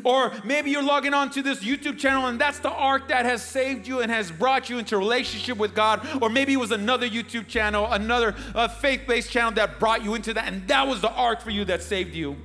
Or 0.05 0.33
maybe 0.45 0.71
you're 0.71 0.83
logging 0.83 1.15
on 1.15 1.31
to 1.31 1.43
this 1.43 1.63
YouTube 1.65 1.99
channel 1.99 2.27
and 2.27 2.41
that's 2.41 2.59
the 2.59 2.71
ark 2.71 3.09
that 3.09 3.25
has 3.25 3.45
saved 3.45 3.87
you 3.87 4.01
and 4.01 4.11
has 4.11 4.31
brought 4.31 4.69
you 4.71 4.79
into 4.79 4.97
relationship 4.97 5.59
with 5.59 5.75
God. 5.75 6.07
Or 6.21 6.29
maybe 6.29 6.53
it 6.53 6.59
was 6.59 6.71
another 6.71 7.09
YouTube 7.09 7.47
channel, 7.47 7.87
another 7.93 8.35
uh, 8.55 8.69
faith 8.69 9.03
based 9.07 9.31
channel 9.31 9.53
that 9.53 9.79
brought 9.79 10.05
you 10.05 10.15
into 10.15 10.35
that, 10.35 10.47
and 10.47 10.67
that 10.69 10.87
was 10.87 11.01
the 11.01 11.11
ark 11.11 11.41
for 11.41 11.51
you 11.51 11.65
that 11.67 11.83
saved 11.83 12.15
you. 12.15 12.37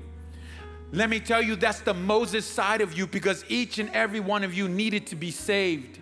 Let 0.93 1.10
me 1.10 1.19
tell 1.19 1.41
you, 1.41 1.56
that's 1.56 1.80
the 1.80 1.93
Moses 1.93 2.45
side 2.45 2.82
of 2.82 2.97
you 2.97 3.08
because 3.08 3.45
each 3.47 3.80
and 3.80 3.89
every 3.91 4.19
one 4.19 4.43
of 4.43 4.54
you 4.54 4.67
needed 4.67 5.08
to 5.08 5.15
be 5.15 5.32
saved. 5.32 5.99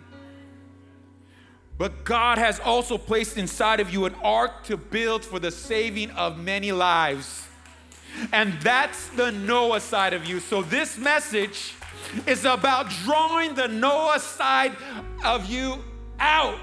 But 1.77 2.03
God 2.03 2.37
has 2.37 2.59
also 2.59 2.97
placed 2.97 3.37
inside 3.37 3.79
of 3.79 3.93
you 3.93 4.05
an 4.05 4.15
ark 4.15 4.65
to 4.65 4.75
build 4.75 5.23
for 5.23 5.39
the 5.39 5.51
saving 5.51 6.11
of 6.11 6.37
many 6.37 6.71
lives. 6.71 7.48
And 8.31 8.53
that's 8.61 9.09
the 9.09 9.31
Noah 9.31 9.79
side 9.79 10.13
of 10.13 10.25
you. 10.25 10.39
So 10.39 10.61
this 10.61 10.97
message 10.97 11.73
is 12.25 12.45
about 12.45 12.89
drawing 13.05 13.55
the 13.55 13.67
Noah 13.67 14.19
side 14.19 14.75
of 15.23 15.49
you 15.49 15.83
out. 16.19 16.59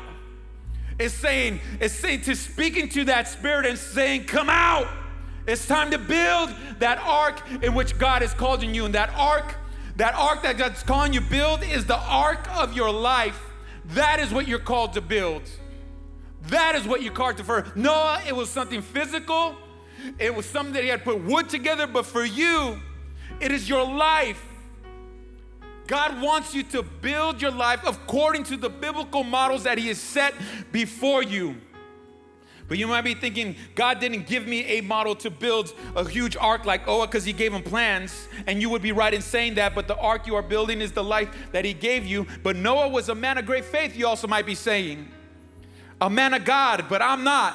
It's 0.98 1.14
saying, 1.14 1.60
it's 1.80 1.94
saying 1.94 2.22
to 2.22 2.34
speaking 2.34 2.88
to 2.90 3.04
that 3.04 3.28
spirit 3.28 3.66
and 3.66 3.78
saying, 3.78 4.24
come 4.24 4.48
out. 4.48 4.88
It's 5.46 5.66
time 5.66 5.90
to 5.92 5.98
build 5.98 6.50
that 6.78 6.98
ark 6.98 7.40
in 7.62 7.74
which 7.74 7.98
God 7.98 8.22
is 8.22 8.32
calling 8.34 8.74
you. 8.74 8.84
And 8.86 8.94
that 8.94 9.10
ark, 9.14 9.54
that 9.96 10.14
ark 10.14 10.42
that 10.42 10.58
God's 10.58 10.82
calling 10.82 11.12
you 11.12 11.20
build 11.20 11.62
is 11.62 11.84
the 11.84 11.98
ark 11.98 12.48
of 12.56 12.74
your 12.74 12.90
life. 12.90 13.40
That 13.90 14.18
is 14.18 14.32
what 14.32 14.48
you're 14.48 14.58
called 14.58 14.94
to 14.94 15.00
build. 15.00 15.42
That 16.48 16.74
is 16.74 16.86
what 16.86 17.02
you're 17.02 17.12
called 17.12 17.36
to. 17.36 17.44
For 17.44 17.66
Noah, 17.76 18.22
it 18.26 18.34
was 18.34 18.50
something 18.50 18.82
physical. 18.82 19.56
It 20.18 20.34
was 20.34 20.46
something 20.46 20.74
that 20.74 20.82
he 20.82 20.88
had 20.88 21.04
put 21.04 21.22
wood 21.22 21.48
together. 21.48 21.86
But 21.86 22.06
for 22.06 22.24
you, 22.24 22.80
it 23.40 23.52
is 23.52 23.68
your 23.68 23.84
life. 23.84 24.42
God 25.86 26.20
wants 26.20 26.54
you 26.54 26.62
to 26.64 26.82
build 26.82 27.40
your 27.40 27.52
life 27.52 27.80
according 27.86 28.44
to 28.44 28.56
the 28.56 28.68
biblical 28.68 29.22
models 29.22 29.64
that 29.64 29.78
He 29.78 29.88
has 29.88 30.00
set 30.00 30.34
before 30.72 31.22
you. 31.22 31.56
But 32.68 32.78
you 32.78 32.88
might 32.88 33.02
be 33.02 33.14
thinking, 33.14 33.54
God 33.76 34.00
didn't 34.00 34.26
give 34.26 34.46
me 34.46 34.64
a 34.64 34.80
model 34.80 35.14
to 35.16 35.30
build 35.30 35.72
a 35.94 36.08
huge 36.08 36.36
ark 36.36 36.64
like 36.64 36.86
Noah 36.86 37.06
because 37.06 37.24
he 37.24 37.32
gave 37.32 37.52
him 37.52 37.62
plans. 37.62 38.26
And 38.48 38.60
you 38.60 38.68
would 38.70 38.82
be 38.82 38.90
right 38.90 39.14
in 39.14 39.22
saying 39.22 39.54
that, 39.54 39.72
but 39.72 39.86
the 39.86 39.96
ark 39.96 40.26
you 40.26 40.34
are 40.34 40.42
building 40.42 40.80
is 40.80 40.90
the 40.90 41.04
life 41.04 41.28
that 41.52 41.64
he 41.64 41.72
gave 41.72 42.04
you. 42.04 42.26
But 42.42 42.56
Noah 42.56 42.88
was 42.88 43.08
a 43.08 43.14
man 43.14 43.38
of 43.38 43.46
great 43.46 43.64
faith, 43.64 43.96
you 43.96 44.08
also 44.08 44.26
might 44.26 44.46
be 44.46 44.56
saying. 44.56 45.08
A 46.00 46.10
man 46.10 46.34
of 46.34 46.44
God, 46.44 46.86
but 46.88 47.00
I'm 47.00 47.22
not. 47.22 47.54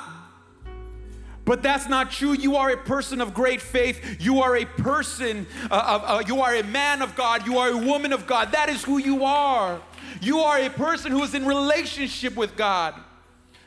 But 1.43 1.63
that's 1.63 1.89
not 1.89 2.11
true. 2.11 2.33
You 2.33 2.55
are 2.55 2.69
a 2.69 2.77
person 2.77 3.19
of 3.19 3.33
great 3.33 3.61
faith. 3.61 4.17
You 4.19 4.41
are 4.41 4.57
a 4.57 4.65
person, 4.65 5.47
uh, 5.71 5.73
uh, 5.73 6.23
you 6.25 6.41
are 6.41 6.55
a 6.55 6.63
man 6.63 7.01
of 7.01 7.15
God. 7.15 7.45
You 7.45 7.57
are 7.57 7.69
a 7.69 7.77
woman 7.77 8.13
of 8.13 8.27
God. 8.27 8.51
That 8.51 8.69
is 8.69 8.83
who 8.83 8.99
you 8.99 9.25
are. 9.25 9.81
You 10.21 10.39
are 10.39 10.59
a 10.59 10.69
person 10.69 11.11
who 11.11 11.23
is 11.23 11.33
in 11.33 11.45
relationship 11.45 12.35
with 12.35 12.55
God. 12.55 12.95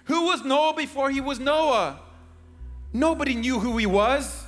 Who 0.05 0.27
was 0.27 0.45
Noah 0.45 0.75
before 0.75 1.11
he 1.11 1.21
was 1.21 1.41
Noah? 1.41 2.01
Nobody 2.93 3.35
knew 3.35 3.59
who 3.59 3.77
he 3.77 3.87
was. 3.87 4.45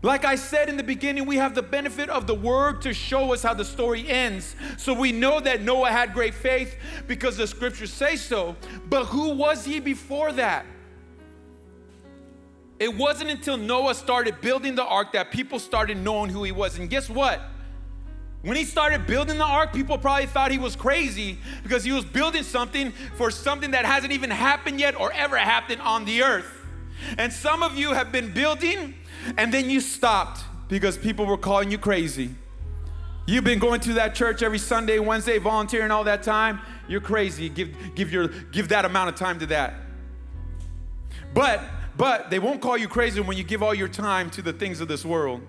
Like 0.00 0.24
I 0.24 0.36
said 0.36 0.68
in 0.68 0.76
the 0.76 0.84
beginning, 0.84 1.26
we 1.26 1.36
have 1.36 1.56
the 1.56 1.62
benefit 1.62 2.08
of 2.08 2.28
the 2.28 2.34
word 2.34 2.82
to 2.82 2.94
show 2.94 3.32
us 3.32 3.42
how 3.42 3.54
the 3.54 3.64
story 3.64 4.08
ends. 4.08 4.54
So 4.76 4.94
we 4.94 5.10
know 5.10 5.40
that 5.40 5.62
Noah 5.62 5.90
had 5.90 6.14
great 6.14 6.34
faith 6.34 6.76
because 7.08 7.36
the 7.36 7.48
scriptures 7.48 7.92
say 7.92 8.14
so. 8.14 8.54
But 8.88 9.06
who 9.06 9.30
was 9.30 9.64
he 9.64 9.80
before 9.80 10.30
that? 10.32 10.64
It 12.78 12.94
wasn't 12.96 13.30
until 13.30 13.56
Noah 13.56 13.94
started 13.94 14.40
building 14.40 14.74
the 14.74 14.84
ark 14.84 15.12
that 15.12 15.30
people 15.30 15.58
started 15.58 15.96
knowing 15.96 16.30
who 16.30 16.44
he 16.44 16.52
was. 16.52 16.78
And 16.78 16.88
guess 16.88 17.10
what? 17.10 17.40
When 18.42 18.56
he 18.56 18.64
started 18.64 19.06
building 19.06 19.38
the 19.38 19.44
ark, 19.44 19.72
people 19.72 19.98
probably 19.98 20.26
thought 20.26 20.52
he 20.52 20.58
was 20.58 20.76
crazy 20.76 21.38
because 21.64 21.82
he 21.82 21.90
was 21.90 22.04
building 22.04 22.44
something 22.44 22.92
for 23.16 23.30
something 23.32 23.72
that 23.72 23.84
hasn't 23.84 24.12
even 24.12 24.30
happened 24.30 24.78
yet 24.78 24.98
or 24.98 25.12
ever 25.12 25.36
happened 25.36 25.80
on 25.80 26.04
the 26.04 26.22
earth. 26.22 26.66
And 27.16 27.32
some 27.32 27.62
of 27.62 27.76
you 27.76 27.92
have 27.94 28.12
been 28.12 28.32
building 28.32 28.94
and 29.36 29.52
then 29.52 29.68
you 29.68 29.80
stopped 29.80 30.44
because 30.68 30.96
people 30.96 31.26
were 31.26 31.36
calling 31.36 31.70
you 31.70 31.78
crazy. 31.78 32.30
You've 33.26 33.44
been 33.44 33.58
going 33.58 33.80
to 33.80 33.94
that 33.94 34.14
church 34.14 34.42
every 34.42 34.58
Sunday, 34.58 34.98
Wednesday, 35.00 35.38
volunteering 35.38 35.90
all 35.90 36.04
that 36.04 36.22
time. 36.22 36.60
You're 36.88 37.00
crazy. 37.00 37.48
Give, 37.48 37.76
give, 37.94 38.12
your, 38.12 38.28
give 38.28 38.68
that 38.68 38.84
amount 38.84 39.10
of 39.10 39.16
time 39.16 39.38
to 39.40 39.46
that. 39.46 39.74
But, 41.34 41.62
but 41.98 42.30
they 42.30 42.38
won't 42.38 42.62
call 42.62 42.78
you 42.78 42.88
crazy 42.88 43.20
when 43.20 43.36
you 43.36 43.42
give 43.44 43.62
all 43.62 43.74
your 43.74 43.88
time 43.88 44.30
to 44.30 44.40
the 44.40 44.52
things 44.52 44.80
of 44.80 44.88
this 44.88 45.04
world. 45.04 45.42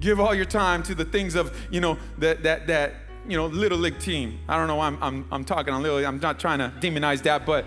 Give 0.00 0.18
all 0.18 0.34
your 0.34 0.44
time 0.44 0.82
to 0.82 0.94
the 0.94 1.04
things 1.04 1.36
of, 1.36 1.56
you 1.70 1.80
know, 1.80 1.96
that, 2.18 2.42
that, 2.42 2.66
that, 2.66 2.94
you 3.28 3.36
know, 3.36 3.46
little 3.46 3.78
league 3.78 4.00
team. 4.00 4.40
I 4.48 4.56
don't 4.56 4.66
know 4.66 4.80
I'm, 4.80 5.00
I'm, 5.00 5.26
I'm 5.30 5.44
talking 5.44 5.72
on 5.72 5.82
little, 5.82 6.04
I'm 6.04 6.18
not 6.18 6.40
trying 6.40 6.58
to 6.58 6.72
demonize 6.80 7.22
that, 7.22 7.46
but, 7.46 7.64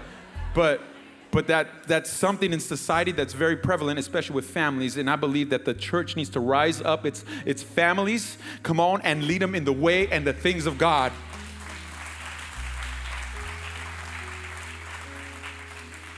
but 0.53 0.81
but 1.31 1.47
that 1.47 1.87
that's 1.87 2.11
something 2.11 2.53
in 2.53 2.59
society 2.59 3.11
that's 3.11 3.33
very 3.33 3.57
prevalent, 3.57 3.97
especially 3.97 4.35
with 4.35 4.45
families. 4.45 4.97
And 4.97 5.09
I 5.09 5.15
believe 5.15 5.49
that 5.49 5.65
the 5.65 5.73
church 5.73 6.15
needs 6.15 6.29
to 6.29 6.39
rise 6.39 6.79
up 6.79 7.07
its 7.07 7.25
its 7.43 7.63
families, 7.63 8.37
come 8.61 8.79
on, 8.79 9.01
and 9.01 9.23
lead 9.23 9.41
them 9.41 9.55
in 9.55 9.65
the 9.65 9.73
way 9.73 10.07
and 10.09 10.27
the 10.27 10.33
things 10.33 10.67
of 10.67 10.77
God. 10.77 11.11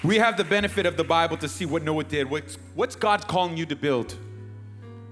We 0.06 0.18
have 0.18 0.38
the 0.38 0.43
benefit 0.43 0.86
of 0.86 0.97
the 0.97 1.03
Bible 1.03 1.36
to 1.38 1.49
see 1.49 1.66
what 1.66 1.82
Noah 1.82 2.03
did. 2.03 2.30
What's, 2.30 2.60
what's 2.76 2.95
God 2.95 3.28
calling 3.28 3.58
you 3.58 3.66
to 3.66 3.76
build? 3.76 4.16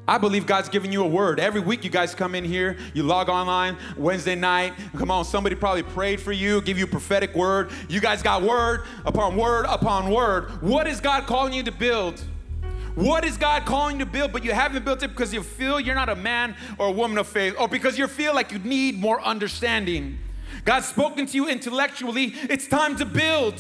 I 0.08 0.20
believe 0.20 0.46
God's 0.46 0.70
giving 0.70 0.92
you 0.92 1.04
a 1.04 1.08
word. 1.08 1.40
Every 1.40 1.62
week 1.62 1.84
you 1.84 1.90
guys 1.90 2.14
come 2.14 2.36
in 2.36 2.44
here, 2.44 2.78
you 2.94 3.02
log 3.02 3.28
online 3.28 3.76
Wednesday 3.98 4.36
night. 4.36 4.74
Come 4.96 5.10
on, 5.10 5.26
somebody 5.26 5.56
probably 5.56 5.82
prayed 5.82 6.22
for 6.22 6.32
you, 6.32 6.62
give 6.62 6.78
you 6.78 6.84
a 6.84 6.88
prophetic 6.88 7.34
word. 7.34 7.72
You 7.90 8.02
guys 8.02 8.22
got 8.22 8.44
word 8.44 8.86
upon 9.04 9.36
word 9.36 9.66
upon 9.68 10.12
word. 10.12 10.62
What 10.62 10.86
is 10.86 11.02
God 11.02 11.26
calling 11.26 11.54
you 11.54 11.64
to 11.64 11.72
build? 11.72 12.24
What 12.94 13.26
is 13.26 13.36
God 13.36 13.66
calling 13.66 13.98
you 13.98 14.06
to 14.06 14.12
build, 14.12 14.32
but 14.32 14.44
you 14.44 14.52
haven't 14.52 14.86
built 14.86 15.02
it 15.02 15.08
because 15.08 15.34
you 15.34 15.42
feel 15.42 15.80
you're 15.80 15.96
not 15.96 16.10
a 16.10 16.16
man 16.16 16.56
or 16.78 16.90
a 16.90 16.92
woman 16.92 17.18
of 17.18 17.28
faith, 17.28 17.56
or 17.58 17.68
because 17.68 17.98
you 17.98 18.08
feel 18.08 18.36
like 18.36 18.52
you 18.52 18.60
need 18.60 19.00
more 19.00 19.20
understanding? 19.22 20.20
God's 20.66 20.86
spoken 20.86 21.26
to 21.26 21.36
you 21.36 21.50
intellectually. 21.50 22.26
It's 22.48 22.68
time 22.68 22.96
to 22.98 23.06
build 23.06 23.60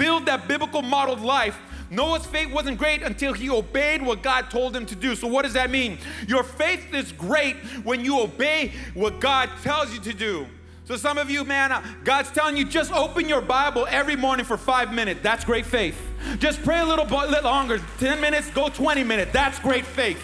build 0.00 0.24
that 0.24 0.48
biblical 0.48 0.80
modeled 0.80 1.20
life. 1.20 1.60
Noah's 1.90 2.24
faith 2.24 2.50
wasn't 2.50 2.78
great 2.78 3.02
until 3.02 3.34
he 3.34 3.50
obeyed 3.50 4.00
what 4.00 4.22
God 4.22 4.50
told 4.50 4.74
him 4.74 4.86
to 4.86 4.94
do. 4.94 5.14
So, 5.14 5.28
what 5.28 5.42
does 5.42 5.52
that 5.52 5.70
mean? 5.70 5.98
Your 6.26 6.42
faith 6.42 6.94
is 6.94 7.12
great 7.12 7.56
when 7.84 8.02
you 8.02 8.18
obey 8.18 8.72
what 8.94 9.20
God 9.20 9.50
tells 9.62 9.92
you 9.92 10.00
to 10.00 10.14
do. 10.14 10.46
So, 10.86 10.96
some 10.96 11.18
of 11.18 11.28
you, 11.28 11.44
man, 11.44 11.84
God's 12.02 12.30
telling 12.30 12.56
you 12.56 12.64
just 12.64 12.90
open 12.92 13.28
your 13.28 13.42
Bible 13.42 13.86
every 13.90 14.16
morning 14.16 14.46
for 14.46 14.56
five 14.56 14.94
minutes. 14.94 15.20
That's 15.22 15.44
great 15.44 15.66
faith. 15.66 16.00
Just 16.38 16.62
pray 16.62 16.80
a 16.80 16.86
little 16.86 17.04
bit 17.04 17.44
longer 17.44 17.78
10 17.98 18.22
minutes, 18.22 18.48
go 18.52 18.70
20 18.70 19.04
minutes. 19.04 19.32
That's 19.32 19.58
great 19.58 19.84
faith. 19.84 20.22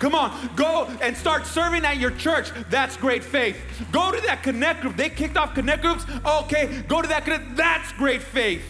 Come 0.00 0.16
on, 0.16 0.50
go 0.56 0.90
and 1.00 1.16
start 1.16 1.46
serving 1.46 1.84
at 1.84 1.98
your 1.98 2.10
church. 2.10 2.50
That's 2.70 2.96
great 2.96 3.22
faith. 3.22 3.56
Go 3.92 4.10
to 4.10 4.20
that 4.22 4.42
connect 4.42 4.80
group. 4.80 4.96
They 4.96 5.10
kicked 5.10 5.36
off 5.36 5.54
connect 5.54 5.82
groups. 5.82 6.04
Okay, 6.26 6.82
go 6.88 7.02
to 7.02 7.06
that 7.06 7.24
connect. 7.24 7.54
That's 7.54 7.92
great 7.92 8.20
faith. 8.20 8.64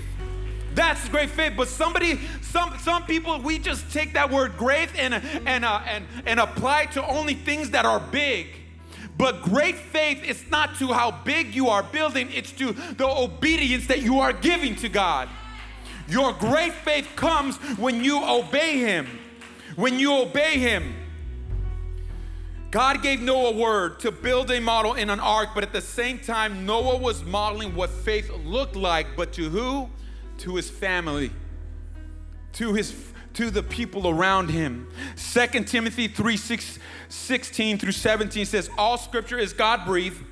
That's 0.75 1.09
great 1.09 1.31
faith. 1.31 1.55
But 1.57 1.69
somebody, 1.69 2.21
some 2.41 2.77
some 2.79 3.05
people, 3.05 3.41
we 3.41 3.59
just 3.59 3.91
take 3.93 4.15
that 4.15 4.31
word 4.31 4.57
great 4.57 4.89
and 4.97 5.15
and 5.47 5.65
uh, 5.65 5.83
and 5.87 6.07
and 6.27 6.41
apply 6.41 6.83
it 6.83 6.93
to 6.93 7.07
only 7.07 7.35
things 7.35 7.71
that 7.71 7.85
are 7.85 8.01
big. 8.01 8.47
But 9.19 9.43
great 9.43 9.77
faith 9.77 10.25
is 10.25 10.43
not 10.51 10.77
to 10.79 10.93
how 10.93 11.11
big 11.25 11.55
you 11.55 11.69
are 11.69 11.83
building, 11.83 12.29
it's 12.33 12.53
to 12.53 12.73
the 12.73 13.07
obedience 13.07 13.87
that 13.87 14.03
you 14.03 14.21
are 14.21 14.33
giving 14.33 14.75
to 14.77 14.89
God. 14.89 15.29
Your 16.09 16.33
great 16.33 16.73
faith 16.73 17.09
comes 17.15 17.57
when 17.79 18.03
you 18.03 18.25
obey 18.25 18.79
Him. 18.79 19.07
When 19.77 19.99
you 19.99 20.15
obey 20.15 20.59
Him. 20.59 20.95
God 22.71 23.03
gave 23.03 23.21
Noah 23.21 23.51
a 23.51 23.57
word 23.57 24.01
to 24.01 24.11
build 24.11 24.51
a 24.51 24.59
model 24.59 24.95
in 24.95 25.11
an 25.11 25.21
ark, 25.21 25.51
but 25.55 25.63
at 25.63 25.75
the 25.75 25.83
same 25.83 26.19
time, 26.19 26.65
Noah 26.65 26.97
was 26.97 27.23
modeling 27.23 27.77
what 27.77 27.91
faith 27.91 28.31
looked 28.45 28.77
like, 28.77 29.09
but 29.15 29.33
to 29.35 29.51
who? 29.51 29.91
To 30.43 30.57
his 30.57 30.69
family, 30.69 31.31
to 32.55 32.75
his 32.75 32.95
to 33.35 33.51
the 33.51 33.63
people 33.63 34.09
around 34.09 34.51
him. 34.51 34.87
2 35.17 35.65
Timothy 35.65 36.07
3 36.07 36.37
6, 36.37 36.79
16 37.09 37.79
through 37.79 37.93
17 37.93 38.45
says, 38.45 38.69
All 38.77 38.99
scripture 38.99 39.39
is 39.39 39.53
God 39.53 39.87
breathed 39.87 40.23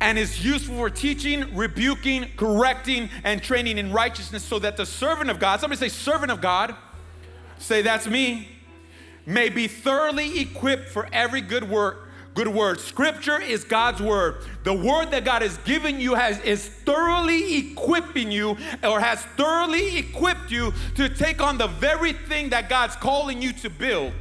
and 0.00 0.18
is 0.18 0.44
useful 0.44 0.76
for 0.76 0.90
teaching, 0.90 1.54
rebuking, 1.54 2.28
correcting, 2.36 3.10
and 3.24 3.42
training 3.42 3.78
in 3.78 3.92
righteousness, 3.92 4.42
so 4.42 4.58
that 4.58 4.76
the 4.76 4.86
servant 4.86 5.30
of 5.30 5.38
God, 5.38 5.60
somebody 5.60 5.78
say, 5.78 5.88
servant 5.88 6.32
of 6.32 6.40
God, 6.40 6.74
say 7.58 7.82
that's 7.82 8.06
me, 8.06 8.48
may 9.26 9.48
be 9.48 9.68
thoroughly 9.68 10.40
equipped 10.40 10.88
for 10.88 11.08
every 11.12 11.40
good 11.40 11.68
work 11.68 12.08
good 12.34 12.48
word. 12.48 12.80
Scripture 12.80 13.40
is 13.40 13.64
God's 13.64 14.00
word. 14.00 14.36
The 14.64 14.74
word 14.74 15.10
that 15.10 15.24
God 15.24 15.42
has 15.42 15.58
given 15.58 16.00
you 16.00 16.14
has 16.14 16.40
is 16.40 16.66
thoroughly 16.66 17.72
equipping 17.72 18.30
you 18.30 18.56
or 18.82 19.00
has 19.00 19.22
thoroughly 19.36 19.98
equipped 19.98 20.50
you 20.50 20.72
to 20.96 21.08
take 21.08 21.40
on 21.40 21.58
the 21.58 21.68
very 21.68 22.12
thing 22.12 22.50
that 22.50 22.68
God's 22.68 22.96
calling 22.96 23.42
you 23.42 23.52
to 23.54 23.70
build. 23.70 24.12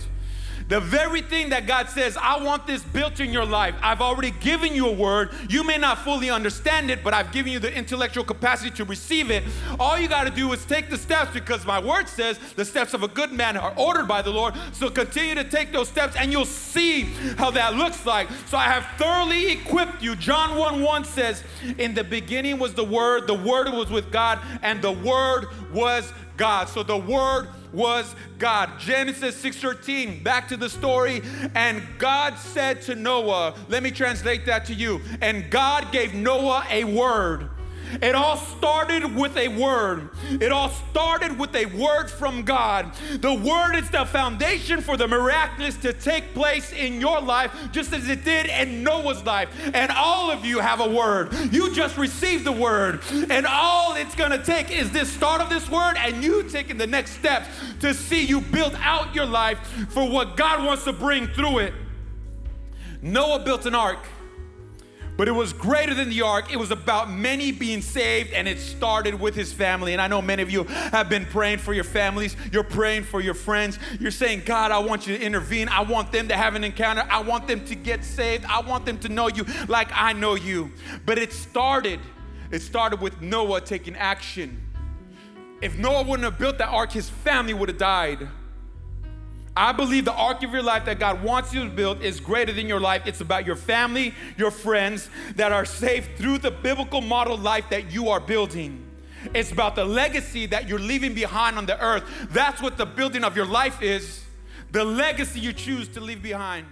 The 0.72 0.80
very 0.80 1.22
thing 1.22 1.50
that 1.50 1.68
God 1.68 1.90
says, 1.90 2.16
I 2.16 2.42
want 2.42 2.66
this 2.66 2.82
built 2.82 3.20
in 3.20 3.34
your 3.34 3.44
life. 3.44 3.76
I've 3.82 4.00
already 4.00 4.32
given 4.32 4.74
you 4.74 4.88
a 4.88 4.92
word. 4.94 5.32
You 5.50 5.66
may 5.66 5.78
not 5.78 5.98
fully 5.98 6.30
understand 6.30 6.90
it, 6.90 7.04
but 7.04 7.14
I've 7.14 7.34
given 7.34 7.52
you 7.52 7.60
the 7.60 7.76
intellectual 7.76 8.24
capacity 8.24 8.72
to 8.78 8.86
receive 8.86 9.32
it. 9.32 9.44
All 9.82 10.00
you 10.00 10.08
got 10.08 10.28
to 10.28 10.30
do 10.30 10.50
is 10.54 10.64
take 10.64 10.90
the 10.90 10.98
steps 10.98 11.34
because 11.34 11.66
my 11.66 11.78
word 11.84 12.08
says 12.08 12.40
the 12.56 12.64
steps 12.64 12.94
of 12.94 13.04
a 13.04 13.10
good 13.10 13.34
man 13.34 13.58
are 13.58 13.74
ordered 13.76 14.08
by 14.08 14.22
the 14.22 14.30
Lord. 14.30 14.54
So 14.72 14.90
continue 14.90 15.36
to 15.36 15.44
take 15.44 15.74
those 15.74 15.90
steps 15.90 16.16
and 16.16 16.32
you'll 16.32 16.46
see 16.46 17.02
how 17.38 17.52
that 17.52 17.76
looks 17.76 18.06
like. 18.06 18.30
So 18.48 18.58
I 18.58 18.70
have 18.70 18.88
thoroughly 18.98 19.52
equipped 19.52 20.02
you. 20.02 20.16
John 20.16 20.58
1 20.58 20.82
1 20.82 21.04
says, 21.04 21.44
In 21.80 21.94
the 21.94 22.06
beginning 22.06 22.60
was 22.60 22.76
the 22.76 22.86
word, 22.86 23.28
the 23.28 23.34
word 23.34 23.70
was 23.74 23.92
with 23.92 24.10
God, 24.10 24.40
and 24.62 24.82
the 24.82 24.94
word 24.94 25.48
was 25.74 26.14
God. 26.42 26.70
So 26.70 26.82
the 26.82 26.98
word 26.98 27.50
was 27.72 28.16
God. 28.40 28.80
Genesis 28.80 29.40
6:13, 29.40 30.24
back 30.24 30.48
to 30.48 30.58
the 30.58 30.72
story, 30.72 31.22
and 31.54 31.84
God 32.00 32.36
said 32.40 32.82
to 32.88 32.96
Noah, 32.96 33.54
let 33.70 33.84
me 33.84 33.92
translate 33.92 34.48
that 34.48 34.66
to 34.66 34.74
you. 34.74 35.02
And 35.22 35.52
God 35.52 35.92
gave 35.92 36.16
Noah 36.16 36.66
a 36.72 36.84
word 36.84 37.48
it 38.02 38.16
all 38.16 38.38
started 38.38 39.16
with 39.16 39.36
a 39.38 39.48
word. 39.48 40.10
It 40.30 40.52
all 40.52 40.70
started 40.70 41.38
with 41.38 41.56
a 41.56 41.66
word 41.66 42.10
from 42.10 42.44
God. 42.44 42.94
The 43.20 43.34
word 43.34 43.76
is 43.76 43.90
the 43.90 44.06
foundation 44.06 44.82
for 44.82 44.98
the 44.98 45.08
miraculous 45.08 45.78
to 45.78 45.94
take 45.94 46.34
place 46.34 46.72
in 46.72 47.02
your 47.02 47.22
life, 47.22 47.54
just 47.72 47.94
as 47.94 48.08
it 48.08 48.24
did 48.24 48.48
in 48.48 48.84
Noah's 48.84 49.24
life. 49.24 49.50
And 49.74 49.92
all 49.92 50.32
of 50.32 50.46
you 50.46 50.60
have 50.60 50.80
a 50.80 50.90
word. 50.90 51.34
You 51.52 51.74
just 51.74 51.98
received 51.98 52.46
the 52.46 52.52
word. 52.52 53.02
And 53.30 53.46
all 53.46 53.96
it's 53.96 54.16
going 54.16 54.32
to 54.32 54.44
take 54.44 54.72
is 54.72 54.92
this 54.92 55.12
start 55.12 55.42
of 55.42 55.50
this 55.50 55.70
word 55.70 55.96
and 55.98 56.24
you 56.24 56.44
taking 56.44 56.78
the 56.78 56.88
next 56.88 57.12
steps 57.12 57.48
to 57.80 57.94
see 57.94 58.26
you 58.26 58.42
build 58.42 58.76
out 58.80 59.14
your 59.16 59.26
life 59.26 59.60
for 59.90 60.10
what 60.10 60.38
God 60.38 60.66
wants 60.66 60.84
to 60.86 60.94
bring 60.94 61.28
through 61.28 61.60
it. 61.60 61.74
Noah 63.02 63.40
built 63.40 63.66
an 63.66 63.76
ark. 63.76 64.00
But 65.18 65.28
it 65.28 65.34
was 65.34 65.54
greater 65.54 65.94
than 65.94 66.10
the 66.10 66.22
ark. 66.22 66.52
It 66.52 66.58
was 66.58 66.72
about 66.72 67.12
many 67.12 67.52
being 67.52 67.82
saved, 67.82 68.34
and 68.34 68.48
it 68.48 68.60
started 68.60 69.20
with 69.20 69.36
his 69.36 69.54
family. 69.54 69.94
And 69.94 70.02
I 70.02 70.08
know 70.08 70.22
many 70.22 70.42
of 70.42 70.50
you 70.50 70.64
have 70.64 71.10
been 71.10 71.26
praying 71.26 71.60
for 71.60 71.74
your 71.74 71.84
families. 71.84 72.36
You're 72.52 72.64
praying 72.64 73.04
for 73.04 73.22
your 73.22 73.34
friends. 73.34 73.78
You're 74.00 74.12
saying, 74.12 74.44
God, 74.46 74.72
I 74.72 74.80
want 74.80 75.06
you 75.06 75.18
to 75.18 75.24
intervene. 75.24 75.70
I 75.70 75.82
want 75.82 76.12
them 76.12 76.28
to 76.30 76.38
have 76.38 76.56
an 76.56 76.64
encounter. 76.64 77.06
I 77.10 77.22
want 77.22 77.48
them 77.48 77.64
to 77.66 77.76
get 77.76 78.04
saved. 78.04 78.46
I 78.46 78.62
want 78.62 78.86
them 78.86 78.98
to 79.00 79.10
know 79.10 79.28
you 79.28 79.46
like 79.68 79.90
I 79.94 80.14
know 80.14 80.36
you. 80.36 80.72
But 81.06 81.18
it 81.18 81.34
started, 81.34 82.00
it 82.50 82.62
started 82.62 83.02
with 83.02 83.22
Noah 83.22 83.62
taking 83.62 83.96
action. 83.96 84.60
If 85.62 85.78
Noah 85.78 86.04
wouldn't 86.04 86.24
have 86.24 86.40
built 86.40 86.58
that 86.58 86.70
ark, 86.70 86.92
his 86.92 87.10
family 87.10 87.54
would 87.54 87.70
have 87.70 87.78
died. 87.78 88.28
I 89.56 89.74
believe 89.74 90.06
the 90.06 90.14
ark 90.14 90.44
of 90.44 90.52
your 90.52 90.64
life 90.64 90.86
that 90.86 91.00
God 91.00 91.24
wants 91.24 91.54
you 91.54 91.64
to 91.66 91.70
build 91.70 92.02
is 92.02 92.20
greater 92.20 92.54
than 92.54 92.68
your 92.68 92.80
life. 92.80 93.04
It's 93.06 93.20
about 93.20 93.46
your 93.46 93.58
family, 93.58 94.14
your 94.38 94.52
friends 94.52 95.10
that 95.36 95.52
are 95.52 95.66
saved 95.66 96.18
through 96.18 96.38
the 96.38 96.52
biblical 96.52 97.02
model 97.02 97.38
life 97.38 97.66
that 97.70 97.92
you 97.92 98.10
are 98.10 98.22
building. 98.22 98.86
It's 99.34 99.52
about 99.52 99.76
the 99.76 99.86
legacy 99.86 100.46
that 100.48 100.68
you're 100.70 100.80
leaving 100.80 101.14
behind 101.14 101.58
on 101.58 101.66
the 101.66 101.80
earth. 101.84 102.04
That's 102.32 102.62
what 102.62 102.78
the 102.78 102.86
building 102.86 103.24
of 103.24 103.36
your 103.36 103.46
life 103.46 103.82
is 103.82 104.24
the 104.72 104.86
legacy 104.86 105.40
you 105.40 105.52
choose 105.54 105.88
to 105.90 106.00
leave 106.00 106.24
behind. 106.24 106.66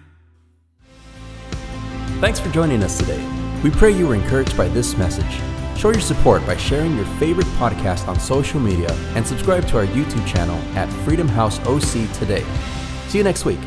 Thanks 2.21 2.39
for 2.39 2.49
joining 2.49 2.81
us 2.81 2.97
today. 2.97 3.23
We 3.63 3.71
pray 3.71 3.91
you 3.91 4.07
were 4.07 4.15
encouraged 4.15 4.57
by 4.57 4.69
this 4.69 4.97
message. 4.97 5.58
Show 5.79 5.91
your 5.91 6.01
support 6.01 6.45
by 6.45 6.57
sharing 6.57 6.97
your 6.97 7.05
favorite 7.05 7.47
podcast 7.57 8.09
on 8.09 8.19
social 8.19 8.59
media 8.59 8.91
and 9.15 9.25
subscribe 9.25 9.65
to 9.69 9.77
our 9.77 9.85
YouTube 9.85 10.27
channel 10.27 10.57
at 10.77 10.91
Freedom 11.05 11.25
House 11.25 11.57
OC 11.59 12.11
today. 12.11 12.43
See 13.07 13.17
you 13.17 13.23
next 13.23 13.45
week. 13.45 13.59